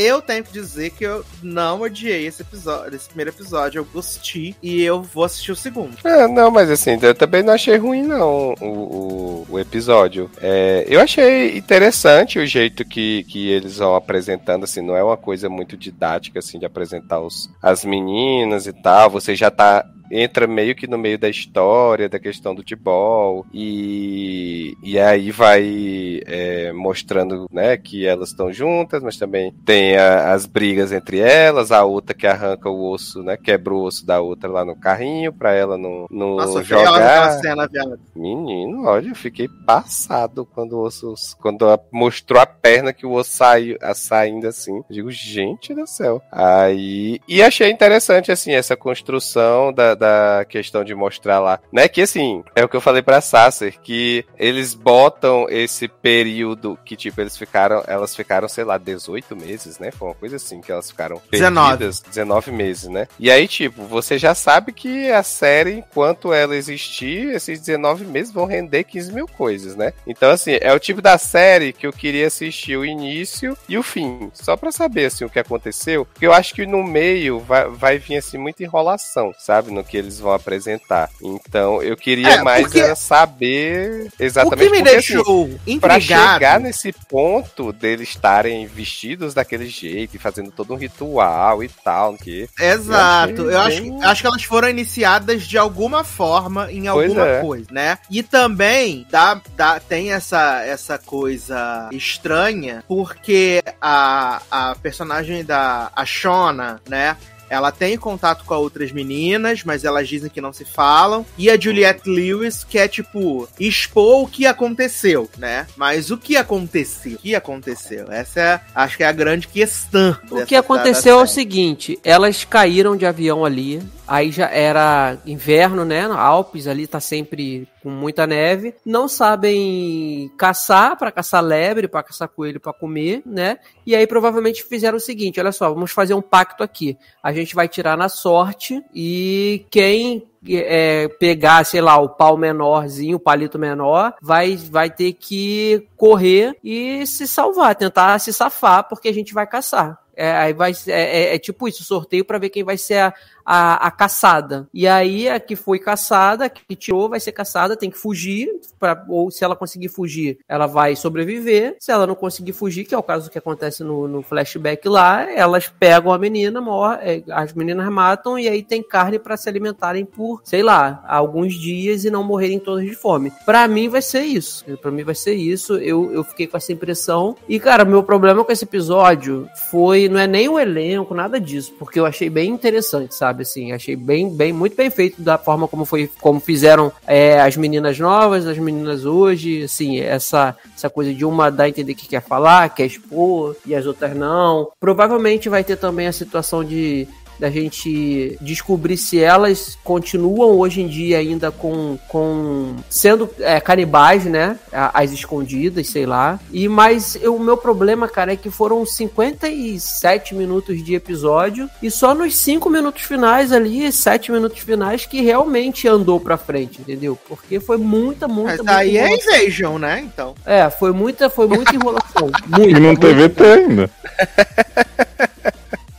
[0.00, 3.80] Eu tenho que dizer que eu não odiei esse episódio, esse primeiro episódio.
[3.80, 5.96] Eu gostei e eu vou assistir o segundo.
[6.04, 10.30] É, não, mas assim, eu também não achei ruim, não, o, o, o episódio.
[10.40, 15.16] É, eu achei interessante o jeito que, que eles vão apresentando, assim, não é uma
[15.16, 19.10] coisa muito didática, assim, de apresentar os, as meninas e tal.
[19.10, 19.84] Você já tá.
[20.10, 26.20] Entra meio que no meio da história, da questão do futebol, e, e aí vai
[26.26, 31.70] é, mostrando né, que elas estão juntas, mas também tem a- as brigas entre elas,
[31.72, 33.36] a outra que arranca o osso, né?
[33.36, 37.30] Quebra o osso da outra lá no carrinho pra ela não, não Nossa, jogar.
[37.40, 37.68] cena.
[38.14, 41.14] Menino, olha, eu fiquei passado quando o osso.
[41.40, 44.76] Quando mostrou a perna que o osso saiu a- saindo assim.
[44.76, 46.20] Eu digo, gente do céu.
[46.32, 47.20] Aí.
[47.28, 51.60] E achei interessante, assim, essa construção da, da questão de mostrar lá.
[51.72, 51.88] Né?
[51.88, 56.96] Que assim, é o que eu falei pra Sasser, que eles botam esse período que,
[56.96, 57.82] tipo, eles ficaram.
[57.86, 59.90] Elas ficaram, sei lá, 18 meses, né?
[59.90, 61.68] Foi uma coisa assim que elas ficaram 19.
[61.68, 62.00] perdidas.
[62.00, 63.08] 19 meses, né?
[63.18, 68.32] E aí, tipo, você já sabe que a série, enquanto ela existir, esses 19 meses
[68.32, 69.92] vão render 15 mil coisas, né?
[70.06, 73.82] Então, assim, é o tipo da série que eu queria assistir o início e o
[73.82, 76.04] fim, só pra saber, assim, o que aconteceu.
[76.04, 79.70] Porque eu acho que no meio vai, vai vir, assim, muita enrolação, sabe?
[79.70, 81.10] No que eles vão apresentar.
[81.22, 85.48] Então, eu queria É, mais porque- saber O exatamente que me porque, assim, deixou
[85.80, 86.32] Pra intrigado.
[86.34, 92.14] chegar nesse ponto deles estarem vestidos daquele jeito e fazendo todo um ritual e tal,
[92.16, 93.42] que Exato.
[93.42, 97.08] Eu Eu achei acho, bem- acho que elas foram iniciadas de alguma forma em Pois
[97.10, 97.40] alguma é.
[97.40, 97.98] coisa, né?
[98.10, 106.04] E também dá, dá, tem essa, essa coisa estranha, porque a, a personagem da a
[106.04, 107.16] Shona, né?
[107.48, 111.24] Ela tem contato com outras meninas, mas elas dizem que não se falam.
[111.36, 115.66] E a Juliette Lewis quer, tipo, expor o que aconteceu, né?
[115.76, 117.14] Mas o que aconteceu?
[117.14, 118.10] O que aconteceu?
[118.10, 120.16] Essa é, acho que é a grande questão.
[120.30, 125.84] O que aconteceu é o seguinte, elas caíram de avião ali, aí já era inverno,
[125.84, 126.06] né?
[126.06, 132.28] Alpes ali tá sempre com muita neve, não sabem caçar para caçar lebre, para caçar
[132.28, 133.58] coelho para comer, né?
[133.86, 136.96] E aí provavelmente fizeram o seguinte, olha só, vamos fazer um pacto aqui.
[137.22, 143.16] A gente vai tirar na sorte e quem é, pegar, sei lá, o pau menorzinho,
[143.16, 149.08] o palito menor, vai, vai ter que correr e se salvar, tentar se safar, porque
[149.08, 149.98] a gente vai caçar.
[150.18, 150.90] É, aí vai, é,
[151.30, 153.14] é- é tipo isso, sorteio pra ver quem vai ser a,
[153.46, 154.68] a, a caçada.
[154.74, 158.48] E aí a que foi caçada, a que tirou, vai ser caçada, tem que fugir,
[158.80, 161.76] pra, ou se ela conseguir fugir, ela vai sobreviver.
[161.78, 165.30] Se ela não conseguir fugir, que é o caso que acontece no, no flashback lá,
[165.32, 169.48] elas pegam a menina, mor é, as meninas matam e aí tem carne pra se
[169.48, 173.32] alimentarem por, sei lá, alguns dias e não morrerem todas de fome.
[173.46, 174.64] Pra mim vai ser isso.
[174.82, 175.76] Pra mim vai ser isso.
[175.76, 177.36] Eu, eu fiquei com essa impressão.
[177.48, 181.72] E, cara, meu problema com esse episódio foi, não é nem o elenco, nada disso,
[181.78, 183.42] porque eu achei bem interessante, sabe?
[183.42, 187.56] Assim, achei bem, bem, muito bem feito da forma como foi, como fizeram é, as
[187.56, 192.08] meninas novas, as meninas hoje, assim, essa, essa coisa de uma dar a entender que
[192.08, 194.70] quer falar, quer expor, e as outras não.
[194.80, 197.06] Provavelmente vai ter também a situação de
[197.38, 204.24] da gente descobrir se elas continuam hoje em dia ainda com, com sendo é, canibais,
[204.24, 204.58] né?
[204.72, 206.38] As escondidas, sei lá.
[206.52, 211.90] E mas eu- o meu problema, cara, é que foram 57 minutos de episódio e
[211.90, 217.18] só nos 5 minutos finais ali, 7 minutos finais que realmente andou pra frente, entendeu?
[217.28, 219.34] Porque foi muita, muita, Mas muita aí é enrolação.
[219.36, 220.00] Invasion, né?
[220.00, 220.34] Então.
[220.44, 222.30] É, foi muita, foi muita enrolação.
[222.48, 223.06] E Muita, não muita.
[223.06, 223.90] teve ainda.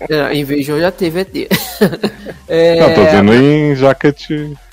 [0.09, 1.35] É, Invasion já teve ET.
[2.47, 3.75] É, Não, tô vendo em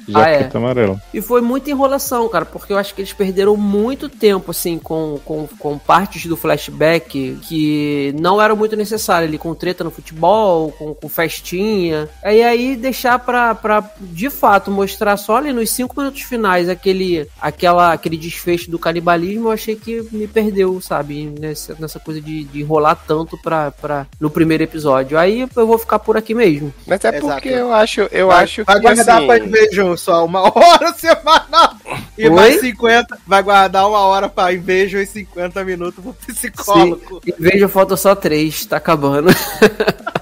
[0.09, 0.39] jaquete, Ah, é?
[0.39, 1.03] jaqueta amarela.
[1.13, 5.19] E foi muita enrolação, cara, porque eu acho que eles perderam muito tempo, assim, com,
[5.25, 10.73] com, com partes do flashback que não eram muito necessárias ali, com treta no futebol,
[10.73, 12.09] com, com festinha.
[12.25, 17.29] E aí deixar pra, pra, de fato, mostrar só ali nos cinco minutos finais aquele,
[17.41, 22.45] aquela, aquele desfecho do canibalismo, eu achei que me perdeu, sabe, nessa, nessa coisa de,
[22.45, 25.19] de enrolar tanto pra, pra, no primeiro episódio.
[25.19, 26.73] Aí eu vou ficar por aqui mesmo.
[26.87, 27.27] Mas é Exato.
[27.27, 30.93] porque eu acho, eu vai, acho vai que guardar assim, pra Invasion só uma hora
[30.95, 31.75] semanal.
[32.17, 32.31] E Oi?
[32.31, 33.19] mais 50.
[33.27, 37.21] Vai guardar uma hora pra Invasion e 50 minutos pro psicólogo.
[37.39, 39.29] Vez de falta só três, tá acabando.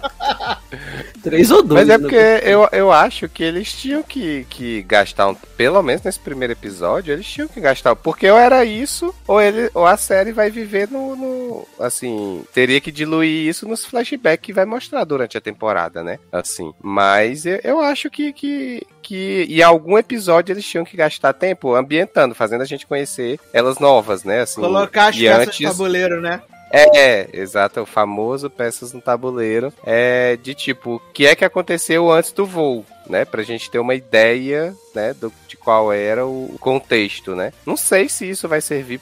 [1.25, 1.87] três ou dois.
[1.87, 2.03] Mas é né?
[2.03, 6.53] porque eu, eu acho que eles tinham que, que gastar, um, pelo menos nesse primeiro
[6.53, 7.97] episódio, eles tinham que gastar.
[7.97, 12.81] Porque ou era isso, ou, ele, ou a série vai viver no, no- Assim, teria
[12.81, 16.19] que diluir isso nos flashbacks que vai mostrar durante a temporada, né?
[16.31, 16.73] Assim.
[16.83, 21.75] Mas eu, eu acho que, que, que em algum episódio eles tinham que gastar tempo
[21.75, 24.41] ambientando, fazendo a gente conhecer elas novas, né?
[24.43, 25.61] Assim, Colocar as peças antes...
[25.61, 26.43] no tabuleiro, né?
[26.71, 29.73] É, exato, o famoso peças no tabuleiro.
[29.85, 33.25] É de tipo, o que é que aconteceu antes do voo, né?
[33.25, 37.53] Pra gente ter uma ideia, né, do, de qual era o contexto, né?
[37.65, 39.01] Não sei se isso vai servir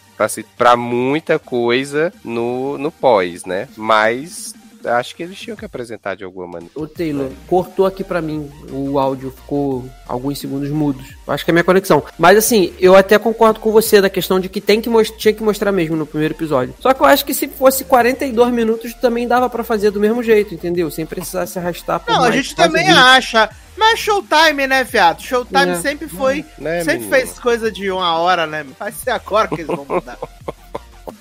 [0.56, 3.68] pra muita coisa no, no pós, né?
[3.76, 6.72] Mas acho que eles tinham que apresentar de alguma maneira.
[6.74, 11.06] O Taylor cortou aqui pra mim o áudio, ficou alguns segundos mudos.
[11.26, 12.02] Acho que é a minha conexão.
[12.18, 15.42] Mas assim, eu até concordo com você da questão de que tem que tinha que
[15.42, 16.74] mostrar mesmo no primeiro episódio.
[16.80, 20.22] Só que eu acho que se fosse 42 minutos também dava pra fazer do mesmo
[20.22, 20.90] jeito, entendeu?
[20.90, 22.96] Sem precisar se arrastar por Não, a mais gente quase também 20.
[22.96, 23.50] acha.
[23.76, 25.22] Mas Showtime, né, viado?
[25.22, 25.74] Showtime É.
[25.76, 26.44] sempre foi.
[26.58, 27.10] Né, sempre menino?
[27.16, 28.66] fez coisa de uma hora, né?
[28.78, 30.18] Vai ser agora que eles vão mudar.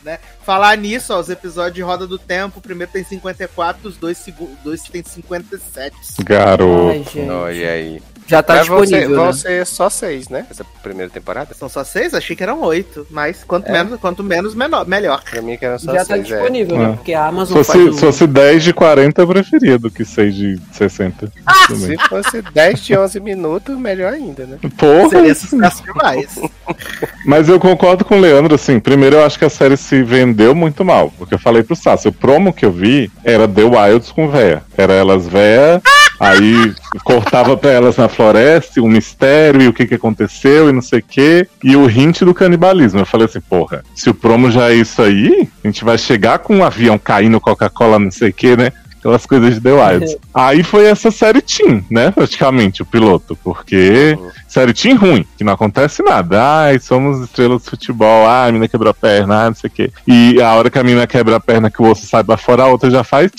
[0.04, 0.20] né?
[0.44, 4.24] Falar nisso, ó, os episódios de Roda do Tempo, o primeiro tem 54, os dois,
[4.64, 5.96] dois tem 57.
[6.24, 7.20] Garoto.
[7.20, 7.30] Ai.
[7.30, 8.02] Olha aí.
[8.32, 9.34] Já tá Mas vão ser, disponível, vão né?
[9.34, 10.46] ser só seis, né?
[10.50, 11.54] Essa primeira temporada?
[11.54, 12.14] São só seis?
[12.14, 13.06] Achei que eram oito.
[13.10, 13.72] Mas quanto É.
[13.74, 15.22] menos, quanto menos menor, melhor.
[15.30, 16.36] Pra mim que eram só Já tá seis, é.
[16.36, 16.80] disponível, É.
[16.80, 16.94] né?
[16.96, 19.92] Porque a Se Amazon faz fosse, o- se fosse 10 de 40, eu preferia do
[19.92, 21.30] que 6 de 60.
[21.68, 21.98] Também.
[21.98, 24.58] Se fosse 10 de 11 minutos, melhor ainda, né?
[24.78, 25.10] Porra!
[25.10, 26.40] Seria sucesso demais.
[27.26, 28.80] Mas eu concordo com o Leandro, assim.
[28.80, 31.12] Primeiro, eu acho que a série se vendeu muito mal.
[31.18, 34.64] Porque eu falei pro Sassi, o promo que eu vi era The Wilds com véia.
[34.78, 35.82] Era elas véia,
[36.22, 36.74] aí
[37.04, 41.00] cortava pra elas na floresta, o mistério e o que que aconteceu e não sei
[41.00, 41.48] o que.
[41.64, 43.00] E o hint do canibalismo.
[43.00, 46.40] Eu falei assim, porra, se o promo já é isso aí, a gente vai chegar
[46.40, 48.72] com um avião caindo Coca-Cola, não sei o que, né?
[49.00, 50.16] Aquelas coisas de The Wilds.
[50.32, 52.12] Aí foi essa série Team, né?
[52.12, 53.36] Praticamente, o piloto.
[53.44, 54.16] Porque
[54.48, 56.40] série Team ruim, que não acontece nada.
[56.40, 58.28] Ai, somos estrelas de futebol.
[58.28, 59.92] Ah, a mina quebrou a perna, ah, não sei o quê.
[60.06, 62.62] E a hora que a mina quebra a perna, que o osso sai pra fora,
[62.62, 63.32] a outra já faz.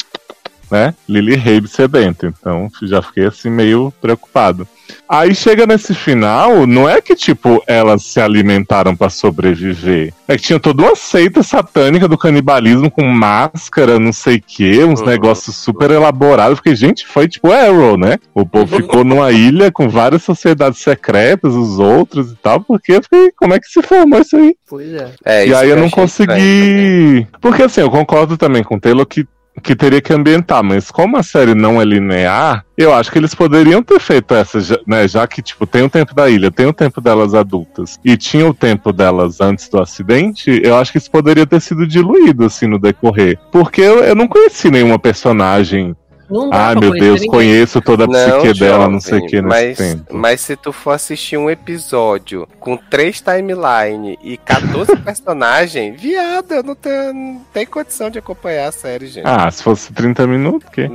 [0.72, 0.94] Né?
[1.06, 2.26] Lily Rabe sedento.
[2.26, 4.66] Então já fiquei assim meio preocupado.
[5.08, 10.12] Aí chega nesse final, não é que tipo elas se alimentaram pra sobreviver.
[10.26, 14.82] É que tinha toda uma seita satânica do canibalismo com máscara, não sei o que,
[14.84, 15.06] uns Uhum.
[15.06, 16.58] negócios super elaborados.
[16.58, 18.18] Porque, gente, foi tipo Arrow, né?
[18.34, 22.60] O povo ficou numa ilha com várias sociedades secretas, os outros e tal.
[22.60, 24.54] Porque eu fiquei, como é que se formou isso aí?
[24.66, 25.10] Pois é.
[25.24, 27.26] É, e isso aí eu não consegui.
[27.40, 29.26] Porque assim, eu concordo também com o Taylor que,
[29.60, 33.34] que teria que ambientar, mas como a série não é linear, eu acho que eles
[33.34, 35.06] poderiam ter feito essa, né?
[35.06, 38.48] Já que, tipo, tem o tempo da ilha, tem o tempo delas adultas e tinha
[38.48, 42.66] o tempo delas antes do acidente, eu acho que isso poderia ter sido diluído, assim,
[42.66, 43.38] no decorrer.
[43.50, 45.94] Porque eu, eu não conheci nenhuma personagem.
[46.32, 47.30] Não dá Ah, meu Deus, ninguém.
[47.30, 50.16] conheço toda a psique dela, não sei o que nesse mas, tempo.
[50.16, 56.62] Mas se tu for assistir um episódio com três timeline e 14 personagens, viado, eu
[56.62, 59.26] não tenho, não tenho condição de acompanhar a série, gente.
[59.26, 60.88] Ah, se fosse 30 minutos, que?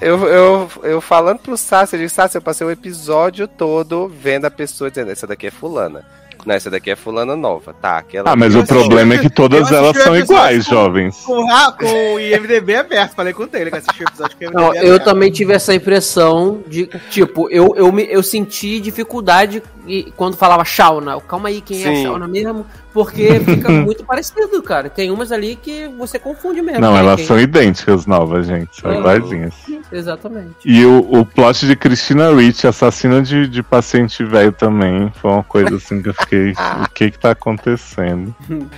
[0.00, 4.44] Eu, eu, eu falando pro Sassi, eu disse, Sassi, eu passei o episódio todo vendo
[4.44, 6.04] a pessoa dizendo, essa daqui é fulana.
[6.44, 7.98] Não, essa daqui é fulana nova, tá?
[7.98, 10.74] Aquela Ah, mas Eu o assisti- problema é que eu todas elas são iguais, com-
[10.74, 11.16] jovens.
[11.24, 11.46] Com,
[11.78, 13.14] com o IMDB aberto.
[13.14, 15.04] Falei com o Taylor que assistiu o episódio com o IMDB Não, eu aberto.
[15.04, 20.64] também tive essa impressão de, tipo, eu, eu, me, eu senti dificuldade e- quando falava
[20.64, 21.20] Shauna.
[21.22, 22.02] Calma aí, quem é a Sim.
[22.04, 22.66] Shauna mesmo?
[22.94, 24.88] Porque fica muito parecido, cara.
[24.88, 26.80] Tem umas ali que você confunde mesmo.
[26.80, 28.80] Não, né, elas quem- são idênticas novas, gente.
[28.80, 28.98] São É.
[28.98, 29.52] iguaizinhas.
[29.92, 30.54] Exatamente.
[30.64, 35.42] E o, o plot de Christina Ricci, assassina de, de paciente velho também, foi uma
[35.44, 36.52] coisa assim que eu fiquei.
[36.84, 38.34] o que que tá acontecendo?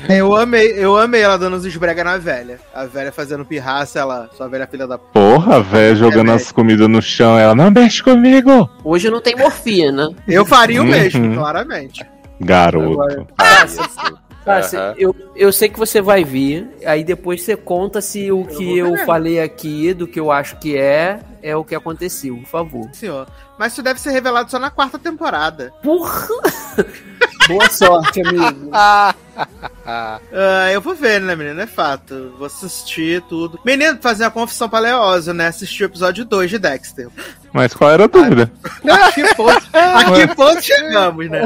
[0.09, 2.59] Eu amei, eu amei ela dando os esbrega na velha.
[2.75, 4.97] A velha fazendo pirraça, ela, sua velha filha da.
[4.97, 6.37] Porra, a véia jogando velho.
[6.37, 8.69] as comidas no chão, ela não mexe comigo!
[8.83, 10.09] Hoje não tem morfina.
[10.27, 10.91] Eu faria o Uhum.
[10.91, 12.05] mesmo, claramente.
[12.41, 13.27] Garoto.
[14.47, 14.95] Aham.
[14.97, 18.89] eu, eu sei que você vai vir, aí depois você conta se o que eu
[18.89, 19.05] vou ver.
[19.05, 22.89] falei aqui, do que eu acho que é, é o que aconteceu, por favor.
[22.93, 23.29] Senhor.
[23.57, 25.73] Mas isso deve ser revelado só na quarta temporada.
[25.83, 26.29] Porra!
[27.47, 28.71] Boa sorte, amigo.
[29.89, 30.19] Ah,
[30.73, 31.61] eu vou ver, né, menino?
[31.61, 32.35] É fato.
[32.39, 33.61] Vou assistir tudo.
[33.65, 35.47] Menino, fazer uma confissão paleosa, né?
[35.47, 37.09] Assistir o episódio 2 de Dexter.
[37.53, 38.51] Mas qual era a dúvida?
[38.91, 41.41] A que ponto, a que ponto chegamos, né?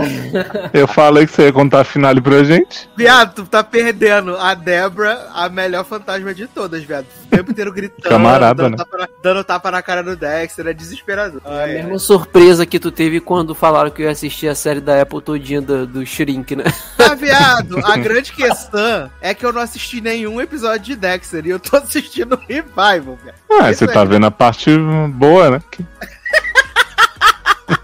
[0.72, 2.88] Eu falei que você ia contar a finale pra gente.
[2.96, 7.06] Viado, tu tá perdendo a Débora, a melhor fantasma de todas, viado.
[7.24, 8.08] O tempo inteiro gritando.
[8.08, 8.76] Camarada, dando, né?
[8.78, 10.66] tapa na, dando tapa na cara do Dexter.
[10.68, 11.40] É desesperador.
[11.44, 15.02] A mesma surpresa que tu teve quando falaram que eu ia assistir a série da
[15.02, 16.64] Apple todinha do, do Shrink, né?
[16.98, 21.50] Ah, viado, a grande questão é que eu não assisti nenhum episódio de Dexter e
[21.50, 23.34] eu tô assistindo o Revival, cara.
[23.50, 23.94] Ah, Isso você aí.
[23.94, 24.70] tá vendo a parte
[25.08, 25.62] boa, né?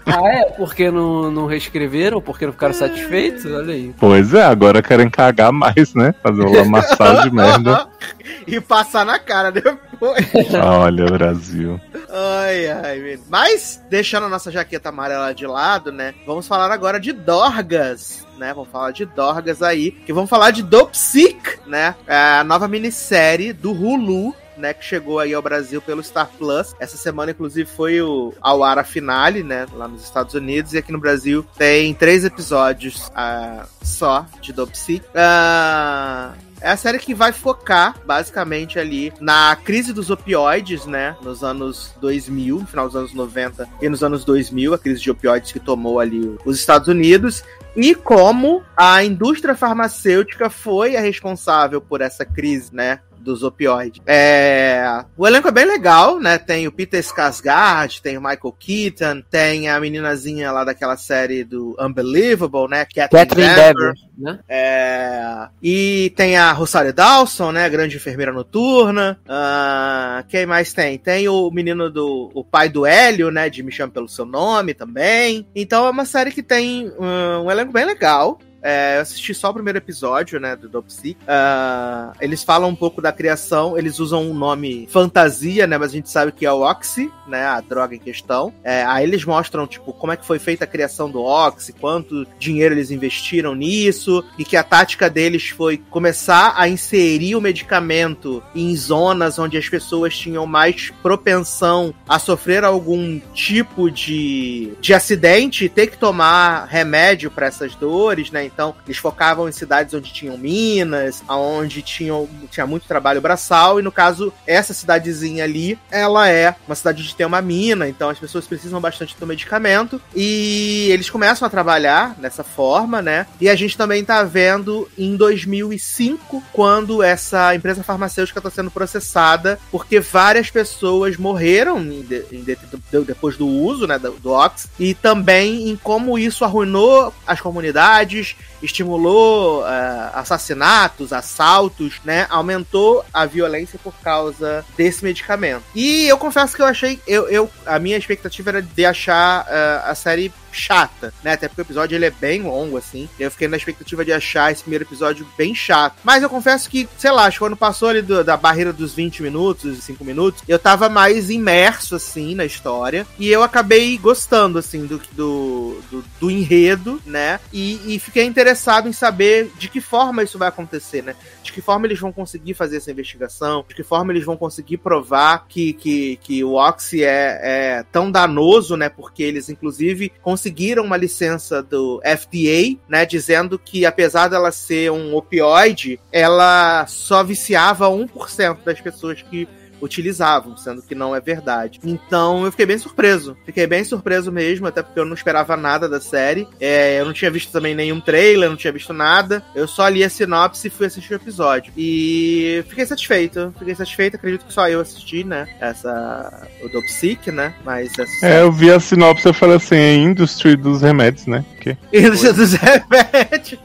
[0.05, 0.43] Ah, é?
[0.51, 2.21] Porque não, não reescreveram?
[2.21, 3.45] Porque não ficaram satisfeitos?
[3.45, 3.93] Olha aí.
[3.99, 6.13] Pois é, agora querem cagar mais, né?
[6.23, 7.87] Fazer uma lamaçal de merda.
[8.47, 10.25] e passar na cara depois.
[10.63, 11.79] Olha, Brasil.
[12.09, 13.23] Ai, ai, menino.
[13.29, 16.13] Mas, deixando a nossa jaqueta amarela de lado, né?
[16.25, 18.53] Vamos falar agora de Dorgas, né?
[18.53, 19.91] Vamos falar de Dorgas aí.
[19.91, 21.95] Que vamos falar de Dopsic, né?
[22.07, 24.33] É a nova minissérie do Hulu.
[24.57, 26.75] Né, que chegou aí ao Brasil pelo Star Plus.
[26.79, 29.67] Essa semana, inclusive, foi o ao ar a finale, né?
[29.73, 30.73] Lá nos Estados Unidos.
[30.73, 35.03] E aqui no Brasil tem três episódios ah, só de Dopsic.
[35.13, 41.15] Ah, é a série que vai focar, basicamente, ali na crise dos opioides, né?
[41.21, 45.11] Nos anos 2000, no final dos anos 90 e nos anos 2000, a crise de
[45.11, 47.43] opioides que tomou ali os Estados Unidos.
[47.75, 52.99] E como a indústria farmacêutica foi a responsável por essa crise, né?
[53.19, 54.01] Dos opioides.
[54.05, 55.03] É...
[55.17, 56.37] O elenco é bem legal, né?
[56.37, 61.75] Tem o Peter Skarsgård, tem o Michael Keaton, tem a meninazinha lá daquela série do
[61.79, 62.85] Unbelievable, né?
[62.85, 64.39] Catherine Dever, né?
[64.47, 67.69] É, e tem a Rosário Dawson, né?
[67.69, 69.19] Grande enfermeira noturna.
[69.27, 70.97] Ah, quem mais tem?
[70.97, 72.31] Tem o menino do.
[72.33, 73.49] O pai do Hélio, né?
[73.49, 75.47] De Me Chame Pelo Seu Nome também.
[75.55, 78.39] Então é uma série que tem um, um elenco bem legal.
[78.69, 81.15] É, eu assisti só o primeiro episódio, né, do Dopsy.
[81.25, 85.95] Ah, eles falam um pouco da criação, eles usam um nome fantasia, né, mas a
[85.95, 88.53] gente sabe que é o Oxy, né, a droga em questão.
[88.65, 92.27] É, aí eles mostram, tipo, como é que foi feita a criação do Oxy, quanto
[92.37, 98.43] dinheiro eles investiram nisso, e que a tática deles foi começar a inserir o medicamento
[98.53, 105.63] em zonas onde as pessoas tinham mais propensão a sofrer algum tipo de, de acidente
[105.63, 108.43] e ter que tomar remédio para essas dores, né?
[108.57, 113.83] Então, eles focavam em cidades onde tinham minas, onde tinham, tinha muito trabalho braçal, e
[113.83, 118.17] no caso, essa cidadezinha ali, ela é uma cidade de ter uma mina, então as
[118.17, 123.27] pessoas precisam bastante do medicamento, e eles começam a trabalhar dessa forma, né?
[123.39, 129.59] E a gente também tá vendo em 2005, quando essa empresa farmacêutica está sendo processada,
[129.71, 134.31] porque várias pessoas morreram em de- em de- de- depois do uso, né, do, do
[134.31, 142.25] Ox, e também em como isso arruinou as comunidades, estimulou ah, assassinatos, assaltos, né?
[142.29, 145.63] Aumentou a violência por causa desse medicamento.
[145.75, 149.83] E eu confesso que eu achei, eu, eu a minha expectativa era de achar ah,
[149.87, 151.33] a série chata, né?
[151.33, 153.07] Até porque o episódio ele é bem longo, assim.
[153.19, 155.95] Eu fiquei na expectativa de achar esse primeiro episódio bem chato.
[156.03, 158.93] Mas eu confesso que, sei lá, acho que quando passou ali do- da barreira dos
[158.93, 163.05] 20 minutos, dos 5 minutos, eu tava mais imerso, assim, na história.
[163.19, 167.39] E eu acabei gostando, assim, do, do, do, do enredo, né?
[167.53, 171.15] E, e fiquei interessado em saber de que forma isso vai acontecer, né?
[171.43, 174.77] De que forma eles vão conseguir fazer essa investigação, de que forma eles vão conseguir
[174.77, 177.39] provar que, que, que o Oxy é,
[177.79, 178.89] é tão danoso, né?
[178.89, 180.46] Porque eles, inclusive, conseguiram
[180.81, 183.05] uma licença do FDA, né?
[183.05, 189.47] Dizendo que, apesar dela ser um opioide, ela só viciava 1% das pessoas que
[189.81, 191.79] utilizavam, sendo que não é verdade.
[191.83, 193.37] Então eu fiquei bem surpreso.
[193.45, 196.47] Fiquei bem surpreso mesmo, até porque eu não esperava nada da série.
[196.59, 199.43] É, eu não tinha visto também nenhum trailer, não tinha visto nada.
[199.55, 201.71] Eu só li a sinopse e fui assistir o episódio.
[201.77, 203.53] E fiquei satisfeito.
[203.57, 205.47] Fiquei satisfeito, acredito que só eu assisti, né?
[205.59, 206.47] Essa.
[206.63, 207.53] O Dopsic, né?
[207.63, 208.25] Mas essa.
[208.25, 211.43] É, eu vi a sinopse e falei assim, é industry dos remédios, né?
[211.55, 213.59] Porque Indústria dos remédios.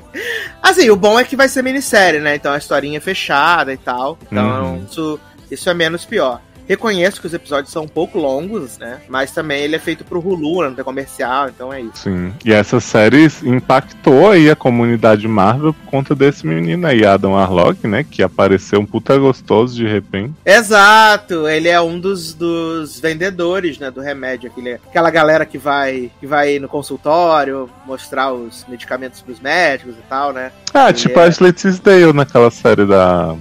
[0.62, 2.34] assim, o bom é que vai ser minissérie, né?
[2.36, 4.18] Então a historinha é fechada e tal.
[4.30, 4.84] Então Uhum.
[4.88, 5.20] isso,
[5.50, 6.40] isso é menos pior.
[6.68, 9.00] Reconheço que os episódios são um pouco longos, né?
[9.08, 10.68] Mas também ele é feito pro Hulu, né?
[10.68, 12.04] não tem comercial, então é isso.
[12.04, 12.32] Sim.
[12.44, 17.88] E essa série impactou aí a comunidade Marvel por conta desse menino aí, Adam Arlock,
[17.88, 18.06] né?
[18.08, 20.32] Que apareceu um puta gostoso de repente.
[20.46, 26.08] Exato, ele é um dos, dos vendedores, né, do remédio, aquele, aquela galera que vai
[26.20, 30.52] que vai no consultório mostrar os medicamentos pros médicos e tal, né?
[30.72, 33.34] Ah, Ele tipo é- a Ashley Tisdale naquela série da.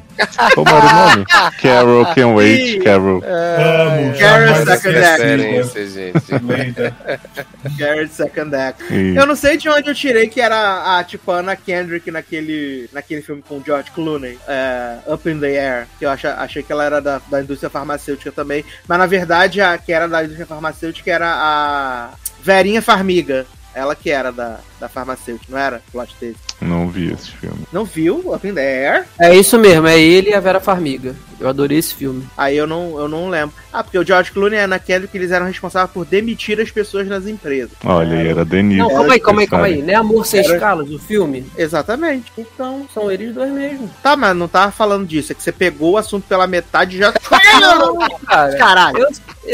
[0.55, 1.25] Como era o nome?
[1.61, 2.83] Carol Can Wait.
[2.83, 3.21] Carol.
[3.25, 6.31] Amo, Carol jamais Second esqueci, Referência, gente.
[6.45, 6.95] Lenda.
[7.77, 8.83] Jared Second Act.
[8.93, 12.89] E- Eu não sei de onde eu tirei que era a tipo Anna Kendrick naquele,
[12.93, 16.63] naquele filme com o George Clooney, é, Up in the Air, que eu acha, achei
[16.63, 20.23] que ela era da, da indústria farmacêutica também, mas na verdade a que era da
[20.23, 22.09] indústria farmacêutica era a
[22.41, 23.45] Verinha Farmiga.
[23.73, 25.81] Ela que era da, da farmacêutica, não era?
[25.89, 26.35] O plot dele.
[26.61, 27.59] Não vi esse filme.
[27.71, 29.05] Não viu Up in the Air?
[29.19, 31.15] É isso mesmo, é ele e a Vera Farmiga.
[31.39, 32.27] Eu adorei esse filme.
[32.37, 33.55] Aí eu não, eu não lembro.
[33.71, 36.69] Ah, porque o George Clooney e a Anna Kendrick eles eram responsáveis por demitir as
[36.69, 37.71] pessoas nas empresas.
[37.85, 38.79] Olha, aí era Denise.
[38.81, 39.73] Não, calma aí, calma aí, calma aí.
[39.75, 39.83] sabe?
[39.85, 41.45] Não é Amor Sem Era- Escalas, o filme?
[41.57, 42.29] Exatamente.
[42.37, 43.89] Então, são eles dois mesmo.
[44.03, 45.31] Tá, mas não tava falando disso.
[45.31, 47.13] É que você pegou o assunto pela metade e já.
[48.27, 48.97] Cara, Caralho.
[48.99, 49.07] eu,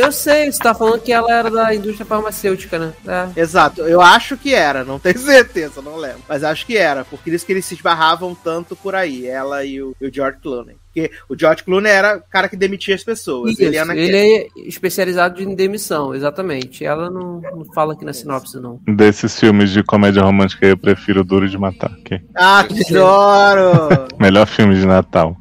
[0.06, 2.94] eu sei, você tá falando que ela era da indústria farmacêutica, né?
[3.36, 3.42] É.
[3.42, 6.22] Exato, eu acho que era, não tenho certeza, não lembro.
[6.28, 9.82] Mas acho que era, porque isso que eles se esbarravam tanto por aí, ela e
[9.82, 10.78] o, e o George Clooney.
[10.96, 13.52] Porque o George Clooney era o cara que demitia as pessoas.
[13.52, 16.86] Isso, ele, é ele é especializado em demissão, exatamente.
[16.86, 18.80] Ela não, não fala aqui na sinopse, não.
[18.88, 21.94] Desses filmes de comédia romântica, eu prefiro Duro de Matar.
[22.06, 24.08] que Ah, que adoro!
[24.18, 25.36] Melhor filme de Natal.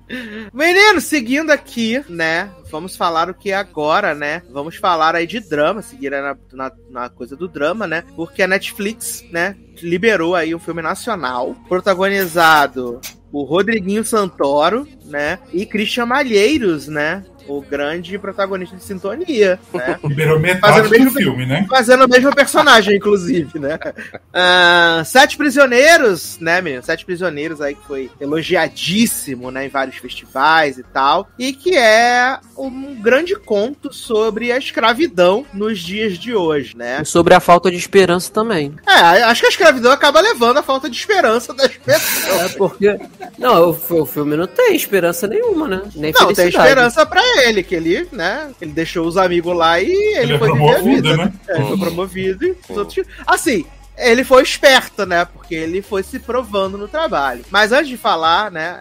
[0.52, 2.51] Menino, seguindo aqui, né?
[2.70, 4.43] Vamos falar o que é agora, né?
[4.51, 8.02] Vamos falar aí de drama, seguir aí na, na, na coisa do drama, né?
[8.16, 13.01] Porque a Netflix, né, liberou aí um filme nacional, protagonizado
[13.35, 15.40] por Rodriguinho Santoro, né?
[15.52, 17.24] E Christian Malheiros, né?
[17.47, 19.99] O grande protagonista de Sintonia, né?
[20.61, 21.66] Fazendo do mesmo- filme, né?
[21.69, 23.79] Fazendo o mesmo personagem, inclusive, né?
[24.37, 26.83] Ah, Sete Prisioneiros, né, menino?
[26.83, 31.29] Sete Prisioneiros aí que foi elogiadíssimo, né, em vários festivais e tal.
[31.39, 36.99] E que é um grande conto sobre a escravidão nos dias de hoje, né?
[37.03, 38.75] E sobre a falta de esperança também.
[38.87, 42.53] É, acho que a escravidão acaba levando a falta de esperança das pessoas.
[42.53, 42.99] É porque.
[43.39, 45.83] Não, o, o filme não tem esperança nenhuma, né?
[45.95, 49.86] Nem Não, tem esperança pra ele, que ele, né, ele deixou os amigos lá e
[49.86, 51.16] ele, Ele é foi viver a promovido, vida.
[51.16, 51.32] né?
[51.48, 53.06] É, ele foi promovido e os outros...
[53.27, 53.65] Assim,
[53.97, 55.25] ele foi esperto, né?
[55.25, 57.45] Porque ele foi se provando no trabalho.
[57.51, 58.79] Mas antes de falar, né?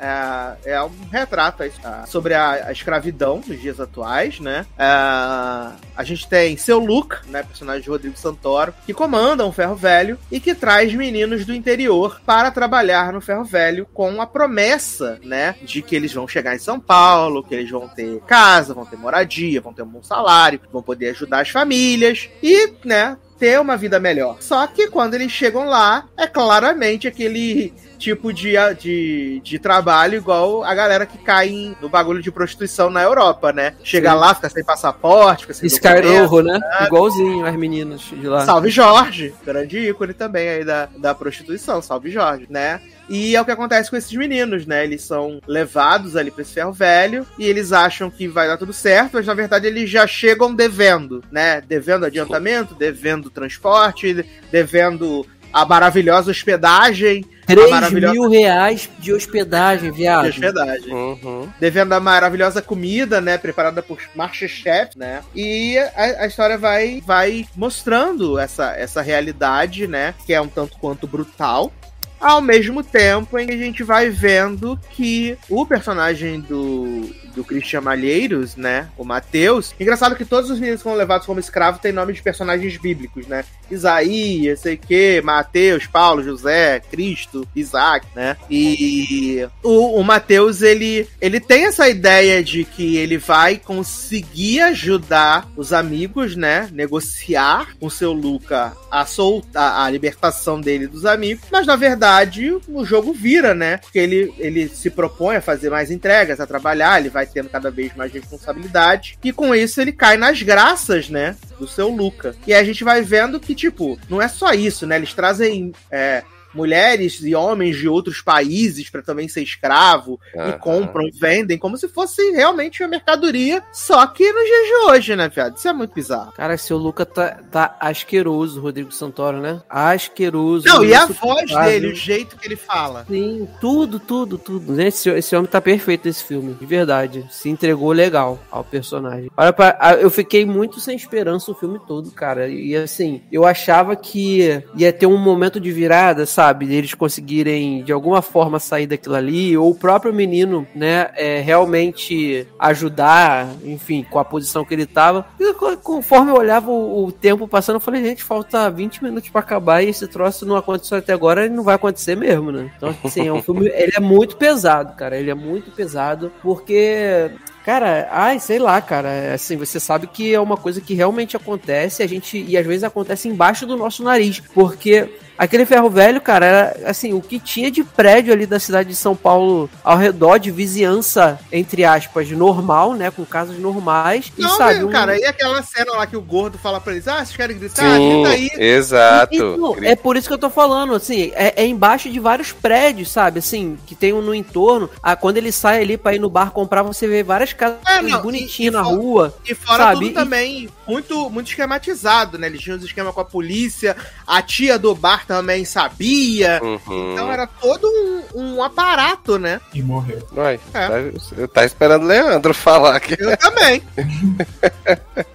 [0.65, 4.65] É, é um retrato aí, ah, sobre a, a escravidão nos dias atuais, né?
[4.77, 7.43] É, a gente tem seu Luke, né?
[7.43, 12.21] Personagem de Rodrigo Santoro, que comanda um ferro velho e que traz meninos do interior
[12.25, 15.55] para trabalhar no ferro velho com a promessa, né?
[15.61, 18.97] De que eles vão chegar em São Paulo, que eles vão ter casa, vão ter
[18.97, 23.17] moradia, vão ter um bom salário, vão poder ajudar as famílias e, né?
[23.43, 24.37] Ter uma vida melhor.
[24.39, 27.73] Só que quando eles chegam lá, é claramente aquele
[28.03, 32.89] tipo de, de, de trabalho igual a galera que cai em- no bagulho de prostituição
[32.89, 33.75] na Europa, né?
[33.83, 34.15] Chega Sim.
[34.17, 36.03] lá, fica sem passaporte, fica sem documento.
[36.05, 36.59] Scarrow, né?
[36.85, 38.45] Igualzinho as meninas de lá.
[38.45, 42.81] Salve Jorge, grande ícone também aí da, da prostituição, salve Jorge, né?
[43.09, 44.83] E é o que acontece com esses meninos, né?
[44.83, 48.71] Eles são levados ali pra esse ferro velho e eles acham que vai dar tudo
[48.73, 51.61] certo, mas na verdade eles já chegam devendo, né?
[51.61, 59.97] Devendo adiantamento, devendo transporte, devendo a maravilhosa hospedagem, 3 maravilhosa- mil reais de hospedagem, de
[59.97, 60.27] viado.
[60.27, 60.91] hospedagem.
[60.93, 61.47] Uhum.
[61.59, 65.21] devendo a maravilhosa comida, né, preparada por Masterchef, né?
[65.35, 70.77] E a, a história vai, vai mostrando essa, essa realidade, né, que é um tanto
[70.79, 71.71] quanto brutal.
[72.19, 77.81] Ao mesmo tempo em que a gente vai vendo que o personagem do, do Christian
[77.81, 78.89] Malheiros, né?
[78.97, 79.73] O Mateus.
[79.79, 83.27] Engraçado que todos os meninos que foram levados como escravos têm nome de personagens bíblicos,
[83.27, 83.43] né?
[83.69, 88.37] Isaías, sei que, Mateus, Paulo, José, Cristo, Isaac, né?
[88.49, 95.47] E o, o Mateus, ele, ele tem essa ideia de que ele vai conseguir ajudar
[95.55, 96.69] os amigos, né?
[96.71, 102.85] Negociar com seu Luca a solta a libertação dele dos amigos, mas na verdade o
[102.85, 103.77] jogo vira, né?
[103.77, 107.69] Porque ele, ele se propõe a fazer mais entregas, a trabalhar, ele vai tendo cada
[107.69, 111.35] vez mais responsabilidade, e com isso ele cai nas graças, né?
[111.59, 112.35] Do seu Luca.
[112.45, 114.95] E aí a gente vai vendo que, tipo, não é só isso, né?
[114.97, 115.73] Eles trazem.
[115.91, 116.23] é,
[116.53, 120.57] mulheres e homens de outros países para também ser escravo e Aham.
[120.59, 125.29] compram, vendem, como se fosse realmente uma mercadoria, só que nos dias de hoje, né,
[125.29, 125.57] viado?
[125.57, 126.31] Isso é muito bizarro.
[126.33, 129.61] Cara, seu Luca tá, tá asqueroso, Rodrigo Santoro, né?
[129.69, 130.67] Asqueroso.
[130.67, 133.05] Não, e a voz dele, o jeito que ele fala.
[133.09, 134.79] Sim, tudo, tudo, tudo.
[134.81, 137.25] Esse, esse homem tá perfeito nesse filme, de verdade.
[137.29, 139.29] Se entregou legal ao personagem.
[139.35, 142.47] Olha, pra, eu fiquei muito sem esperança o filme todo, cara.
[142.47, 146.42] E assim, eu achava que ia ter um momento de virada, sabe?
[146.51, 152.47] Eles conseguirem de alguma forma sair daquilo ali, ou o próprio menino, né, é, realmente
[152.59, 155.25] ajudar, enfim, com a posição que ele tava.
[155.39, 159.29] E co- conforme eu olhava o, o tempo passando, eu falei, gente, falta 20 minutos
[159.29, 162.71] pra acabar e esse troço não aconteceu até agora e não vai acontecer mesmo, né?
[162.77, 165.17] Então, assim, é um filme, ele é muito pesado, cara.
[165.17, 167.31] Ele é muito pesado, porque
[167.65, 169.07] Cara, ai, sei lá, cara.
[169.09, 172.65] é Assim, você sabe que é uma coisa que realmente acontece, a gente e às
[172.65, 177.39] vezes acontece embaixo do nosso nariz, porque aquele ferro velho, cara, era assim, o que
[177.39, 182.29] tinha de prédio ali da cidade de São Paulo ao redor de vizinhança entre aspas
[182.31, 186.07] normal, né, com casas normais e Não, sabe, meu, um- cara, e aquela cena lá
[186.07, 187.97] que o gordo fala pra eles: ah, vocês querem gritar?
[187.97, 188.49] Sim, Grita aí.
[188.57, 189.33] exato.
[189.35, 193.09] Então, é por isso que eu tô falando, assim, é, é embaixo de vários prédios,
[193.11, 193.39] sabe?
[193.39, 194.89] Assim, que tem um no entorno.
[195.01, 198.01] Ah, quando ele sai ali pra ir no bar comprar, você vê várias casas É,
[198.01, 199.35] não, bonitinhas e- e na fora- rua.
[199.47, 199.95] E fora Sabe?
[199.99, 202.47] tudo E- também muito, muito esquematizado, né?
[202.47, 203.95] Eles tinham os esquemas com a polícia,
[204.27, 206.59] a tia do bar também sabia.
[206.63, 207.13] Uhum.
[207.13, 209.59] Então era todo um, um aparato, né?
[209.73, 210.25] E morreu.
[210.35, 210.87] Uai, É.
[210.87, 210.99] tá,
[211.37, 213.15] eu tá esperando o Leandro falar aqui.
[213.19, 213.81] Eu também.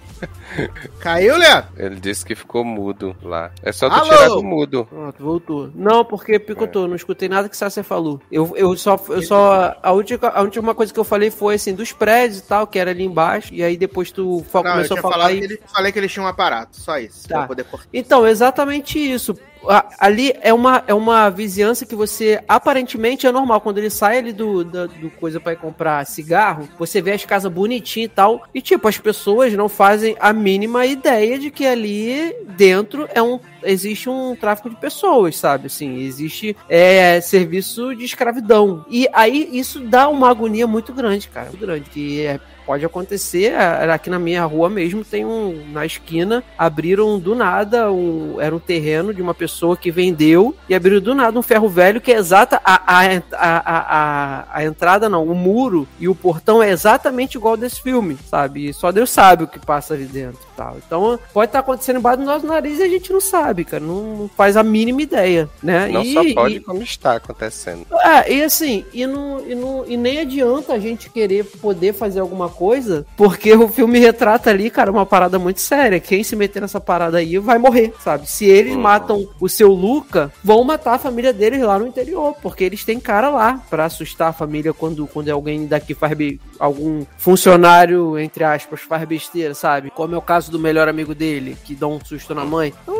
[0.99, 1.69] Caiu, Leandro?
[1.77, 3.51] Ele disse que ficou mudo lá.
[3.63, 4.09] É só tu Alô?
[4.09, 4.85] tirar do mudo.
[4.85, 5.71] Pronto, voltou.
[5.73, 8.19] Não, porque picotou, não escutei nada que você falou.
[8.31, 8.99] Eu, eu só.
[9.09, 12.43] Eu só a, última, a última coisa que eu falei foi assim, dos prédios e
[12.43, 13.53] tal, que era ali embaixo.
[13.53, 15.39] E aí depois tu Não, eu começou tinha a falar e.
[15.39, 17.27] que ele, falei que eles tinham um aparato, só isso.
[17.27, 17.37] Tá.
[17.39, 17.87] Pra poder cortar.
[17.93, 19.35] Então, exatamente isso.
[19.99, 23.59] Ali é uma, é uma vizinhança que você aparentemente é normal.
[23.61, 27.51] Quando ele sai ali do, da- do coisa ir comprar cigarro, você vê as casas
[27.51, 28.43] bonitinhas e tal.
[28.53, 33.39] E tipo, as pessoas não fazem a mínima ideia de que ali dentro é um.
[33.61, 35.67] Existe um tráfico de pessoas, sabe?
[35.67, 38.85] Assim, existe é, serviço de escravidão.
[38.89, 41.49] E aí isso dá uma agonia muito grande, cara.
[41.49, 41.89] Muito grande.
[41.89, 42.39] Que é,
[42.69, 43.55] pode acontecer.
[43.55, 45.65] a- Aqui na minha rua mesmo tem um.
[45.73, 47.91] Na esquina, abriram do nada.
[47.91, 50.55] Um, era um terreno de uma pessoa que vendeu.
[50.69, 52.61] E abriram do nada um ferro velho que é exata.
[52.63, 55.23] A, a, a, a, a, entrada, não.
[55.25, 58.69] O muro e o portão é exatamente igual desse filme, sabe?
[58.69, 60.77] E só Deus sabe o que passa ali dentro tal.
[60.85, 63.81] Então pode estar acontecendo embaixo do nosso nariz e a gente não sabe, cara.
[63.83, 65.87] Não, não faz a mínima ideia, né?
[65.87, 67.85] Não e, só pode, e- como está acontecendo.
[68.03, 72.19] é, e assim, e, não, e, não, e nem adianta a gente querer poder fazer
[72.19, 75.99] alguma coisa, porque o filme retrata ali, cara, uma parada muito séria.
[75.99, 78.29] Quem se meter nessa parada aí vai morrer, sabe?
[78.29, 78.81] Se eles Uhum.
[78.81, 82.99] matam o seu Luca, vão matar a família deles lá no interior, porque eles têm
[82.99, 86.09] cara lá pra assustar a família quando, quando alguém daqui faz
[86.59, 89.89] algum funcionário, entre aspas, faz besteira, sabe?
[89.91, 92.73] Como é o caso do melhor amigo dele, que dá um susto na mãe.
[92.83, 92.98] Então,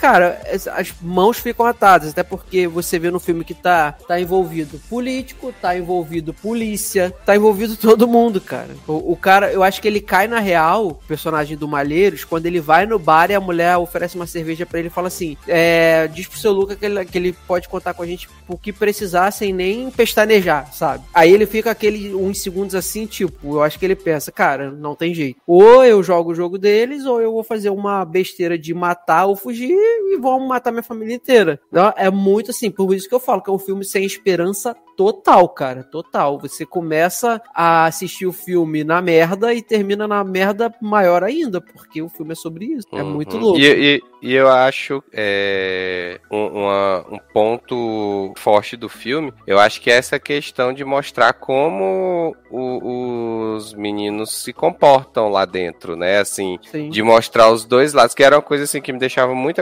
[0.00, 4.80] cara, as, mãos ficam atadas, até porque você vê no filme que tá, tá envolvido
[4.88, 8.70] político, tá envolvido polícia, tá envolvido todo mundo, cara.
[8.88, 12.46] O, o cara, eu acho que ele cai na real, o personagem do Malheiros, quando
[12.46, 15.36] ele vai no bar e a mulher oferece uma cerveja pra ele e fala assim:
[15.46, 18.56] é, diz pro seu Luca que ele, que ele pode contar com a gente o
[18.56, 21.04] que precisar sem nem pestanejar, sabe?
[21.12, 24.94] Aí ele fica aquele uns segundos assim, tipo, eu acho que ele pensa, cara, não
[24.94, 25.40] tem jeito.
[25.46, 29.36] Ou eu jogo o jogo deles, ou eu vou fazer uma besteira de matar ou
[29.36, 31.60] fugir e vão matar minha família inteira.
[31.70, 34.74] Então, é muito assim, por isso que eu falo que é um filme sem esperança
[34.96, 36.38] total, cara, total.
[36.40, 42.02] Você começa a assistir o filme na merda e termina na merda maior ainda, porque
[42.02, 42.86] o filme é sobre isso.
[42.92, 43.10] É Uhum.
[43.10, 43.58] muito louco.
[43.58, 49.80] E, e- e eu acho é, um, uma- um ponto forte do filme, eu acho
[49.80, 56.18] que é essa questão de mostrar como o- os meninos se comportam lá dentro, né?
[56.18, 56.90] Assim, Sim.
[56.90, 59.60] de mostrar os dois lados, que era uma coisa assim que me deixava muito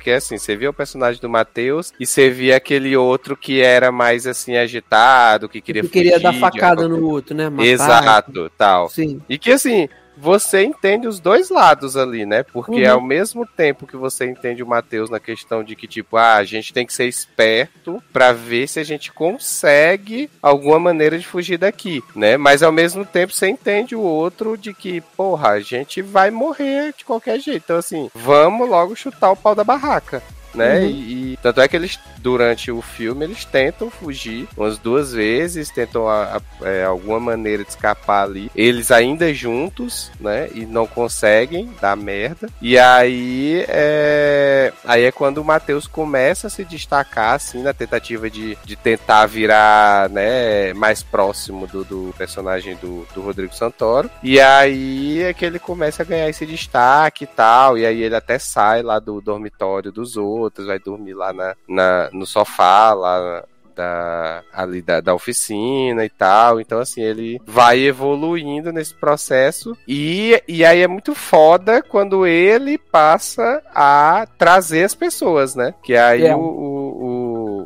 [0.00, 3.60] que é assim, você via o personagem do Matheus e você via aquele outro que
[3.60, 7.48] era mais assim agitado, que queria Que queria dar fugir de facada no outro, né?
[7.48, 7.64] Matar.
[7.64, 8.88] Exato, tal.
[8.88, 9.20] Sim.
[9.28, 12.42] E que assim, você entende os dois lados ali, né?
[12.42, 12.92] Porque Uhum.
[12.92, 16.44] ao mesmo tempo que você entende o Matheus na questão de que, tipo, ah, a
[16.44, 21.58] gente tem que ser esperto pra ver se a gente consegue alguma maneira de fugir
[21.58, 22.36] daqui, né?
[22.36, 26.94] Mas ao mesmo tempo você entende o outro de que, porra, a gente vai morrer
[26.96, 27.62] de qualquer jeito.
[27.64, 30.22] Então, assim, vamos logo chutar o pau da barraca.
[30.54, 30.80] Né?
[30.80, 30.86] Uhum.
[30.86, 35.68] E, e Tanto é que eles, durante o filme, eles tentam fugir umas duas vezes,
[35.68, 38.50] tentam a, a, é, alguma maneira de escapar ali.
[38.56, 40.48] Eles ainda juntos, né?
[40.54, 42.48] E não conseguem, dá merda.
[42.62, 48.30] E aí é, aí é quando o Matheus começa a se destacar, assim, na tentativa
[48.30, 54.08] de, de tentar virar, né, mais próximo do, do personagem do, do Rodrigo Santoro.
[54.22, 57.76] E aí é que ele começa a ganhar esse destaque e tal.
[57.76, 62.10] E aí ele até sai lá do dormitório dos outros, vai dormir lá na, na
[62.12, 63.44] no sofá, lá
[63.74, 66.60] da, ali da, da oficina e tal.
[66.60, 69.76] Então, assim, ele vai evoluindo nesse processo.
[69.86, 75.74] E, e aí é muito foda quando ele passa a trazer as pessoas, né?
[75.82, 76.34] Que aí É.
[76.36, 77.03] o, o,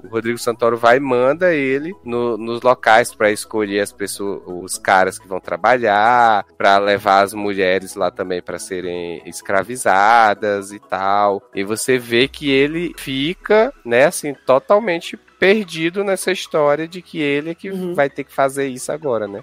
[0.09, 4.79] o Rodrigo Santoro vai e manda ele no- nos locais para escolher as pessoas, os
[4.79, 11.43] caras que vão trabalhar, para levar as mulheres lá também para serem escravizadas e tal.
[11.55, 17.51] E você vê que ele fica, né, assim, totalmente perdido nessa história de que ele
[17.51, 17.95] é que Uhum.
[17.95, 19.41] vai ter que fazer isso agora, né?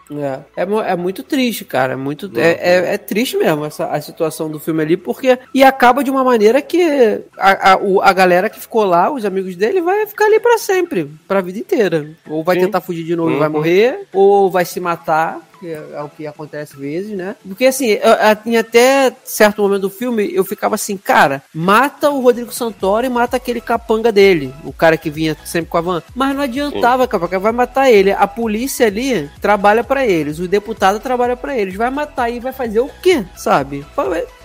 [0.55, 1.93] É, é, é muito triste, cara.
[1.93, 5.37] É, muito, é, é, é triste mesmo essa, a situação do filme ali, porque.
[5.53, 9.55] E acaba de uma maneira que a, a, a galera que ficou lá, os amigos
[9.55, 12.09] dele, vai ficar ali pra sempre, pra vida inteira.
[12.27, 12.65] Ou vai Sim.
[12.65, 13.53] tentar fugir de novo e vai Uhum.
[13.53, 15.39] morrer, ou vai se matar.
[15.65, 17.35] Que é o que acontece às vezes, né?
[17.47, 22.09] Porque assim, eu- eu- em até certo momento do filme, eu ficava assim, cara, mata
[22.11, 25.81] o Rodrigo Santoro e mata aquele capanga dele, o cara que vinha sempre com a
[25.81, 26.03] van.
[26.13, 28.11] Mas não adiantava, cara, porque vai matar ele.
[28.11, 31.75] A polícia ali trabalha pra eles, o deputado trabalha pra eles.
[31.75, 33.83] Vai matar e vai fazer o quê, sabe?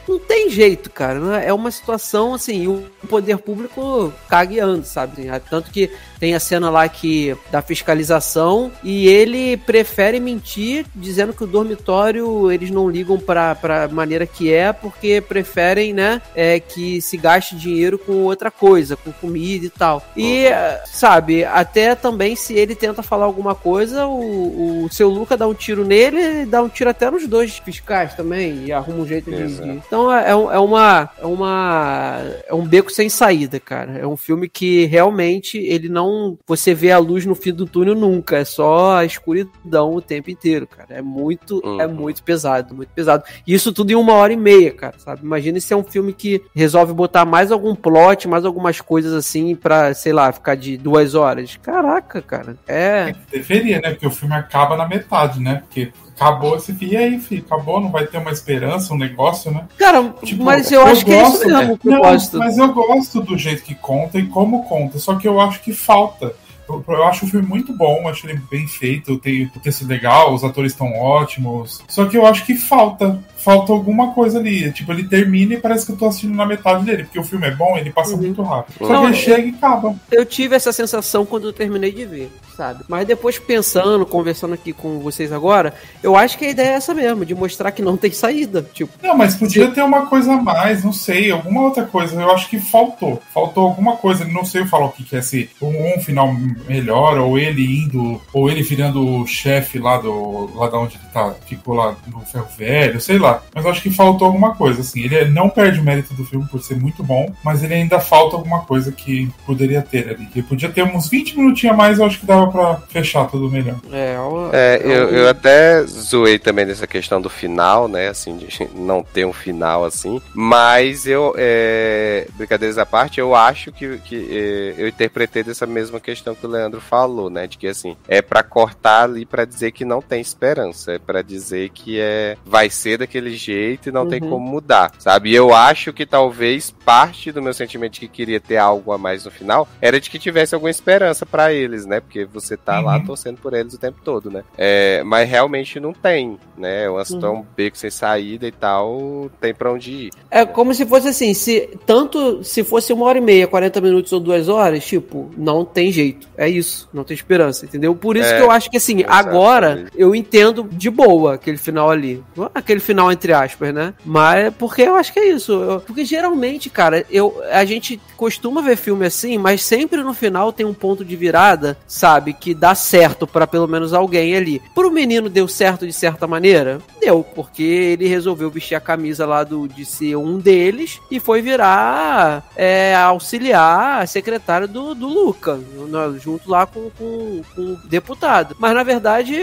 [0.08, 1.18] Não tem jeito, cara.
[1.18, 1.46] né?
[1.46, 5.28] É uma situação assim, o poder público cagueando, sabe?
[5.28, 11.32] Assim, Tanto que tem a cena lá que da fiscalização e ele prefere mentir dizendo
[11.32, 16.60] que o dormitório eles não ligam pra, pra maneira que é porque preferem, né, é,
[16.60, 20.04] que se gaste dinheiro com outra coisa, com comida e tal.
[20.16, 25.36] E, eh, sabe, até também se ele tenta falar alguma coisa, o, o seu Luca
[25.36, 29.02] dá um tiro nele e dá um tiro até nos dois fiscais também e arruma
[29.02, 29.68] um jeito Exato.
[29.68, 29.78] de.
[29.90, 31.10] Então é, um- é uma.
[31.20, 32.16] É uma.
[32.46, 33.98] É um beco sem saída, cara.
[33.98, 36.38] É um filme que realmente ele não.
[36.46, 38.36] Você vê a luz no fim do túnel nunca.
[38.36, 40.94] É só a escuridão o tempo inteiro, cara.
[40.94, 41.60] É muito.
[41.80, 41.94] É Uhum.
[41.94, 43.24] muito pesado, muito pesado.
[43.44, 45.22] E isso tudo em uma hora e meia, cara, sabe?
[45.24, 49.56] Imagina se é um filme que resolve botar mais algum plot, mais algumas coisas assim
[49.56, 51.56] pra, sei lá, ficar de duas horas.
[51.60, 52.56] Caraca, cara.
[52.68, 53.12] É.
[53.28, 53.90] Deveria, né?
[53.90, 55.56] Porque o filme acaba na metade, né?
[55.66, 56.94] Porque acabou esse filme.
[56.94, 57.42] E aí, filho?
[57.46, 59.64] Acabou, não vai ter uma esperança, um negócio, né?
[59.78, 62.02] Cara, Tipo, mas eu acho que é isso mesmo, Não,
[62.38, 65.72] mas eu gosto do jeito que conta e como conta, só que eu acho que
[65.72, 66.34] falta.
[66.70, 70.32] Eu, eu acho o filme muito bom, acho ele bem feito, tem o texto legal,
[70.34, 71.82] os atores estão ótimos.
[71.88, 73.18] Só que eu acho que falta.
[73.40, 74.70] Falta alguma coisa ali.
[74.70, 77.46] Tipo, ele termina e parece que eu tô assistindo na metade dele, porque o filme
[77.46, 78.18] é bom, ele passa Uhum.
[78.18, 78.76] muito rápido.
[78.86, 79.94] Só Não, que ele eu- chega e acaba.
[80.12, 82.84] Eu tive essa sensação quando eu terminei de ver, sabe?
[82.86, 85.72] Mas depois pensando, conversando aqui com vocês agora,
[86.02, 88.60] eu acho que a ideia é essa mesmo, de mostrar que não tem saída.
[88.74, 92.20] Tipo, Não, mas podia ter uma coisa a mais, não sei, alguma outra coisa.
[92.20, 93.22] Eu acho que faltou.
[93.32, 94.22] Faltou alguma coisa.
[94.26, 96.30] Não sei falar o que quer ser um, um final
[96.68, 100.50] melhor, ou ele indo, ou ele virando o chefe lá do.
[100.56, 103.42] lá da onde ele tá, ficou lá no ferro velho, sei lá.
[103.54, 105.00] Mas eu acho que faltou alguma coisa, assim.
[105.02, 108.36] Ele não perde o mérito do filme por ser muito bom, mas ele ainda falta
[108.36, 110.28] alguma coisa que poderia ter ali.
[110.34, 113.50] Ele podia ter uns 20 minutinhos a mais, eu acho que dava pra fechar tudo
[113.50, 113.76] melhor.
[113.92, 114.18] é.
[114.18, 118.08] o- É, eu, o- eu até zoei também nessa questão do final, né?
[118.08, 120.20] Assim, de não ter um final assim.
[120.34, 126.00] Mas eu, é, brincadeiras à parte, eu acho que, que é, eu interpretei dessa mesma
[126.00, 127.46] questão que o Leandro falou, né?
[127.46, 130.92] De que assim, é pra cortar ali pra dizer que não tem esperança.
[130.92, 134.28] É pra dizer que é, vai ser daquele jeito e não tem Uhum.
[134.30, 135.30] como mudar, sabe?
[135.30, 138.98] E eu acho que talvez parte do meu sentimento de que queria ter algo a
[138.98, 142.00] mais no final era de que tivesse alguma esperança pra eles, né?
[142.00, 143.04] Porque você tá lá Uhum.
[143.06, 144.42] torcendo por eles o tempo todo, né?
[144.58, 146.88] É, mas realmente não tem, né?
[146.90, 150.10] Uma situação um beco sem saída e tal, tem pra onde ir.
[150.30, 154.12] É como se fosse assim, se tanto se fosse uma hora e meia, 40 minutos
[154.12, 156.28] ou duas horas, tipo, não tem jeito.
[156.42, 157.94] É isso, não tem esperança, entendeu?
[157.94, 159.28] Por isso É, que eu acho que assim, exatamente.
[159.28, 162.24] agora eu entendo de boa aquele final ali.
[162.38, 163.92] É Aquele final entre aspas, né?
[164.04, 165.52] Mas porque eu acho que é isso.
[165.52, 170.50] Eu- porque geralmente, cara, eu a gente costuma ver filme assim, mas sempre no final
[170.50, 174.62] tem um ponto de virada, sabe, que dá certo pra pelo menos alguém ali.
[174.74, 176.78] Pro menino deu certo de certa maneira?
[177.02, 181.42] Deu, porque ele resolveu vestir a camisa lá do, de ser um deles e foi
[181.42, 185.86] virar é, auxiliar secretário do, do Luca, no-
[186.30, 188.56] junto lá com, com, com o deputado.
[188.58, 189.36] Mas na verdade,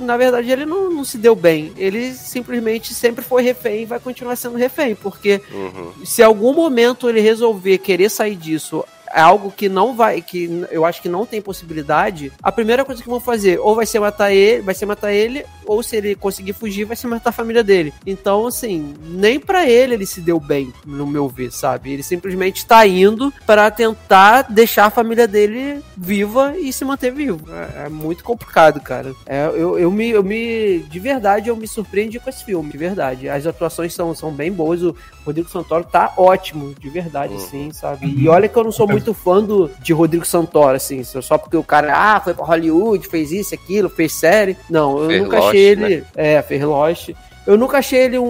[0.00, 1.72] na verdade ele não, não se deu bem.
[1.76, 6.04] Ele simplesmente sempre foi refém e vai continuar sendo refém, porque Uhum.
[6.04, 10.84] se algum momento ele resolver querer sair disso é algo que não vai, que eu
[10.84, 14.32] acho que não tem possibilidade, a primeira coisa que vão fazer, ou vai ser matar
[14.32, 17.62] ele, vai ser matar ele, ou se ele conseguir fugir, vai ser matar a família
[17.64, 17.92] dele.
[18.06, 21.92] Então, assim, nem pra ele ele se deu bem, no meu ver, sabe?
[21.92, 27.40] Ele simplesmente tá indo pra tentar deixar a família dele viva e se manter vivo.
[27.52, 29.12] É, é muito complicado, cara.
[29.26, 30.80] É, eu, eu, me, eu me.
[30.90, 33.28] De verdade, eu me surpreendi com esse filme, de verdade.
[33.28, 34.82] As atuações são, são bem boas.
[34.82, 37.38] O Rodrigo Santoro tá ótimo, de verdade, Uhum.
[37.38, 38.06] sim, sabe?
[38.06, 41.56] E olha que eu não sou muito fã do, de Rodrigo Santoro, assim, só porque
[41.56, 44.56] o cara, ah, foi pra Hollywood, fez isso, aquilo, fez série.
[44.68, 45.96] Não, eu nunca Lost, achei ele.
[45.96, 46.02] né?
[46.14, 47.10] É, fez Lost.
[47.46, 48.24] Eu nunca achei ele um,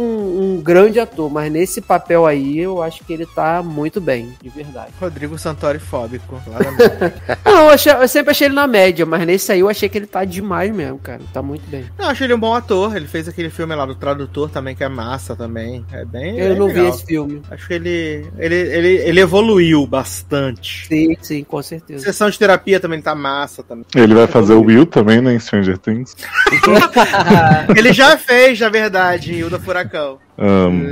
[0.57, 4.49] um grande ator, mas nesse papel aí eu acho que ele tá muito bem, de
[4.51, 4.93] verdade.
[5.01, 7.15] Rodrigo Santoro fóbico, claramente.
[7.45, 9.97] Não, eu, achei- eu sempre achei ele na média, mas nesse aí eu achei que
[9.97, 11.21] ele tá demais mesmo, cara.
[11.33, 11.87] Tá muito bem.
[11.99, 12.95] Não, eu achei ele um bom ator.
[12.95, 15.85] Ele fez aquele filme lá do Tradutor também, que é massa também.
[15.93, 16.39] É bem.
[16.39, 16.89] Eu bem não vi legal.
[16.91, 17.43] esse filme.
[17.51, 20.87] Acho que ele, ele, ele, ele evoluiu bastante.
[20.89, 22.05] Sim, sim, com certeza.
[22.05, 23.87] Sessão de terapia também tá massa também.
[23.95, 26.15] Ele vai fazer o Will também, né, em Stranger Things.
[27.77, 29.06] Ele já fez, na verdade,
[29.45, 30.19] o da Furacão.
[30.39, 30.85] Amo.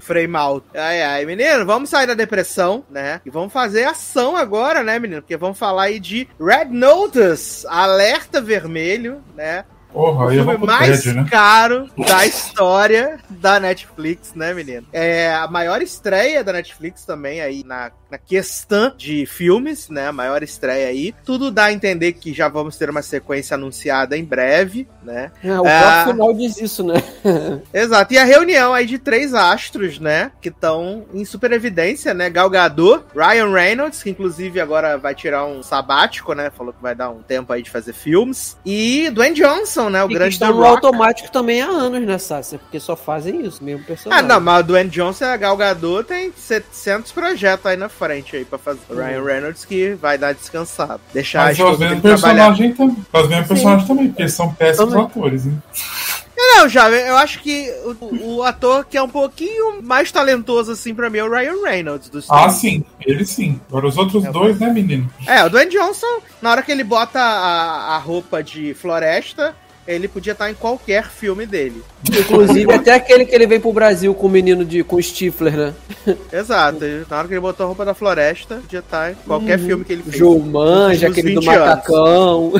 [0.00, 0.66] Frame out.
[0.74, 3.20] Ai, ai, menino, vamos sair da depressão, né?
[3.24, 5.22] E vamos fazer ação agora, né, menino?
[5.22, 9.64] Porque vamos falar aí de Red Notice, Alerta Vermelho, né?
[9.96, 11.26] Porra, O filme mais tédio, né?
[11.30, 14.86] caro da história da Netflix, né, menino?
[14.92, 20.08] É a maior estreia da Netflix também aí na, na questão de filmes, né?
[20.08, 21.14] A maior estreia aí.
[21.24, 25.32] Tudo dá a entender que já vamos ter uma sequência anunciada em breve, né?
[25.42, 25.80] É, o É.
[25.80, 27.02] próprio final diz isso, né?
[27.72, 28.12] Exato.
[28.12, 30.30] E a reunião aí de três astros, né?
[30.42, 32.28] Que estão em super evidência, né?
[32.28, 36.50] Gal Gadot, Ryan Reynolds, que inclusive agora vai tirar um sabático, né?
[36.50, 38.58] Falou que vai dar um tempo aí de fazer filmes.
[38.64, 40.02] E Dwayne Johnson, né?
[40.04, 40.74] O e grande estão The no Rock.
[40.86, 42.58] automático também há anos, né, Sácia?
[42.58, 44.26] Porque só fazem isso, mesmo Ah, personagem.
[44.26, 48.36] não, mas o Dwayne Johnson e a Gal Gadot tem 700 projetos aí na frente
[48.36, 48.80] aí pra fazer.
[48.88, 51.00] O Ryan Reynolds que vai dar descansado.
[51.12, 52.96] Deixar a Mas os esposa personagens também.
[53.12, 55.06] Os mesmos personagens também, porque eles são péssimos Também.
[55.06, 55.54] atores, né?
[56.38, 60.94] Não, já, eu acho que o, o ator que é um pouquinho mais talentoso assim
[60.94, 63.58] pra mim é o Ryan Reynolds dos Ah, sim, ele sim.
[63.68, 65.10] Agora os outros É, dois, né, menino?
[65.26, 69.54] É, o Dwayne Johnson, na hora que ele bota a, a roupa de floresta,
[69.86, 71.82] ele podia estar em qualquer filme dele.
[72.08, 74.82] Inclusive, até aquele que ele veio pro Brasil com o menino de.
[74.82, 75.74] com o Stifler, né?
[76.32, 76.80] Exato.
[77.08, 79.92] Na hora que ele botou a roupa da floresta, podia estar em qualquer filme que
[79.92, 80.14] ele fez.
[80.18, 80.22] Dos
[81.04, 81.60] aquele do 20 anos.
[81.60, 82.52] macacão.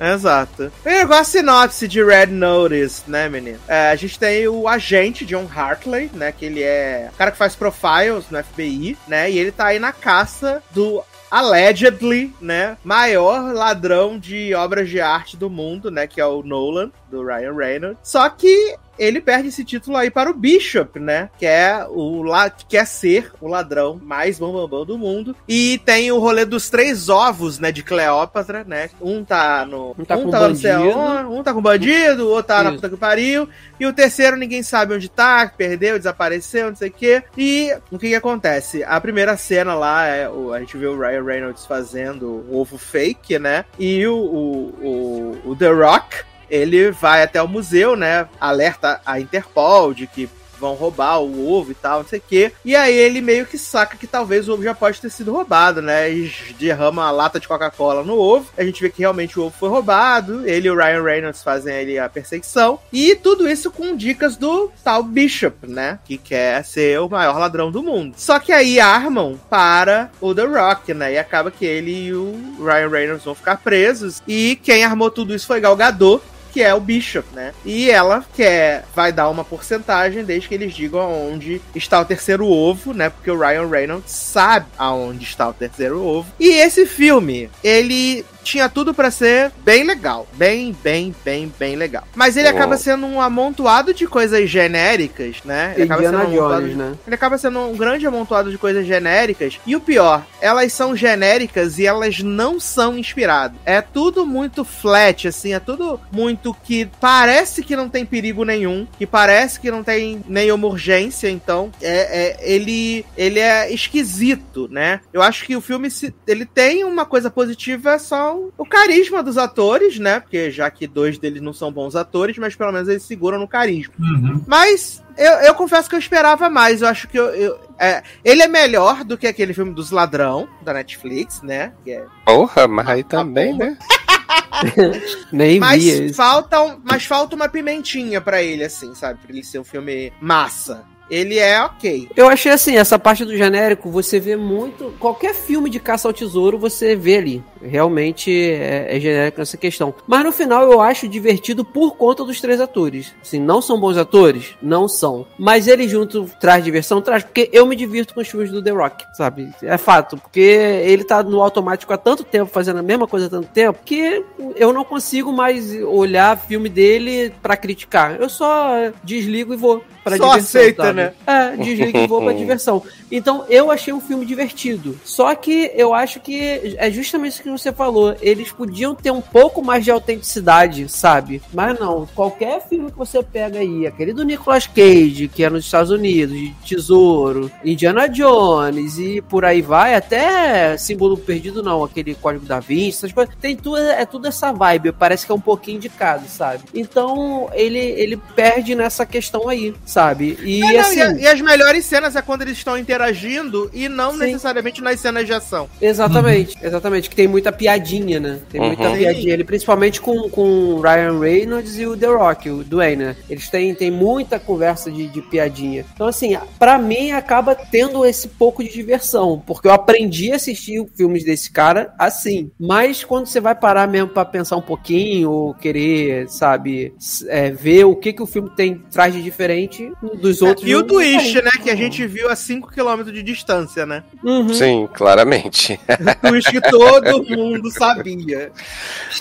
[0.00, 0.72] Exato.
[0.86, 3.58] E agora a sinopse de Red Notice, né, menino?
[3.68, 6.32] É, a gente tem o agente John Hartley, né?
[6.32, 9.30] Que ele é o cara que faz profiles no FBI, né?
[9.30, 15.36] E ele tá aí na caça do allegedly, né, maior ladrão de obras de arte
[15.36, 17.98] do mundo, né, que é o Nolan, do Ryan Reynolds.
[18.02, 22.50] Só que ele perde esse título aí para o Bishop, né, que é o la
[22.50, 25.34] que quer ser o ladrão mais bambambam do mundo.
[25.48, 28.90] E tem o rolê dos três ovos, né, de Cleópatra, né?
[29.00, 30.98] Um tá no Um tá com não sei bandido.
[30.98, 32.76] aonde, um tá com bandido, o outro tá na Isso.
[32.76, 36.92] puta que pariu, e o terceiro ninguém sabe onde tá, perdeu, desapareceu, não sei o
[36.92, 37.22] quê.
[37.38, 38.84] E o que que acontece?
[38.84, 42.76] A primeira cena lá é o, a gente vê o Ryan Reynolds fazendo o ovo
[42.76, 43.64] fake, né?
[43.78, 48.28] E o, o, o, o The Rock, ele vai até o museu, né?
[48.40, 50.28] Alerta a Interpol de que
[50.60, 52.52] vão roubar o ovo e tal, não sei o quê.
[52.64, 55.80] E aí ele meio que saca que talvez o ovo já pode ter sido roubado,
[55.80, 56.12] né?
[56.12, 58.50] E derrama a lata de Coca-Cola no ovo.
[58.58, 60.46] A gente vê que realmente o ovo foi roubado.
[60.46, 62.78] Ele e o Ryan Reynolds fazem ali a perseguição.
[62.92, 65.98] E tudo isso com dicas do tal Bishop, né?
[66.04, 68.14] Que quer ser o maior ladrão do mundo.
[68.18, 71.14] Só que aí armam para o The Rock, né?
[71.14, 74.22] E acaba que ele e o Ryan Reynolds vão ficar presos.
[74.28, 76.22] E quem armou tudo isso foi Gal Gadot
[76.52, 77.52] que é o Bishop, né?
[77.64, 82.46] E ela quer, vai dar uma porcentagem desde que eles digam aonde está o terceiro
[82.46, 83.10] ovo, né?
[83.10, 86.32] Porque o Ryan Reynolds sabe aonde está o terceiro ovo.
[86.38, 92.04] E esse filme, ele tinha tudo pra ser bem legal, bem, bem, bem, bem legal.
[92.14, 92.50] Mas ele Oh.
[92.50, 95.72] acaba sendo um amontoado de coisas genéricas, né?
[95.74, 96.94] Ele acaba sendo um Jones, de- né?
[97.06, 99.58] ele acaba sendo um grande amontoado de coisas genéricas.
[99.66, 103.58] E o pior, elas são genéricas e elas não são inspiradas.
[103.64, 108.86] É tudo muito flat, assim, é tudo muito que parece que não tem perigo nenhum,
[108.98, 115.00] que parece que não tem nenhuma urgência, então é, é- ele, ele é esquisito, né?
[115.12, 115.88] Eu acho que o filme
[116.26, 120.20] ele tem uma coisa positiva, só o, o carisma dos atores, né?
[120.20, 123.48] Porque já que dois deles não são bons atores, mas pelo menos eles seguram no
[123.48, 123.92] carisma.
[123.98, 124.42] Uhum.
[124.46, 126.82] Mas eu, eu confesso que eu esperava mais.
[126.82, 130.48] Eu acho que eu, eu- é, ele é melhor do que aquele filme dos ladrão
[130.62, 131.72] da Netflix, né?
[131.84, 133.76] Que é- Porra, mas aí também, né?
[135.32, 139.18] Nem mas vi falta, um- mas falta uma pimentinha pra ele, assim, sabe?
[139.20, 140.84] Pra ele ser um filme massa.
[141.10, 142.08] Ele é ok.
[142.16, 144.94] Eu achei assim, essa parte do genérico, você vê muito.
[144.98, 147.44] Qualquer filme de caça ao tesouro, você vê ali.
[147.62, 149.94] Realmente é, é genérico nessa questão.
[150.06, 153.14] Mas no final eu acho divertido por conta dos três atores.
[153.22, 154.54] Assim, não são bons atores?
[154.62, 155.26] Não são.
[155.38, 157.22] Mas ele junto traz diversão, traz.
[157.24, 159.50] Porque eu me divirto com os filmes do The Rock, sabe?
[159.62, 160.16] É fato.
[160.16, 163.78] Porque ele tá no automático há tanto tempo, fazendo a mesma coisa há tanto tempo,
[163.84, 164.24] que
[164.56, 168.16] eu não consigo mais olhar filme dele pra criticar.
[168.20, 170.60] Eu só desligo e vou pra Só diversão.
[170.60, 170.96] aceita, sabe?
[170.96, 170.99] né?
[171.26, 172.82] É, desligo e vou pra diversão.
[173.10, 174.98] Então eu achei um filme divertido.
[175.04, 178.16] Só que eu acho que é justamente isso que você falou.
[178.20, 181.42] Eles podiam ter um pouco mais de autenticidade, sabe?
[181.52, 182.06] Mas não.
[182.14, 186.36] Qualquer filme que você pega aí, aquele do Nicolas Cage, que é nos Estados Unidos,
[186.36, 192.60] de Tesouro, Indiana Jones e por aí vai, até Símbolo Perdido não, aquele Código da
[192.60, 193.34] Vinci, essas coisas.
[193.40, 194.92] Tem tudo, é tudo essa vibe.
[194.92, 196.64] Parece que é um pouquinho indicado, sabe?
[196.74, 200.38] Então ele, ele perde nessa questão aí, sabe?
[200.42, 200.98] E É, não, assim.
[200.98, 204.18] e, a- e as melhores cenas é quando eles estão interagindo e não Sim.
[204.18, 205.68] necessariamente nas cenas de ação.
[205.80, 208.38] Exatamente, exatamente, que tem muita piadinha, né?
[208.50, 208.96] Tem muita Uhum.
[208.96, 213.16] piadinha ali, principalmente com, com o Ryan Reynolds e o The Rock, o Dwayne, né?
[213.28, 215.84] Eles têm, têm muita conversa de, de piadinha.
[215.94, 220.84] Então, assim, pra mim acaba tendo esse pouco de diversão, porque eu aprendi a assistir
[220.96, 222.50] filmes desse cara assim.
[222.58, 226.92] Mas quando você vai parar mesmo pra pensar um pouquinho, ou querer, sabe,
[227.28, 229.90] é, ver o que, que o filme tem traz de diferente
[230.20, 230.66] dos outros.
[230.68, 231.50] e o não- twist, né?
[231.62, 234.02] Que a gente viu a 5km de distância, né?
[234.24, 234.52] Uhum.
[234.52, 235.78] Sim, claramente.
[236.22, 238.50] O twist que todo mundo sabia.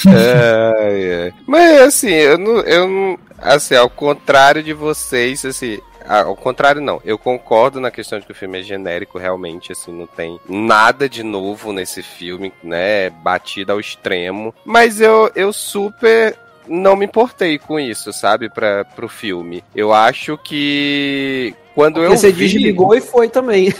[0.06, 1.34] Ai, ai.
[1.45, 3.19] Mas assim, eu não, eu não.
[3.38, 5.80] Assim, ao contrário de vocês, assim.
[6.06, 7.02] ah, Ao contrário, não.
[7.06, 11.07] Eu concordo na questão de que o filme é genérico, realmente, assim, não tem nada
[11.07, 13.10] de novo nesse filme, né?
[13.10, 14.53] Batido ao extremo.
[14.65, 16.38] Mas eu, eu super
[16.69, 18.49] não me importei com isso, sabe?
[18.49, 19.63] Pra, pro filme.
[19.75, 21.53] Eu acho que.
[21.75, 22.47] Quando Porque eu você vi...
[22.47, 23.73] desligou e foi também.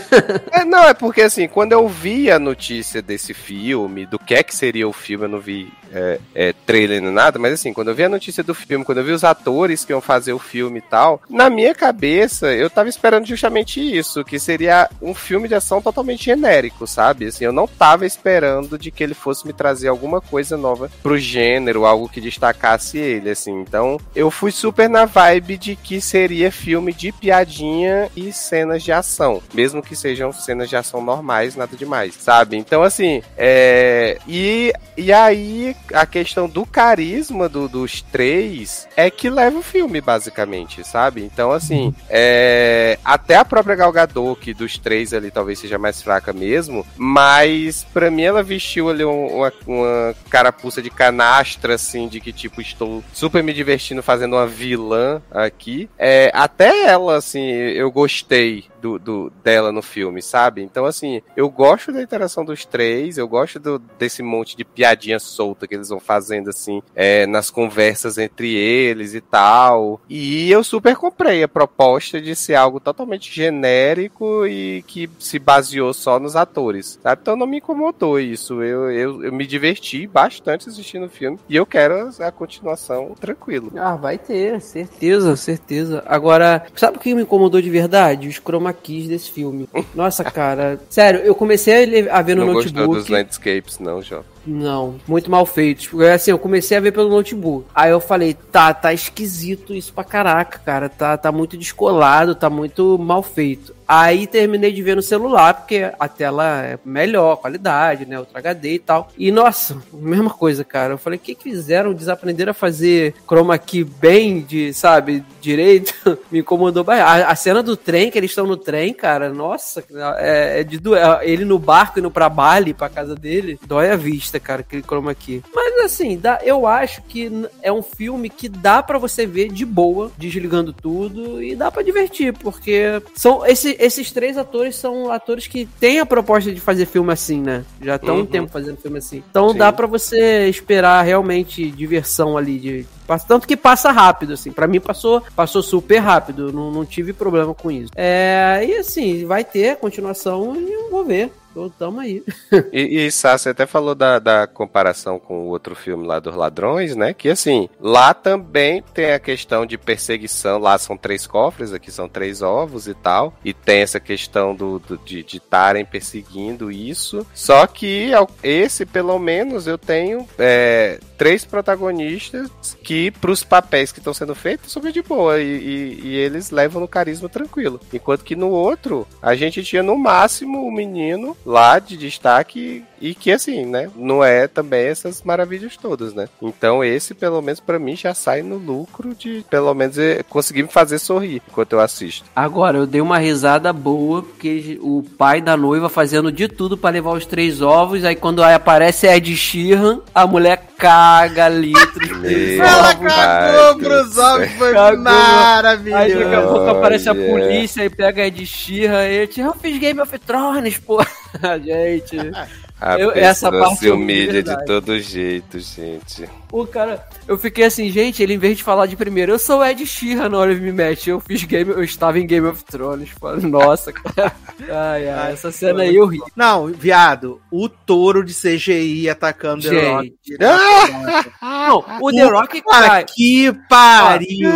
[0.52, 4.42] É, não, é porque assim, quando eu vi a notícia desse filme, do que é
[4.42, 7.88] que seria o filme, eu não vi é, é, trailer nem nada, mas assim, quando
[7.88, 10.38] eu vi a notícia do filme, quando eu vi os atores que iam fazer o
[10.38, 15.48] filme e tal, na minha cabeça, eu tava esperando justamente isso, que seria um filme
[15.48, 17.26] de ação totalmente genérico, sabe?
[17.26, 21.18] Assim, eu não tava esperando de que ele fosse me trazer alguma coisa nova pro
[21.18, 23.60] gênero, algo que destacasse ele, assim.
[23.60, 28.92] Então, eu fui super na vibe de que seria filme de piadinha e cenas de
[28.92, 32.56] ação, mesmo que sejam cenas de ação normais, nada demais, sabe?
[32.56, 34.18] Então, assim, é.
[34.26, 40.00] E, e aí, a questão do carisma do- dos três é que leva o filme,
[40.00, 41.22] basicamente, sabe?
[41.22, 42.98] Então, assim, é.
[43.04, 47.84] Até a própria Gal Gadot, que dos três ali talvez seja mais fraca mesmo, mas
[47.92, 52.60] pra mim ela vestiu ali um- uma, uma carapuça de canastra, assim, de que, tipo,
[52.60, 55.88] estou super me divertindo fazendo uma vilã aqui.
[55.98, 57.40] É, até ela, assim,
[57.70, 60.62] eu gostei do, do- dela no filme, sabe?
[60.62, 65.18] Então, assim, eu gosto da interação dos três, eu gosto do- desse monte de piadinha
[65.18, 70.00] solta que eles vão fazendo, assim, é, nas conversas entre eles e tal.
[70.08, 75.92] E eu super comprei a proposta de ser algo totalmente genérico e que se baseou
[75.92, 77.20] só nos atores, sabe?
[77.22, 78.62] Então não me incomodou isso.
[78.62, 83.72] Eu, eu, eu me diverti bastante assistindo o filme e eu quero a continuação tranquilo.
[83.76, 86.02] Ah, vai ter, certeza, certeza.
[86.06, 88.28] Agora, sabe o que me incomodou de verdade?
[88.28, 88.38] Os
[88.70, 89.68] chroma keys desse filme.
[89.94, 90.80] Nossa, cara.
[90.88, 92.98] Sério, eu comecei a ver no não gostou notebook.
[93.00, 94.22] dos landscapes, não, Jó.
[94.46, 95.82] Não, muito mal feito.
[95.82, 97.66] Tipo, é Assim, eu comecei a ver pelo notebook.
[97.74, 100.88] Aí eu falei, tá, tá esquisito isso pra caraca, cara.
[100.88, 103.74] Tá, tá muito descolado, tá muito mal feito.
[103.86, 108.20] Aí terminei de ver no celular, porque a tela é melhor, qualidade, né?
[108.20, 109.08] Ultra HD e tal.
[109.18, 110.94] E nossa, mesma coisa, cara.
[110.94, 111.92] Eu falei, o que que fizeram?
[111.92, 115.92] Desaprenderam a fazer chroma key bem, de, sabe, direito?
[116.30, 116.84] Me incomodou.
[116.84, 119.82] ba- A, a cena do trem, que eles estão no trem, cara, nossa,
[120.18, 121.02] é, é de doer.
[121.22, 125.14] Ele no barco indo pra Bali, pra casa dele, dói a vista, cara, aquele chroma
[125.14, 125.42] key.
[125.54, 127.30] Mas assim, dá, eu acho que
[127.62, 131.82] é um filme que dá pra você ver de boa, desligando tudo, e dá pra
[131.82, 136.86] divertir, porque são esse- esses três atores são atores que têm a proposta de fazer
[136.86, 137.64] filme assim, né?
[137.82, 138.20] Já estão Uhum.
[138.22, 139.22] um tempo fazendo filme assim.
[139.30, 139.58] Então Sim.
[139.58, 142.86] dá pra você esperar realmente diversão ali de
[143.26, 144.52] tanto que passa rápido assim.
[144.52, 147.90] Pra mim passou, passou super rápido, não, não tive problema com isso.
[147.96, 151.32] É, e assim, vai ter continuação e eu vou ver.
[151.66, 152.22] Então tamo aí.
[152.72, 156.34] E, e Sá, você até falou da, da comparação com o outro filme lá dos
[156.34, 157.12] ladrões, né?
[157.14, 160.58] Que assim, lá também tem a questão de perseguição.
[160.58, 163.34] Lá são três cofres, aqui são três ovos e tal.
[163.44, 167.26] E tem essa questão do, do- de estarem perseguindo isso.
[167.34, 168.10] Só que
[168.42, 170.26] esse, pelo menos, eu tenho.
[170.38, 172.50] é, três protagonistas
[172.82, 175.38] que, pros papéis que estão sendo feitos, super de boa.
[175.40, 177.80] E, e- e eles levam no carisma tranquilo.
[177.92, 182.84] Enquanto que no outro, a gente tinha no máximo o menino lá de destaque.
[183.00, 183.90] E que assim, né?
[183.96, 186.28] Não é também essas maravilhas todas, né?
[186.40, 190.62] Então esse, pelo menos pra mim, já sai no lucro de pelo menos eh, conseguir
[190.62, 192.26] me fazer sorrir enquanto eu assisto.
[192.34, 196.90] Agora, eu dei uma risada boa, porque o pai da noiva fazendo de tudo pra
[196.90, 202.10] levar os três ovos, aí quando aí aparece Ed Sheeran, a mulher caga litros
[202.60, 204.90] Ela cagou pros ovos, foi Cagou.
[204.90, 206.18] Aí maravilhoso.
[206.18, 210.00] daqui a pouco aparece a polícia e pega Ed Sheeran e ele, eu fiz Game
[210.00, 211.02] of Thrones, pô.
[211.64, 212.16] Gente,
[212.80, 216.26] A Eu- essa parte se eu de humilha de todo jeito, gente.
[216.52, 219.60] O cara, eu fiquei assim, gente, ele em vez de falar de primeiro, eu sou
[219.60, 222.46] o Ed Sheeran na hora ele me mete, eu fiz Game, eu estava em Game
[222.46, 223.36] of Thrones, pô.
[223.36, 224.32] nossa, cara.
[224.68, 226.20] Ai, ai, essa cena aí eu ri.
[226.36, 230.14] Não, viado, o touro de CGI atacando The Rock.
[231.42, 233.04] Não, o The Rock cai.
[233.04, 234.50] que pariu!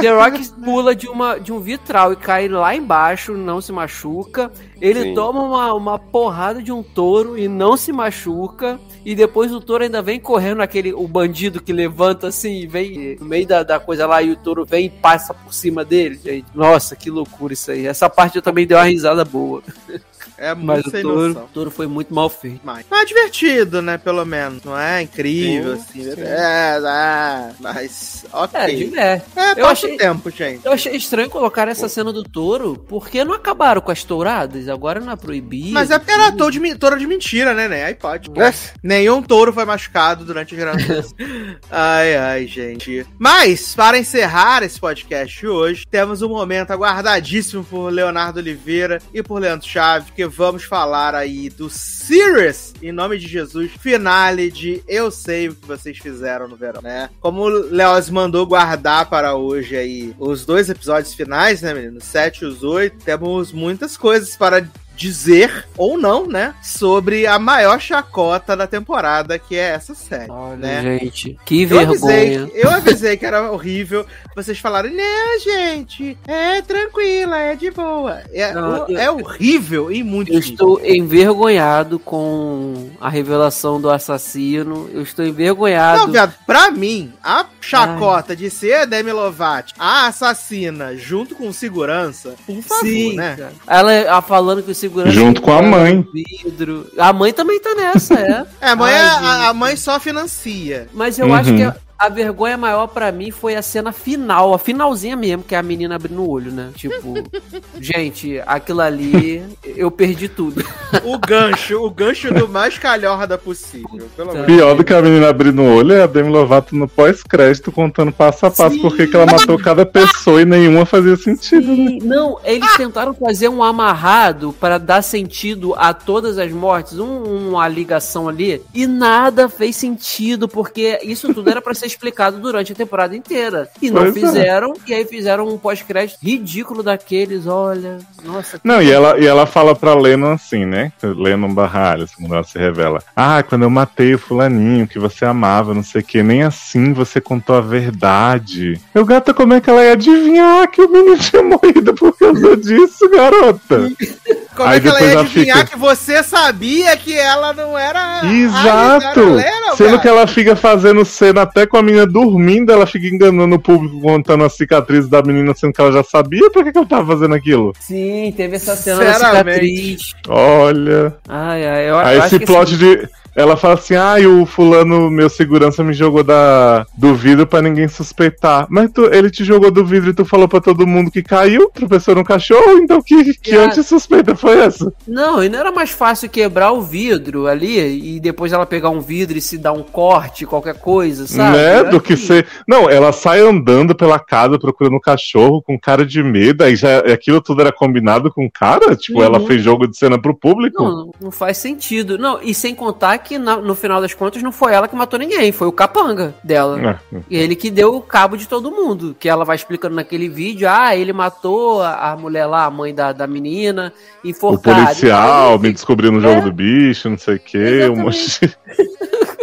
[0.00, 4.50] The Rock pula de, uma, de um vitral e cai lá embaixo, não se machuca.
[4.80, 5.14] Ele Sim.
[5.14, 8.80] toma uma, uma porrada de um touro e não se machuca.
[9.04, 13.16] E depois o touro ainda vem correndo aquele o bandido que levanta assim e vem
[13.18, 16.20] no meio da, da coisa lá e o touro vem e passa por cima dele,
[16.22, 16.46] gente.
[16.54, 17.86] Nossa, que loucura isso aí.
[17.86, 19.62] Essa parte eu também dei uma risada boa.
[20.38, 21.44] É Mas muito o sem touro, noção.
[21.44, 22.60] o touro foi muito mal feito.
[22.62, 23.96] Mas, mas é divertido, né?
[23.98, 24.62] Pelo menos.
[24.64, 26.02] Não é incrível, Sim, assim.
[26.14, 26.20] sim.
[26.22, 28.24] É, é, mas.
[28.32, 28.60] Ok.
[28.60, 29.26] É, diverte.
[29.36, 30.64] É, Eu achei- o tempo, gente.
[30.66, 35.00] Eu achei estranho colocar essa cena do touro, porque não acabaram com as touradas, agora
[35.00, 35.72] não é proibido.
[35.72, 37.84] Mas é porque era touro de, touro de mentira, né, né?
[37.84, 38.30] Aí pode.
[38.30, 38.52] Né?
[38.82, 41.04] Nenhum touro foi machucado durante a gravação.
[41.70, 43.06] ai, ai, gente.
[43.18, 49.22] Mas, para encerrar esse podcast de hoje, temos um momento aguardadíssimo por Leonardo Oliveira e
[49.22, 54.82] por Leandro Chaves, porque vamos falar aí do Sirius, em nome de Jesus, finale de
[54.86, 57.10] Eu Sei o que vocês fizeram no verão, né?
[57.20, 61.98] Como o Leoz mandou guardar para hoje aí os dois episódios finais, né, menino?
[61.98, 67.38] Os 7 e os 8, temos muitas coisas para dizer, ou não, né, sobre a
[67.38, 70.82] maior chacota da temporada, que é essa série, Olha, né?
[71.00, 72.50] gente, que Eu avisei, vergonha.
[72.54, 74.06] eu avisei que era horrível.
[74.34, 78.20] Vocês falaram, não, gente, é tranquila, é de boa.
[78.32, 84.88] É, Não, eu- é horrível e muito Eu estou envergonhado com a revelação do assassino.
[84.92, 86.00] Eu estou envergonhado.
[86.02, 91.52] Não, viado, pra mim, a chacota de ser a Demi Lovato, a assassina, junto com
[91.52, 93.50] segurança, por favor, Sim, né?
[93.66, 95.12] Ela ela falando que o segurança.
[95.12, 96.06] Junto com a mãe.
[96.44, 96.86] Vidro.
[96.98, 98.44] A mãe também tá nessa, é.
[98.60, 100.88] É, a mãe, Ai, a- a, a mãe só financia.
[100.94, 101.34] Mas eu Uhum.
[101.34, 105.54] acho que a, vergonha maior pra mim foi a cena final, a finalzinha mesmo, que
[105.54, 106.70] é a menina abrindo o olho, né?
[106.74, 107.14] Tipo,
[107.80, 110.64] gente, aquilo ali, eu perdi tudo.
[111.04, 114.08] O gancho, o gancho do mais calhorda possível,
[114.46, 118.12] Pior do que a menina abrindo o olho é a Demi Lovato no pós-crédito contando
[118.12, 118.82] passo a passo Sim.
[118.82, 121.98] por que que ela matou cada pessoa e nenhuma fazia sentido, né?
[122.02, 127.66] Não, eles tentaram fazer um amarrado para dar sentido a todas as mortes, um- uma
[127.68, 132.74] ligação ali, e nada fez sentido, porque isso tudo era para ser explicado durante a
[132.74, 133.68] temporada inteira.
[133.80, 134.20] E não Pois é.
[134.20, 138.60] fizeram, e aí fizeram um pós-crédito ridículo daqueles, olha, nossa.
[138.62, 140.92] Não, e ela, e ela fala pra Lennon assim, né?
[141.02, 143.02] Lennon barra Alice, quando ela se revela.
[143.14, 146.92] Ah, quando eu matei o fulaninho que você amava, não sei o que, nem assim
[146.92, 148.80] você contou a verdade.
[148.94, 152.56] Eu, gata, como é que ela ia adivinhar que o menino tinha morrido por causa
[152.56, 153.90] disso, garota?
[154.56, 157.52] Como Aí é que ela depois ia ela adivinhar fica- que você sabia que ela
[157.52, 158.22] não era.
[158.24, 159.36] Exato!
[159.36, 159.98] Ah, era Sendo cara.
[160.00, 164.00] que ela fica fazendo cena até com a menina dormindo, ela fica enganando o público
[164.00, 167.06] contando as cicatrizes da menina, sendo que ela já sabia pra que, que ela tava
[167.12, 167.72] fazendo aquilo.
[167.78, 170.14] Sim, teve essa cena da cicatriz.
[170.28, 171.14] Olha.
[171.28, 173.08] Ai, ai, eu, Aí eu esse acho que plot assim, de.
[173.36, 177.60] Ela fala assim, ah, e o fulano, meu segurança, me jogou da, do vidro pra
[177.60, 178.66] ninguém suspeitar.
[178.70, 181.70] Mas tu- ele te jogou do vidro e tu falou pra todo mundo que caiu,
[181.72, 183.64] tropeçou no cachorro, então que, que Ah.
[183.66, 184.90] anti-suspeita foi essa?
[185.06, 189.00] Não, e não era mais fácil quebrar o vidro ali e depois ela pegar um
[189.00, 191.56] vidro e se dar um corte, qualquer coisa, sabe?
[191.58, 191.84] né?
[191.84, 192.46] Do que ser.
[192.66, 197.00] Não, ela sai andando pela casa procurando o cachorro com cara de medo, aí já
[197.00, 198.96] aquilo tudo era combinado com cara?
[198.96, 199.24] Tipo, Uhum.
[199.24, 200.82] ela fez jogo de cena pro público?
[200.82, 202.16] Não, não faz sentido.
[202.16, 205.18] Não, e sem contar que na- no final das contas não foi ela que matou
[205.18, 207.00] ninguém, foi o capanga dela.
[207.12, 207.18] É.
[207.28, 209.16] E ele que deu o cabo de todo mundo.
[209.18, 212.94] Que ela vai explicando naquele vídeo: ah, ele matou a, a mulher lá, a mãe
[212.94, 213.92] da, da menina,
[214.24, 214.84] O enforcada.
[214.86, 216.40] policial Então, me descobriu no jogo É.
[216.42, 218.56] do bicho, não sei o quê, um monte de...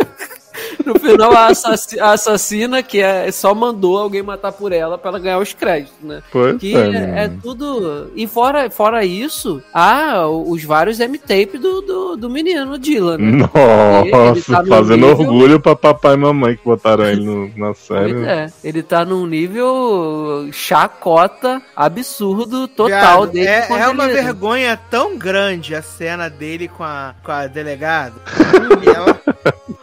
[0.86, 5.10] No final a, assass- a assassina que é, só mandou alguém matar por ela pra
[5.10, 6.22] ela ganhar os créditos, né?
[6.32, 8.12] Pois Que é, é, é tudo.
[8.16, 13.38] E fora, fora isso, há os vários M-tape do, do, do menino Dylan, né?
[13.38, 17.74] Nossa, Ele tá fazendo nível- orgulho pra papai e mamãe que botaram ele no- na
[17.74, 18.14] série.
[18.14, 23.48] Pois é, ele tá num nível chacota absurdo total Viado, dele.
[23.48, 28.16] é, é uma ele- vergonha tão grande a cena dele com a, com a delegada.
[28.94, 29.22] Ela-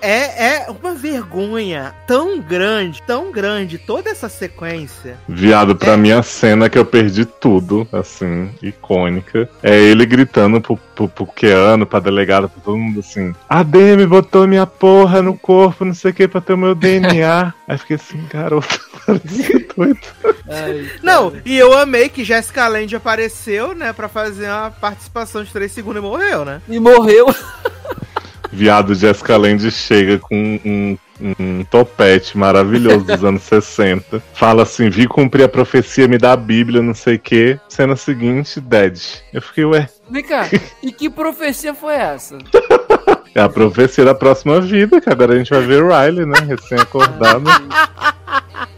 [0.02, 5.16] é, é uma vergonha tão grande, tão grande, toda essa sequência.
[5.28, 5.74] Viado, É.
[5.74, 11.08] pra mim a cena que eu perdi tudo, assim, icônica, é ele gritando pro, pro,
[11.08, 15.84] pro Keanu, pra delegada, pra todo mundo assim: A Demi botou minha porra no corpo,
[15.84, 17.52] não sei o que, pra ter o meu DNA.
[17.68, 19.98] Aí fiquei assim, garoto, parece doido.
[20.48, 25.52] Ai, Não, e eu amei que Jessica Lange apareceu, né, pra fazer uma participação de
[25.52, 26.60] 3 segundos e morreu, né?
[26.68, 27.26] E morreu.
[28.52, 34.22] Viado, Jessica Lange chega com um, um topete maravilhoso dos anos 60.
[34.34, 37.58] Fala assim: vi cumprir a profecia, me dá a Bíblia, não sei o que.
[37.68, 38.98] Cena seguinte, dead.
[39.32, 40.48] Eu fiquei, ué, Vem cá,
[40.82, 42.38] e que profecia foi essa?
[43.34, 46.40] é a profecia da próxima vida, que agora a gente vai ver Riley, né?
[46.40, 47.44] Recém-acordado.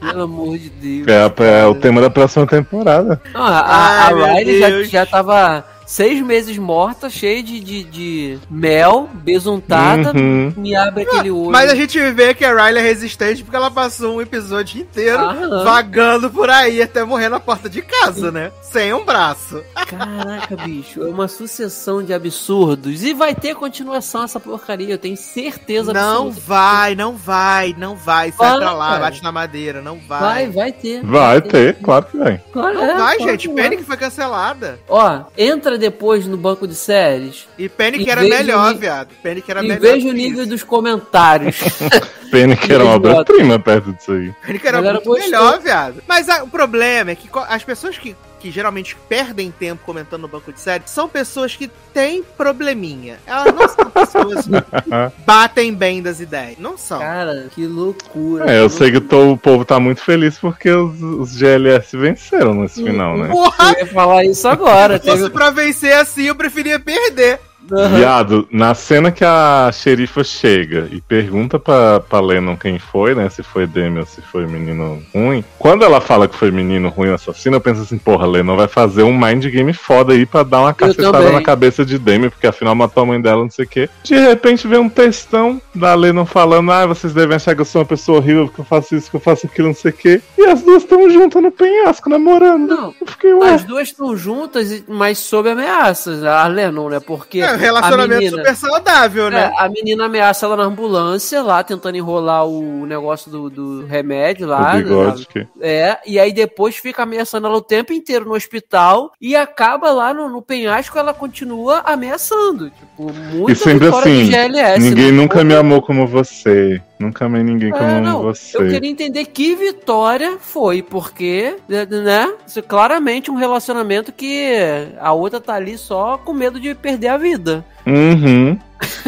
[0.01, 1.09] Pelo amor de Deus.
[1.09, 3.21] É, é o tema da próxima temporada.
[3.33, 9.11] Não, a, a, Riley já, já tava seis meses morta, cheia de, de, de mel,
[9.13, 10.17] besuntada.
[10.17, 10.51] Uhum.
[10.57, 11.51] Me abre aquele olho.
[11.51, 15.19] Mas a gente vê que a Riley é resistente porque ela passou um episódio inteiro
[15.19, 15.65] Aham.
[15.65, 18.51] vagando por aí até morrer na porta de casa, né?
[18.63, 19.63] Sem um braço.
[19.87, 23.03] Caraca, bicho, é uma sucessão de absurdos.
[23.03, 26.41] E vai ter continuação essa porcaria, eu tenho certeza Não absoluta.
[26.47, 28.33] vai, não vai, não vai.
[28.33, 29.01] Sai Vai, pra lá, cara.
[29.01, 30.21] bate na madeira, não vai.
[30.21, 31.03] Vai, vai ter.
[31.05, 32.41] Vai ter, claro que vai.
[32.51, 33.47] Claro, Não é, vai, gente.
[33.49, 33.65] que vai.
[33.65, 34.79] Panic foi cancelada.
[34.89, 39.09] Ó, entra depois no banco de séries E Panic E era melhor, o ni- viado.
[39.23, 39.81] Panic era e melhor.
[39.81, 41.57] veja o que nível dos comentários.
[42.31, 44.33] Panic era uma obra-prima perto disso aí.
[44.47, 46.03] Panic era A galera muito melhor, viado.
[46.09, 50.29] Mas ah, o problema é que as pessoas que, que geralmente perdem tempo comentando no
[50.29, 53.21] banco de série são pessoas que têm probleminha.
[53.25, 54.53] Elas não são pessoas que
[55.25, 56.59] batem bem das ideias.
[56.59, 56.99] Não são.
[56.99, 58.51] Cara, que loucura.
[58.53, 62.53] É, eu sei que tô- o povo tá muito feliz porque os, os GLS venceram
[62.55, 63.29] nesse final, né?
[63.29, 63.75] Porra!
[63.75, 64.99] Eu ia falar isso agora.
[64.99, 65.31] Se fosse Teve...
[65.31, 67.39] pra vencer assim, eu preferia perder.
[67.71, 67.97] Aham.
[67.97, 73.29] Viado, na cena que a xerifa chega e pergunta pra, pra Lennon quem foi, né?
[73.29, 75.45] Se foi Demi ou se foi menino ruim.
[75.59, 78.69] Quando ela fala que foi menino ruim o assassino, eu penso assim, porra, Lennon vai
[78.69, 82.47] fazer um mind game foda aí pra dar uma cacetada na cabeça de Demi, porque
[82.47, 83.89] afinal matou a mãe dela, não sei o quê.
[84.03, 87.81] De repente vem um textão da Lennon falando, ah, vocês devem achar que eu sou
[87.83, 90.21] uma pessoa horrível, que eu faço isso, que eu faço aquilo, não sei o quê.
[90.37, 92.69] E as duas estão juntas no penhasco, namorando.
[92.69, 96.25] Não, Eu fiquei, as duas estão juntas, mas sob ameaças.
[96.25, 97.01] A Lennon, né?
[97.01, 97.41] Porque.
[97.41, 99.53] É um relacionamento menina, super saudável, né?
[99.55, 104.47] É, a menina ameaça ela na ambulância, lá tentando enrolar o negócio do, do remédio
[104.47, 104.73] lá.
[104.73, 105.47] o bigode que...
[105.61, 110.13] É, e aí depois fica ameaçando ela o tempo inteiro no hospital e acaba lá
[110.13, 112.71] no, no penhasco ela continua ameaçando.
[112.71, 114.81] Tipo, muito E sempre fora assim, de GLS.
[114.81, 115.13] Ninguém né?
[115.13, 116.81] nunca me amou como você.
[117.03, 118.57] Nunca amei ninguém como É, não, você.
[118.57, 124.53] eu queria entender que vitória foi, porque, né, isso é claramente um relacionamento que
[125.01, 127.65] a outra tá ali só com medo de perder a vida.
[127.85, 128.57] Uhum.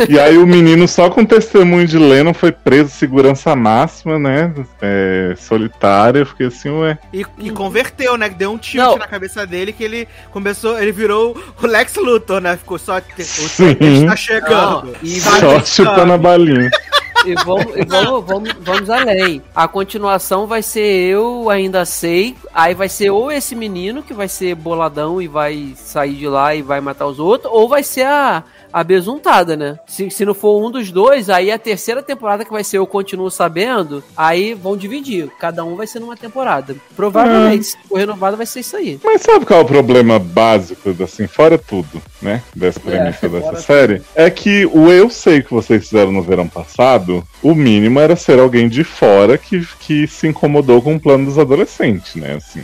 [0.08, 4.52] E aí o menino, só com testemunho de Lennon, foi preso, segurança máxima, né?
[4.80, 6.20] É, solitária.
[6.20, 6.98] Eu fiquei assim, ué.
[7.12, 8.28] E, e converteu, né?
[8.28, 8.96] Que deu um tilt Não.
[8.98, 12.56] na cabeça dele que ele começou, ele virou o Lex Luthor, né?
[12.56, 12.98] Ficou só.
[12.98, 14.06] O Sim.
[14.06, 14.86] Tá chegando.
[14.86, 16.70] Não, e Só chutando a balinha.
[17.24, 19.42] E vamos, e vamos, vamos, vamos além.
[19.54, 22.36] A continuação vai ser eu ainda sei.
[22.52, 26.54] Aí vai ser ou esse menino que vai ser boladão e vai sair de lá
[26.54, 28.44] e vai matar os outros, ou vai ser a,
[28.74, 29.78] a besuntada, né?
[29.86, 32.86] Se, se não for um dos dois, aí a terceira temporada que vai ser Eu
[32.88, 35.30] Continuo Sabendo, aí vão dividir.
[35.38, 36.74] Cada um vai ser numa temporada.
[36.96, 38.98] Provavelmente, se for renovado, vai ser isso aí.
[39.04, 42.42] Mas sabe qual é o problema básico, assim, fora tudo, né?
[42.52, 44.02] Dessa premissa dessa fora série?
[44.12, 48.40] É que o Eu Sei que vocês fizeram no verão passado, o mínimo era ser
[48.40, 52.34] alguém de fora que, que se incomodou com o plano dos adolescentes, né?
[52.34, 52.62] Assim.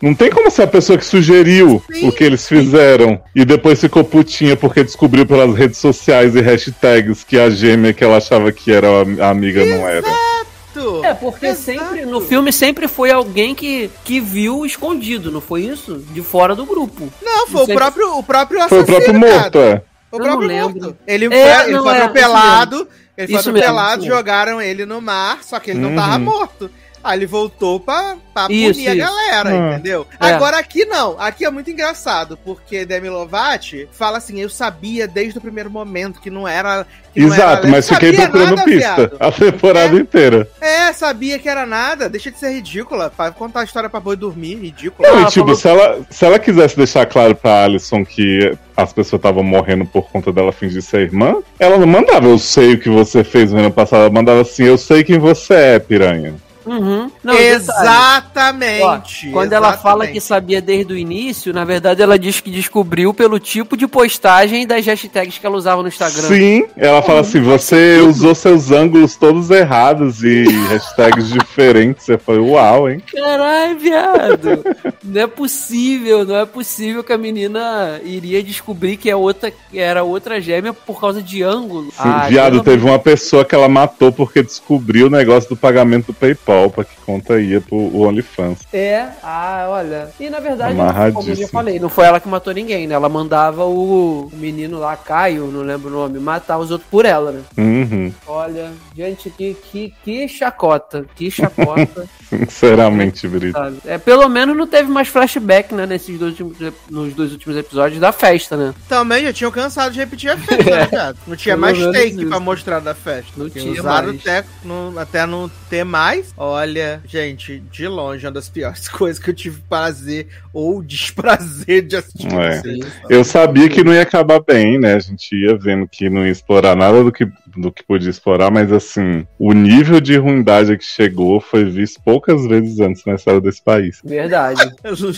[0.00, 2.08] Não tem como ser a pessoa que sugeriu Sim.
[2.08, 7.24] o que eles fizeram e depois ficou putinha porque descobriu pelas redes sociais e hashtags
[7.24, 8.86] que a gêmea que ela achava que era
[9.20, 10.06] a amiga não era.
[10.06, 11.04] Exato.
[11.04, 11.62] É, porque Exato.
[11.62, 15.98] sempre, no filme sempre foi alguém que, que viu escondido, não foi isso?
[16.12, 17.12] De fora do grupo.
[17.22, 19.04] Não, foi Não o sei- próprio, o próprio Foi o assassino.
[19.04, 19.82] próprio morto, é.
[20.12, 20.82] O Eu próprio não lembro.
[20.82, 20.96] morto.
[21.06, 22.88] Ele, É, foi, ele não, foi é, atropelado.
[23.16, 24.16] Ele foi Isso atropelado, mesmo.
[24.16, 25.96] jogaram ele no mar, só que ele não Uhum.
[25.96, 26.70] tava morto.
[27.04, 29.04] Aí ele voltou pra, pra Isso, punir a isso.
[29.06, 29.72] galera, Hum.
[29.72, 30.06] entendeu?
[30.18, 30.26] É.
[30.32, 31.16] Agora aqui não.
[31.20, 36.18] Aqui é muito engraçado, porque Demi Lovato fala assim: eu sabia desde o primeiro momento
[36.20, 36.86] que não era.
[37.12, 39.16] Que não era Exato, mas fiquei procurando nada, pista viado.
[39.20, 40.00] a temporada É.
[40.00, 40.48] inteira.
[40.60, 42.08] É, sabia que era nada.
[42.08, 43.12] Deixa de ser ridícula.
[43.16, 45.06] Vai contar a história pra boi dormir, ridícula.
[45.08, 48.92] Não, e tipo, falou- se, ela, se ela quisesse deixar claro pra Alison que as
[48.92, 52.80] pessoas estavam morrendo por conta dela fingir ser irmã, ela não mandava eu sei o
[52.80, 56.34] que você fez no ano passado, ela mandava assim, eu sei quem você é, piranha.
[56.66, 57.10] Uhum.
[57.22, 57.34] Não.
[57.34, 59.28] Exatamente.
[59.28, 60.12] Ó, quando ela fala exatamente.
[60.12, 64.66] que sabia desde o início, na verdade ela diz que descobriu pelo tipo de postagem
[64.66, 66.28] das hashtags que ela usava no Instagram.
[66.28, 72.04] Sim, ela fala assim, você usou seus ângulos todos errados e hashtags diferentes.
[72.04, 73.02] Você foi uau, hein?
[73.12, 74.64] Caralho, viado.
[75.04, 79.78] não é possível, não é possível que a menina iria descobrir que é outra, que
[79.78, 81.90] era outra gêmea por causa de ângulo.
[81.90, 86.06] Sim, Ah, viado, teve uma pessoa que ela matou porque descobriu o negócio do pagamento
[86.06, 88.60] do PayPal, pra que conta ia pro OnlyFans.
[88.72, 90.10] É, ah, olha.
[90.18, 90.76] E na verdade,
[91.12, 92.94] como eu já falei, não foi ela que matou ninguém, né?
[92.94, 97.32] Ela mandava o menino lá, Caio, não lembro o nome, matar os outros por ela,
[97.32, 97.40] né?
[97.56, 102.08] Uhum, Olha, gente, que, que, que chacota, que chacota.
[102.28, 103.58] sinceramente, Brito.
[103.84, 108.00] É, pelo menos não teve mais flashback, né, nesses dois últimos, nos dois últimos episódios
[108.00, 108.74] da festa, né?
[108.88, 111.18] Também já tinham cansado de repetir a festa, né, viado?
[111.26, 112.26] Não tinha Pelo mais take isso.
[112.26, 113.32] pra mostrar da festa.
[113.36, 114.20] Não tinha usaram mais.
[114.20, 116.32] Até, não, até não ter mais.
[116.46, 121.96] Olha, gente, de longe, uma das piores coisas que eu tive prazer ou desprazer de
[121.96, 122.32] assistir.
[122.32, 122.60] É.
[122.60, 122.86] vocês.
[123.08, 124.94] Eu sabia que não ia acabar bem, né?
[124.94, 127.26] A gente ia vendo que não ia explorar nada do que,
[127.56, 132.00] do que podia explorar, mas assim, o nível de ruindade a que chegou foi visto
[132.04, 134.00] poucas vezes antes na história desse país.
[134.04, 134.60] Verdade.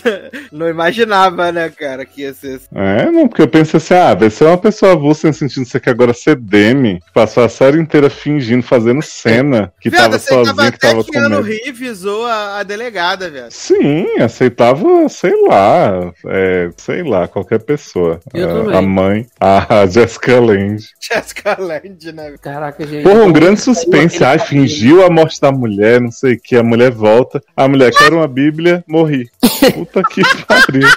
[0.52, 2.66] não imaginava, né, cara, que ia ser assim.
[2.72, 5.90] É, não, porque eu pensei assim, ah, vai ser uma pessoa avulsa de você que
[5.90, 10.68] agora ser Demi, que passou a série inteira fingindo, fazendo cena, que Viado, tava sozinha,
[10.68, 11.43] até tava que com Ano medo.
[11.43, 13.47] Reeves ou a, a delegada, velho.
[13.51, 18.20] Sim, aceitava, sei lá, é, sei lá, qualquer pessoa.
[18.32, 20.86] Eu a, a mãe, a Jessica Lange.
[21.01, 22.34] Jessica Lange, né?
[22.40, 23.02] Caraca, gente.
[23.02, 24.22] Porra, um grande suspense.
[24.24, 26.56] Ai, fingiu a morte da mulher, não sei o que.
[26.56, 27.43] A mulher volta.
[27.56, 29.28] A mulher quer uma bíblia, morri.
[29.74, 30.88] Puta que pariu.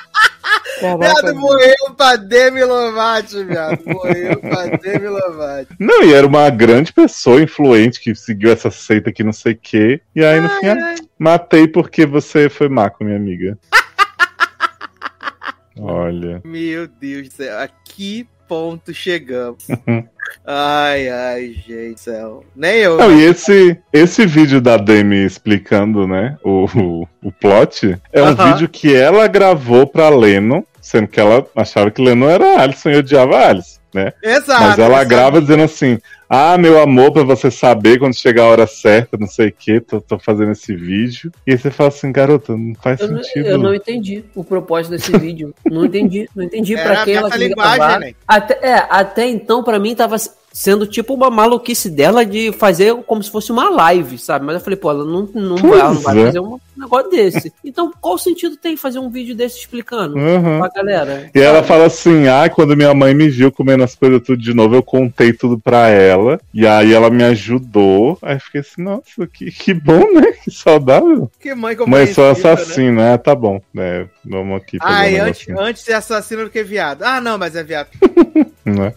[0.80, 3.84] Caraca, Viado, morreu pra Demi Lovato, viado.
[3.86, 5.76] Morreu pra Demi Lovato.
[5.80, 9.58] Não, e era uma grande pessoa influente que seguiu essa seita que não sei o
[9.58, 10.02] que.
[10.16, 13.58] E aí, no fim, ah, matei porque você foi má com minha amiga.
[15.80, 16.42] Olha.
[16.44, 19.68] Meu Deus do céu, a que ponto chegamos?
[20.46, 22.44] ai, ai, gente do céu.
[22.56, 22.98] Nem eu.
[22.98, 28.28] Não, e esse, esse vídeo da Demi explicando, né, o, o, o plot, é um
[28.28, 28.54] Aham.
[28.54, 32.98] vídeo que ela gravou pra Leno, sendo que ela achava que Leno era Alison e
[32.98, 34.14] odiava Alison, né?
[34.24, 34.62] Exato.
[34.62, 36.00] Mas ela grava dizendo assim:
[36.30, 39.80] Ah, meu amor, pra você saber quando chegar a hora certa, não sei o que,
[39.80, 41.32] tô, tô fazendo esse vídeo.
[41.48, 43.46] E aí você fala assim, garota, não faz Eu, não- sentido.
[43.48, 45.56] eu não entendi o propósito desse vídeo.
[45.66, 46.30] Não entendi.
[46.36, 48.00] Não entendi Era pra quem ela queria gravar.
[48.00, 48.14] né?
[48.28, 50.18] Até, é, até então, pra mim, tava
[50.52, 54.46] sendo tipo uma maluquice dela de fazer como se fosse uma live, sabe?
[54.46, 56.26] Mas eu falei, pô, ela não, não, vai, ela não vai é.
[56.26, 57.54] fazer um negócio desse.
[57.64, 60.60] Então, qual sentido tem fazer um vídeo desse explicando Uhum.
[60.60, 61.30] pra galera?
[61.34, 64.54] E ela fala assim: ah, quando minha mãe me viu comendo as coisas tudo de
[64.54, 66.40] novo, eu contei tudo pra ela.
[66.54, 68.18] E aí ela me ajudou.
[68.22, 70.32] Aí eu fiquei assim, nossa, que, que bom, né?
[70.44, 71.30] Que saudável.
[71.40, 72.32] Que mãe Mas sou compreensiva, né?
[72.32, 73.18] assassino, né?
[73.18, 73.62] Tá bom.
[73.78, 77.04] É, vamos aqui Ai, um antes, antes ser assassino do que viado.
[77.04, 77.90] Ah, não, mas é viado.
[78.66, 78.94] né?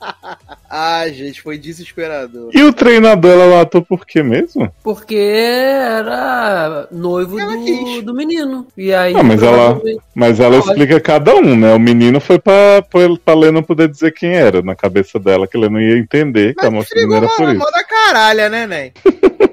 [0.70, 2.50] Ai, gente, foi desesperador.
[2.52, 4.70] E o treinador ela matou por quê mesmo?
[4.82, 8.66] Porque era noivo do, do menino.
[8.76, 9.14] E aí.
[9.16, 9.80] Ah, mas ela-
[10.14, 11.72] Mas ela explica cada um, né?
[11.74, 15.56] O menino foi pra, pra, pra Lena poder dizer quem era, na cabeça dela, que
[15.56, 17.58] ela não ia entender que a Mas do frigou menino era por uma isso.
[17.62, 18.92] mão da caralha, né, Nen?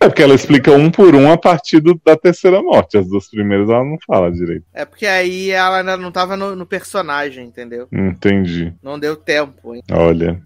[0.00, 2.96] É porque ela explica um por um a partir do- da terceira morte.
[2.98, 4.64] As duas primeiras ela não fala direito.
[4.72, 7.86] É porque aí ela ainda não tava no, no personagem, entendeu?
[7.92, 8.72] Entendi.
[8.82, 9.82] Não deu tempo, hein?
[9.92, 10.40] Olha.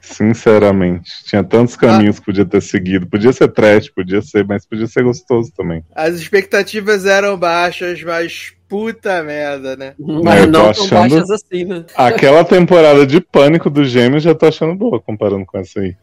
[0.00, 3.06] Sinceramente, tinha tantos caminhos que podia ter seguido.
[3.06, 5.84] Podia ser trash, podia ser, mas podia ser gostoso também.
[5.94, 9.94] As expectativas eram baixas, mas puta merda, né?
[9.98, 11.84] Mas eu não tão achando- baixas assim, né?
[11.94, 15.94] Aquela temporada de pânico dos gêmeos já tô achando boa comparando com essa aí.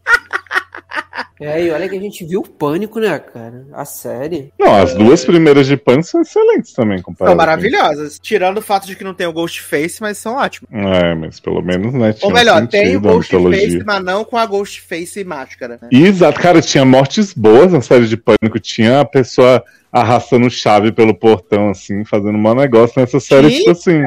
[1.39, 3.65] É, e olha que a gente viu o pânico, né, cara?
[3.73, 4.53] A série.
[4.57, 7.31] Não, as duas primeiras de pânico são excelentes também comparado.
[7.31, 8.17] São maravilhosas.
[8.19, 10.69] Tirando o fato de que não tem o Ghostface, mas são ótimas.
[10.71, 12.13] É, mas pelo menos, né?
[12.13, 15.77] Tinha Ou melhor, um tem o Ghostface, mas não com a Ghostface e máscara.
[15.81, 15.89] Né?
[15.91, 18.59] Exato, cara, tinha mortes boas na série de pânico.
[18.59, 19.61] Tinha a pessoa
[19.91, 24.03] arrastando chave pelo portão, assim, fazendo um mau negócio nessa série, Tinha, tipo assim.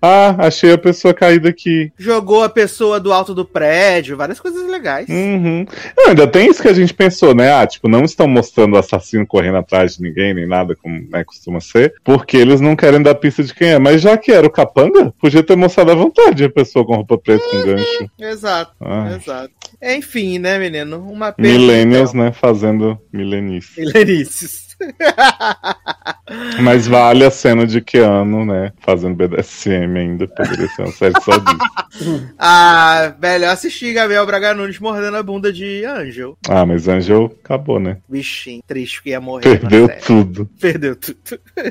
[0.00, 1.92] Ah, achei a pessoa caída aqui.
[1.98, 5.08] Jogou a pessoa do alto do prédio, várias coisas legais.
[5.08, 5.66] Uhum.
[5.96, 7.52] Não, ainda tem isso que a gente pensou, né?
[7.52, 11.24] Ah, tipo, não estão mostrando o assassino correndo atrás de ninguém, nem nada, como né,
[11.24, 13.78] costuma ser, porque eles não querem dar pista de quem é.
[13.78, 17.18] Mas já que era o capanga, podia ter mostrado à vontade a pessoa com roupa
[17.18, 18.10] preta com gancho.
[18.20, 19.16] Exato, Ah.
[19.16, 19.50] exato.
[19.82, 20.98] Enfim, né, menino?
[21.08, 21.48] Uma pena.
[21.48, 22.32] Millennials, né?
[22.32, 23.80] Fazendo milenice.
[23.80, 24.67] Milenices.
[26.60, 28.72] Mas vale a cena de Keanu, né?
[28.80, 30.28] Fazendo BDSM ainda.
[30.28, 32.28] Poderia ser uma série só disso.
[32.38, 36.36] ah, melhor assistir Gabriel Braga Nunes mordendo a bunda de Angel.
[36.48, 37.98] Ah, mas Angel acabou, né?
[38.08, 39.42] Bichinho, triste que ia morrer.
[39.42, 40.48] Perdeu tudo.
[40.60, 41.18] Perdeu tudo.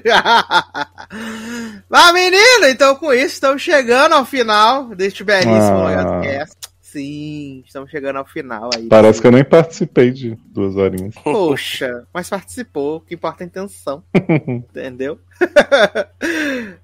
[1.90, 5.84] Mas, menino, então com isso estamos chegando ao final deste belíssimo Ah.
[5.84, 6.58] Logado Cast.
[6.98, 8.88] Sim, estamos chegando ao final aí.
[8.88, 11.14] Parece que eu nem participei de duas horinhas.
[11.24, 14.04] Poxa, mas participou, o que importa é a intenção.
[14.50, 15.20] Entendeu?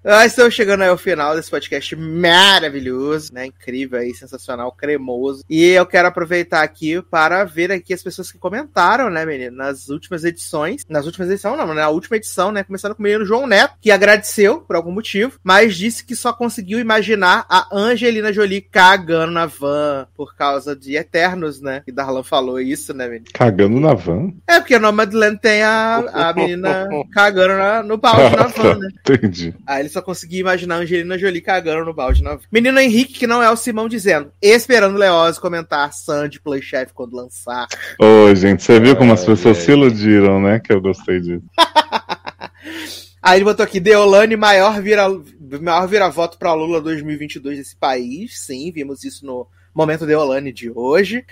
[0.04, 3.46] Nós estamos chegando aí ao final desse podcast maravilhoso, né?
[3.48, 5.44] Incrível aí, sensacional, cremoso.
[5.50, 9.56] E eu quero aproveitar aqui para ver aqui as pessoas que comentaram, né, menino?
[9.58, 10.84] Nas últimas edições.
[10.88, 12.64] Nas últimas edições, não, na última edição, né?
[12.64, 16.32] Começando com o menino João Neto, que agradeceu por algum motivo, mas disse que só
[16.34, 21.82] conseguiu imaginar a Angelina Jolie cagando na van por causa de Eternos, né?
[21.86, 23.26] Que Darlan falou isso, né, menino?
[23.34, 24.32] Cagando na van?
[24.48, 28.90] É, porque no Nomadland tem a, a menina cagando na- no balde na van, né?
[29.00, 29.54] Entendi.
[29.66, 32.42] Aí ele só conseguia imaginar a Angelina Jolie cagando no balde na van.
[32.52, 37.68] Menino Henrique, que não é o Simão, dizendo: esperando Leoz comentar Sandy Playchef quando lançar.
[38.00, 39.64] Ô, gente, você viu como as pessoas ai.
[39.64, 40.60] se iludiram, né?
[40.60, 41.44] Que eu gostei disso.
[43.22, 45.08] Aí ele botou aqui: Deolane, maior vira,
[45.62, 48.40] maior vira voto pra Lula 2022 desse país.
[48.42, 51.26] Sim, vimos isso no momento Deolane de hoje.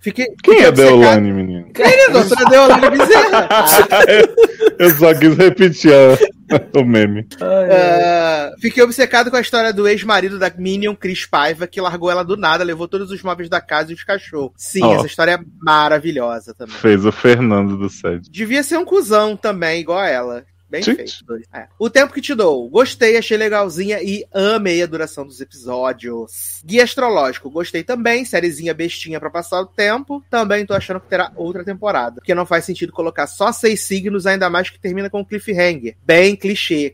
[0.00, 1.68] Fiquei, Quem fiquei é obcecado- Deolane, menino?
[1.76, 3.48] Menino, doutora Deolane Bezerra.
[4.78, 7.26] Eu só quis repetir a- o meme.
[7.40, 12.24] Ah, fiquei obcecado com a história do ex-marido da Minion, Chris Paiva, que largou ela
[12.24, 14.52] do nada, levou todos os móveis da casa e os cachorros.
[14.56, 14.94] Sim, Ó.
[14.94, 16.76] essa história é maravilhosa também.
[16.76, 18.30] Fez o Fernando do set.
[18.30, 20.44] Devia ser um cuzão também, igual a ela.
[20.68, 20.96] Bem Gente.
[20.96, 21.24] feito.
[21.24, 21.44] dois.
[21.52, 21.66] É.
[21.78, 22.68] O tempo que te dou.
[22.68, 26.60] Gostei, achei legalzinha e amei a duração dos episódios.
[26.64, 27.50] Guia astrológico.
[27.50, 28.24] Gostei também.
[28.24, 30.22] Sériezinha bestinha pra passar o tempo.
[30.30, 32.16] Também tô achando que terá outra temporada.
[32.16, 35.96] Porque não faz sentido colocar só seis signos, ainda mais que termina com cliffhanger.
[36.04, 36.92] Bem clichê.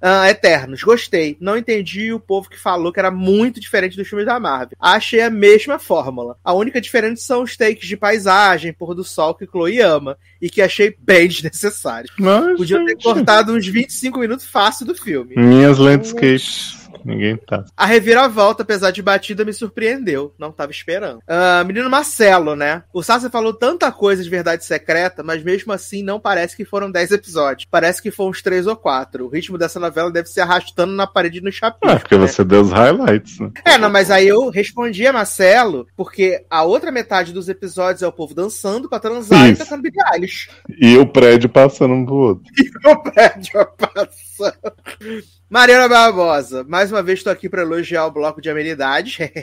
[0.00, 0.82] Ah, Eternos.
[0.82, 1.36] Gostei.
[1.40, 4.76] Não entendi o povo que falou que era muito diferente dos filmes da Marvel.
[4.80, 6.36] Achei a mesma fórmula.
[6.44, 10.18] A única diferença são os takes de paisagem, pôr do sol que Chloe ama.
[10.40, 12.10] E que achei bem desnecessário.
[12.26, 15.36] Mas, Podia ter cortado uns 25 minutos fácil do filme.
[15.36, 16.85] Minhas landscapes.
[17.06, 17.64] Ninguém tá.
[17.76, 20.34] A reviravolta, apesar de batida, me surpreendeu.
[20.36, 21.20] Não tava esperando.
[21.26, 22.82] Ah, menino Marcelo, né?
[22.92, 26.90] O Sassi falou tanta coisa de verdade secreta, mas mesmo assim não parece que foram
[26.90, 27.68] 10 episódios.
[27.70, 29.24] Parece que foram uns 3 ou 4.
[29.24, 31.88] O ritmo dessa novela deve se arrastando na parede no chapisco.
[31.88, 32.26] Ah, porque né?
[32.26, 33.52] você deu os highlights, né?
[33.64, 38.06] É, não, mas aí eu respondi a Marcelo, porque a outra metade dos episódios é
[38.06, 39.62] o povo dançando pra transar Isso.
[39.62, 40.50] e tocando Billie Eilish.
[40.80, 42.44] E o prédio passando um pro outro.
[42.84, 44.25] o prédio passando.
[45.48, 49.18] Mariana Barbosa, mais uma vez estou aqui para elogiar o bloco de amenidades.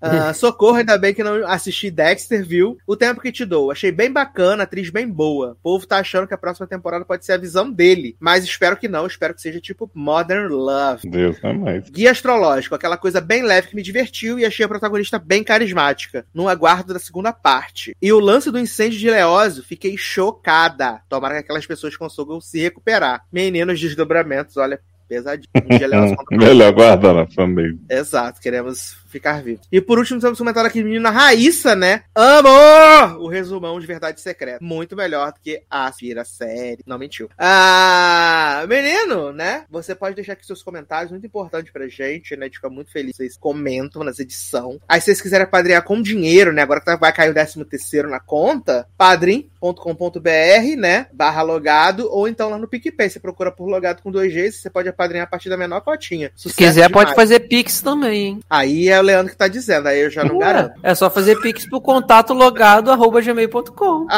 [0.00, 2.76] Ah, socorro, ainda bem que não assisti Dexter, viu?
[2.86, 3.70] O tempo que te dou.
[3.70, 5.52] Achei bem bacana, atriz bem boa.
[5.52, 8.16] O povo tá achando que a próxima temporada pode ser a visão dele.
[8.18, 11.08] Mas espero que não, espero que seja tipo Modern Love.
[11.08, 11.90] Deus não é mais.
[11.90, 16.26] Guia astrológico, aquela coisa bem leve que me divertiu e achei a protagonista bem carismática.
[16.34, 17.96] No aguardo da segunda parte.
[18.02, 21.00] E o lance do incêndio de Leózio, fiquei chocada.
[21.08, 23.24] Tomara que aquelas pessoas consigam se recuperar.
[23.52, 25.46] Meninos desdobramentos, olha, pesadinho.
[26.32, 27.78] Melhor guardar na fanbase.
[27.88, 29.66] Exato, queremos ficar vivos.
[29.70, 32.02] E por último, temos um comentário aqui, menina Raíssa, né?
[32.14, 33.20] Amor!
[33.20, 34.58] O resumão de Verdade Secreta.
[34.60, 36.82] Muito melhor do que a Aspira série.
[36.86, 37.28] Não mentiu.
[37.38, 39.64] Ah, menino, né?
[39.70, 42.44] Você pode deixar aqui seus comentários, muito importante pra gente, né?
[42.46, 43.14] A gente fica muito feliz.
[43.16, 44.78] Vocês comentam nas edições.
[44.88, 46.62] Aí, se vocês quiserem padrinhar com dinheiro, né?
[46.62, 51.06] Agora que tá- vai cair o 13 terceiro na conta, padrim.com.br, né?
[51.12, 53.10] Barra logado, ou então lá no PicPay.
[53.10, 56.30] Você procura por logado com dois Gs, você pode apadrinhar a partir da menor cotinha.
[56.36, 57.16] Se Sucesso quiser, pode demais.
[57.16, 58.40] fazer Pix também, hein?
[58.48, 60.80] Aí é o Leandro que tá dizendo, aí eu já não garanto.
[60.82, 64.06] É só fazer Pix pro contato logado arroba gmail.com.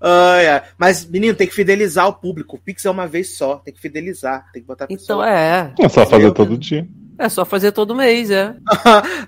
[0.00, 0.62] Ai, ai.
[0.76, 2.56] Mas, menino, tem que fidelizar o público.
[2.56, 5.30] O Pix é uma vez só, tem que fidelizar, tem que botar a Então pessoa.
[5.30, 5.72] é.
[5.80, 6.86] É só fazer todo dia.
[7.18, 8.54] É só fazer todo mês, é.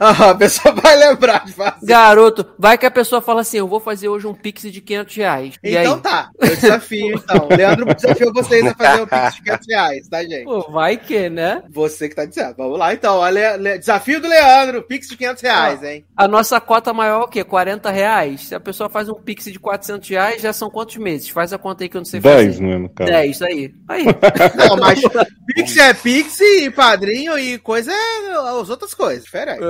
[0.00, 1.86] Ah, a pessoa vai lembrar de fazer.
[1.86, 5.16] Garoto, vai que a pessoa fala assim, eu vou fazer hoje um pix de 500
[5.16, 5.54] reais.
[5.62, 6.00] E Então aí?
[6.00, 7.48] tá, eu desafio então.
[7.56, 10.44] Leandro desafiou vocês a fazer o Pix de 500 reais, tá, gente?
[10.44, 11.62] Pô, vai que, né?
[11.70, 12.54] Você que tá dizendo.
[12.56, 16.04] Vamos lá então, olha, desafio do Leandro, Pix de 500 reais, hein?
[16.16, 17.44] A nossa cota maior é o quê?
[17.44, 18.48] 40 reais?
[18.48, 21.28] Se a pessoa faz um pix de 400 reais, já são quantos meses?
[21.28, 22.62] Faz a conta aí que eu não sei 10, fazer.
[22.66, 23.10] né, no caso.
[23.10, 23.74] 10, aí.
[23.88, 24.04] Aí.
[24.56, 25.00] Não, mas
[25.54, 29.60] Pix é Pix e padrinho e coisa é as outras coisas, diferente.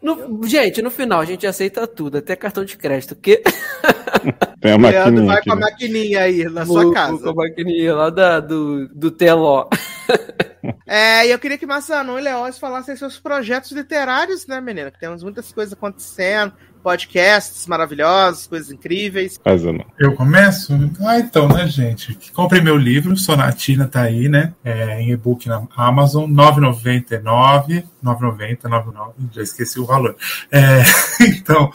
[0.00, 3.14] No- gente, no final a gente aceita tudo, até cartão de crédito.
[3.14, 3.42] Que...
[4.60, 5.46] Tem a Leandro maquininha vai aqui.
[5.48, 5.60] com a né?
[5.62, 7.18] maquininha aí na Vou- sua casa.
[7.18, 9.68] Com a maquininha lá da, do, do Teló.
[10.86, 14.90] É, e eu queria que Massanu e Leóis falassem seus projetos literários, né, menina?
[14.90, 19.38] Que temos muitas coisas acontecendo, podcasts maravilhosos, coisas incríveis.
[19.44, 19.84] Mas eu não.
[19.98, 20.72] Eu começo?
[21.00, 22.18] Ah, então, né, gente?
[22.32, 24.52] Comprei meu livro, Sonatina tá aí, né?
[24.64, 27.84] É, em e-book na Amazon, R$ 9,99.
[28.04, 30.16] 9,90, 9,99, já esqueci o valor.
[30.50, 30.82] É,
[31.20, 31.70] então,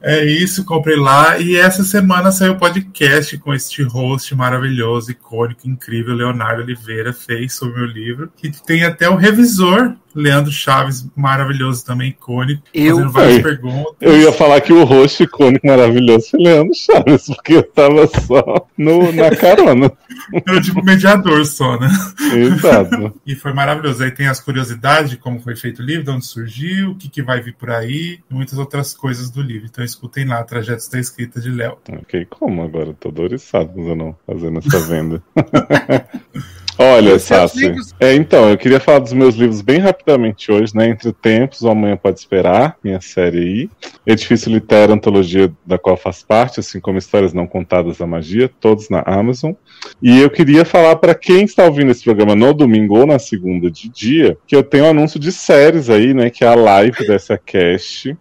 [0.00, 1.38] é isso, comprei lá.
[1.38, 7.54] E essa semana saiu o podcast com este host maravilhoso, icônico, incrível, Leonardo Oliveira, fez
[7.54, 8.30] sobre o meu livro.
[8.36, 13.94] Que tem até o revisor, Leandro Chaves, maravilhoso também, icônico, Eu- fazendo várias Ei, perguntas.
[14.00, 18.66] Eu ia falar que o rosto icônico maravilhoso foi Leandro Chaves, porque eu tava só
[18.76, 19.92] no, na carona.
[20.46, 21.88] Eu, tipo, mediador só, né?
[22.34, 23.14] Exato.
[23.26, 24.02] E foi maravilhoso.
[24.02, 27.08] Aí tem as curiosidades de como foi feito o livro, de onde surgiu, o que,
[27.08, 29.66] que vai vir por aí, e muitas outras coisas do livro.
[29.66, 31.78] Então escutem lá, Trajetos da Escrita de Léo.
[31.90, 32.92] Ok, como agora?
[32.92, 35.22] Tô doriçado mas eu não fazendo essa venda.
[36.78, 37.66] Olha, Sassi.
[37.66, 37.92] livros?
[37.98, 40.88] É, então, eu queria falar dos meus livros bem rapidamente hoje, né?
[40.88, 43.70] Entre Tempos, o Amanhã Pode Esperar, minha série aí.
[44.06, 48.88] Edifício Literário, antologia da qual faz parte, assim como Histórias Não Contadas da Magia, todos
[48.88, 49.52] na Amazon.
[50.00, 53.68] E eu queria falar para quem está ouvindo esse programa no domingo ou na segunda
[53.68, 56.30] de dia, que eu tenho um anúncio de séries aí, né?
[56.30, 58.16] Que é a live dessa cast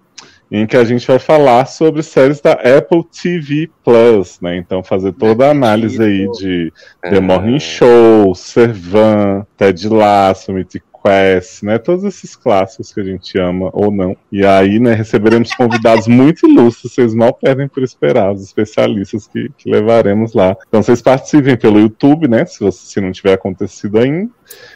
[0.51, 4.57] em que a gente vai falar sobre séries da Apple TV Plus, né?
[4.57, 6.71] Então fazer toda a análise aí de
[7.01, 11.77] The Morning Show, Servan, Ted Lasso, Mythic Quest, né?
[11.77, 14.15] Todos esses clássicos que a gente ama ou não.
[14.29, 19.49] E aí, né, receberemos convidados muito ilustres, vocês mal perdem por esperar, os especialistas que,
[19.57, 20.55] que levaremos lá.
[20.67, 22.45] Então vocês participem pelo YouTube, né?
[22.45, 24.29] Se, você, se não tiver acontecido ainda.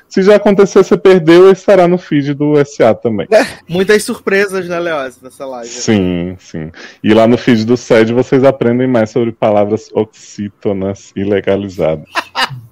[0.08, 3.28] Se já aconteceu, você perdeu, estará no feed do SA também.
[3.68, 5.70] Muitas surpresas, né, Leóis, nessa live.
[5.70, 6.72] Sim, sim.
[7.04, 12.08] E lá no feed do SED vocês aprendem mais sobre palavras oxítonas e legalizadas.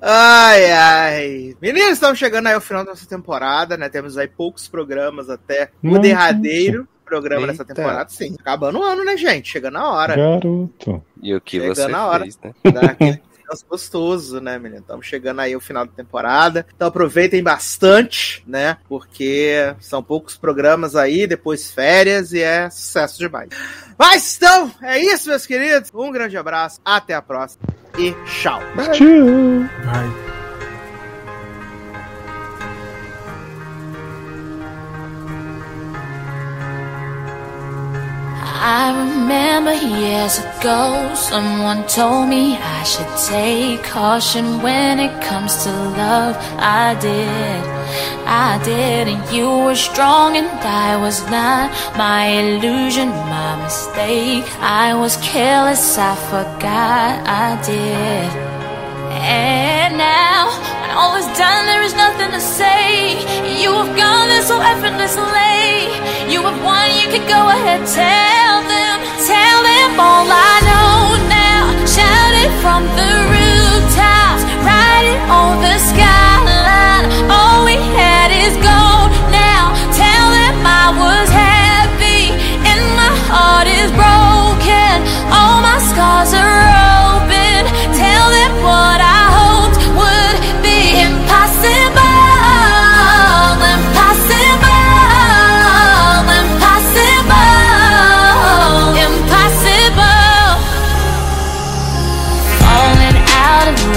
[0.00, 1.56] Ai, ai.
[1.60, 3.88] Meninos, estamos chegando aí ao final da nossa temporada, né?
[3.88, 7.74] Temos aí poucos programas até o derradeiro programa dessa Eita.
[7.74, 8.10] temporada.
[8.10, 9.48] Sim, acabando o ano, né, gente?
[9.50, 10.16] Chegando a hora.
[10.16, 11.02] Garoto.
[11.22, 12.22] E o que Chegando você a hora.
[12.22, 12.54] fez, né?
[12.72, 13.22] Daquele
[13.54, 14.80] descanso gostoso, né, menino?
[14.80, 16.66] Estamos chegando aí ao final da temporada.
[16.74, 18.78] Então aproveitem bastante, né?
[18.88, 23.48] Porque são poucos programas aí, depois férias e é sucesso demais.
[23.96, 25.90] Mas então, é isso, meus queridos.
[25.94, 27.62] Um grande abraço, até a próxima
[27.96, 28.60] e tchau.
[28.92, 29.06] Tchau.
[29.84, 30.33] Vai.
[38.66, 45.70] I remember years ago, someone told me I should take caution when it comes to
[45.70, 46.34] love.
[46.58, 47.62] I did,
[48.24, 51.72] I did, and you were strong and I was not.
[51.94, 54.46] My illusion, my mistake.
[54.60, 58.53] I was careless, I forgot I did.
[59.14, 60.50] And now,
[60.80, 63.22] when all is done, there is nothing to say.
[63.62, 65.86] You have gone there so effortlessly.
[66.32, 71.62] You have won, you can go ahead, tell them, tell them all I know now.
[71.86, 77.06] Shout it from the rooftops, write it on the skyline.
[77.30, 79.70] All we had is gold now.
[79.94, 82.34] Tell them I was happy,
[82.66, 84.96] and my heart is broken.
[85.30, 86.73] All my scars are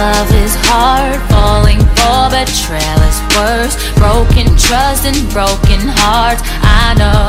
[0.08, 1.20] love is hard.
[1.28, 3.76] Falling for betrayal is worse.
[4.00, 6.42] Broken trust and broken hearts.
[6.64, 7.28] I know,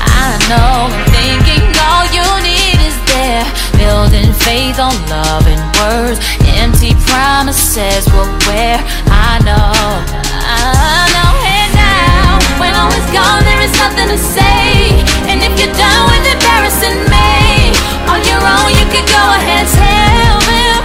[0.00, 0.88] I know.
[1.12, 3.44] Thinking all you need is there.
[3.76, 6.18] Building faith on love and words.
[6.56, 8.80] Empty promises will wear.
[9.12, 9.76] I know,
[10.40, 11.32] I know.
[11.44, 15.04] And now, when all is gone, there is nothing to say.
[15.28, 17.76] And if you're done with embarrassing me,
[18.08, 20.83] on your own, you can go ahead, them, tell them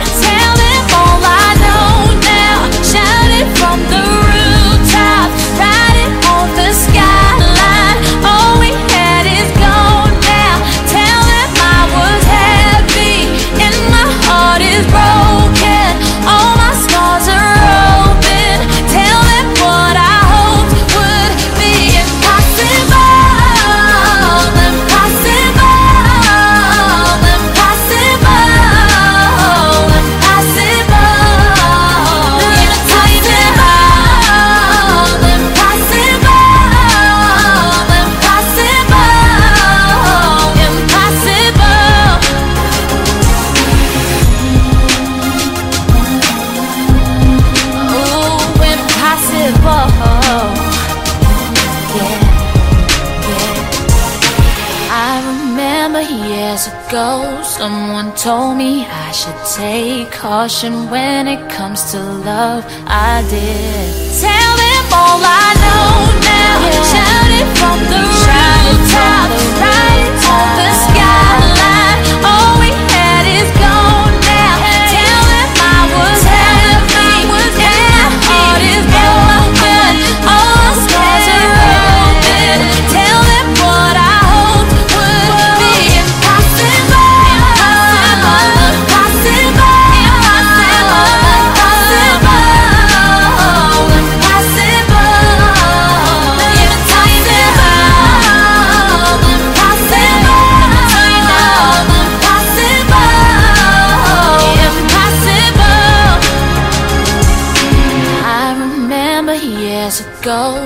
[58.23, 62.65] told me I should take caution when it comes to love.
[62.85, 63.89] I did.
[64.19, 65.87] Tell them all I know
[66.27, 66.57] now.
[66.91, 70.88] Shout it from the rooftops, right into the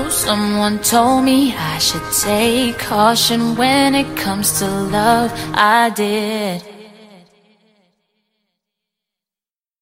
[0.10, 5.32] someone told me I should take caution when it comes to love.
[5.54, 6.73] I did.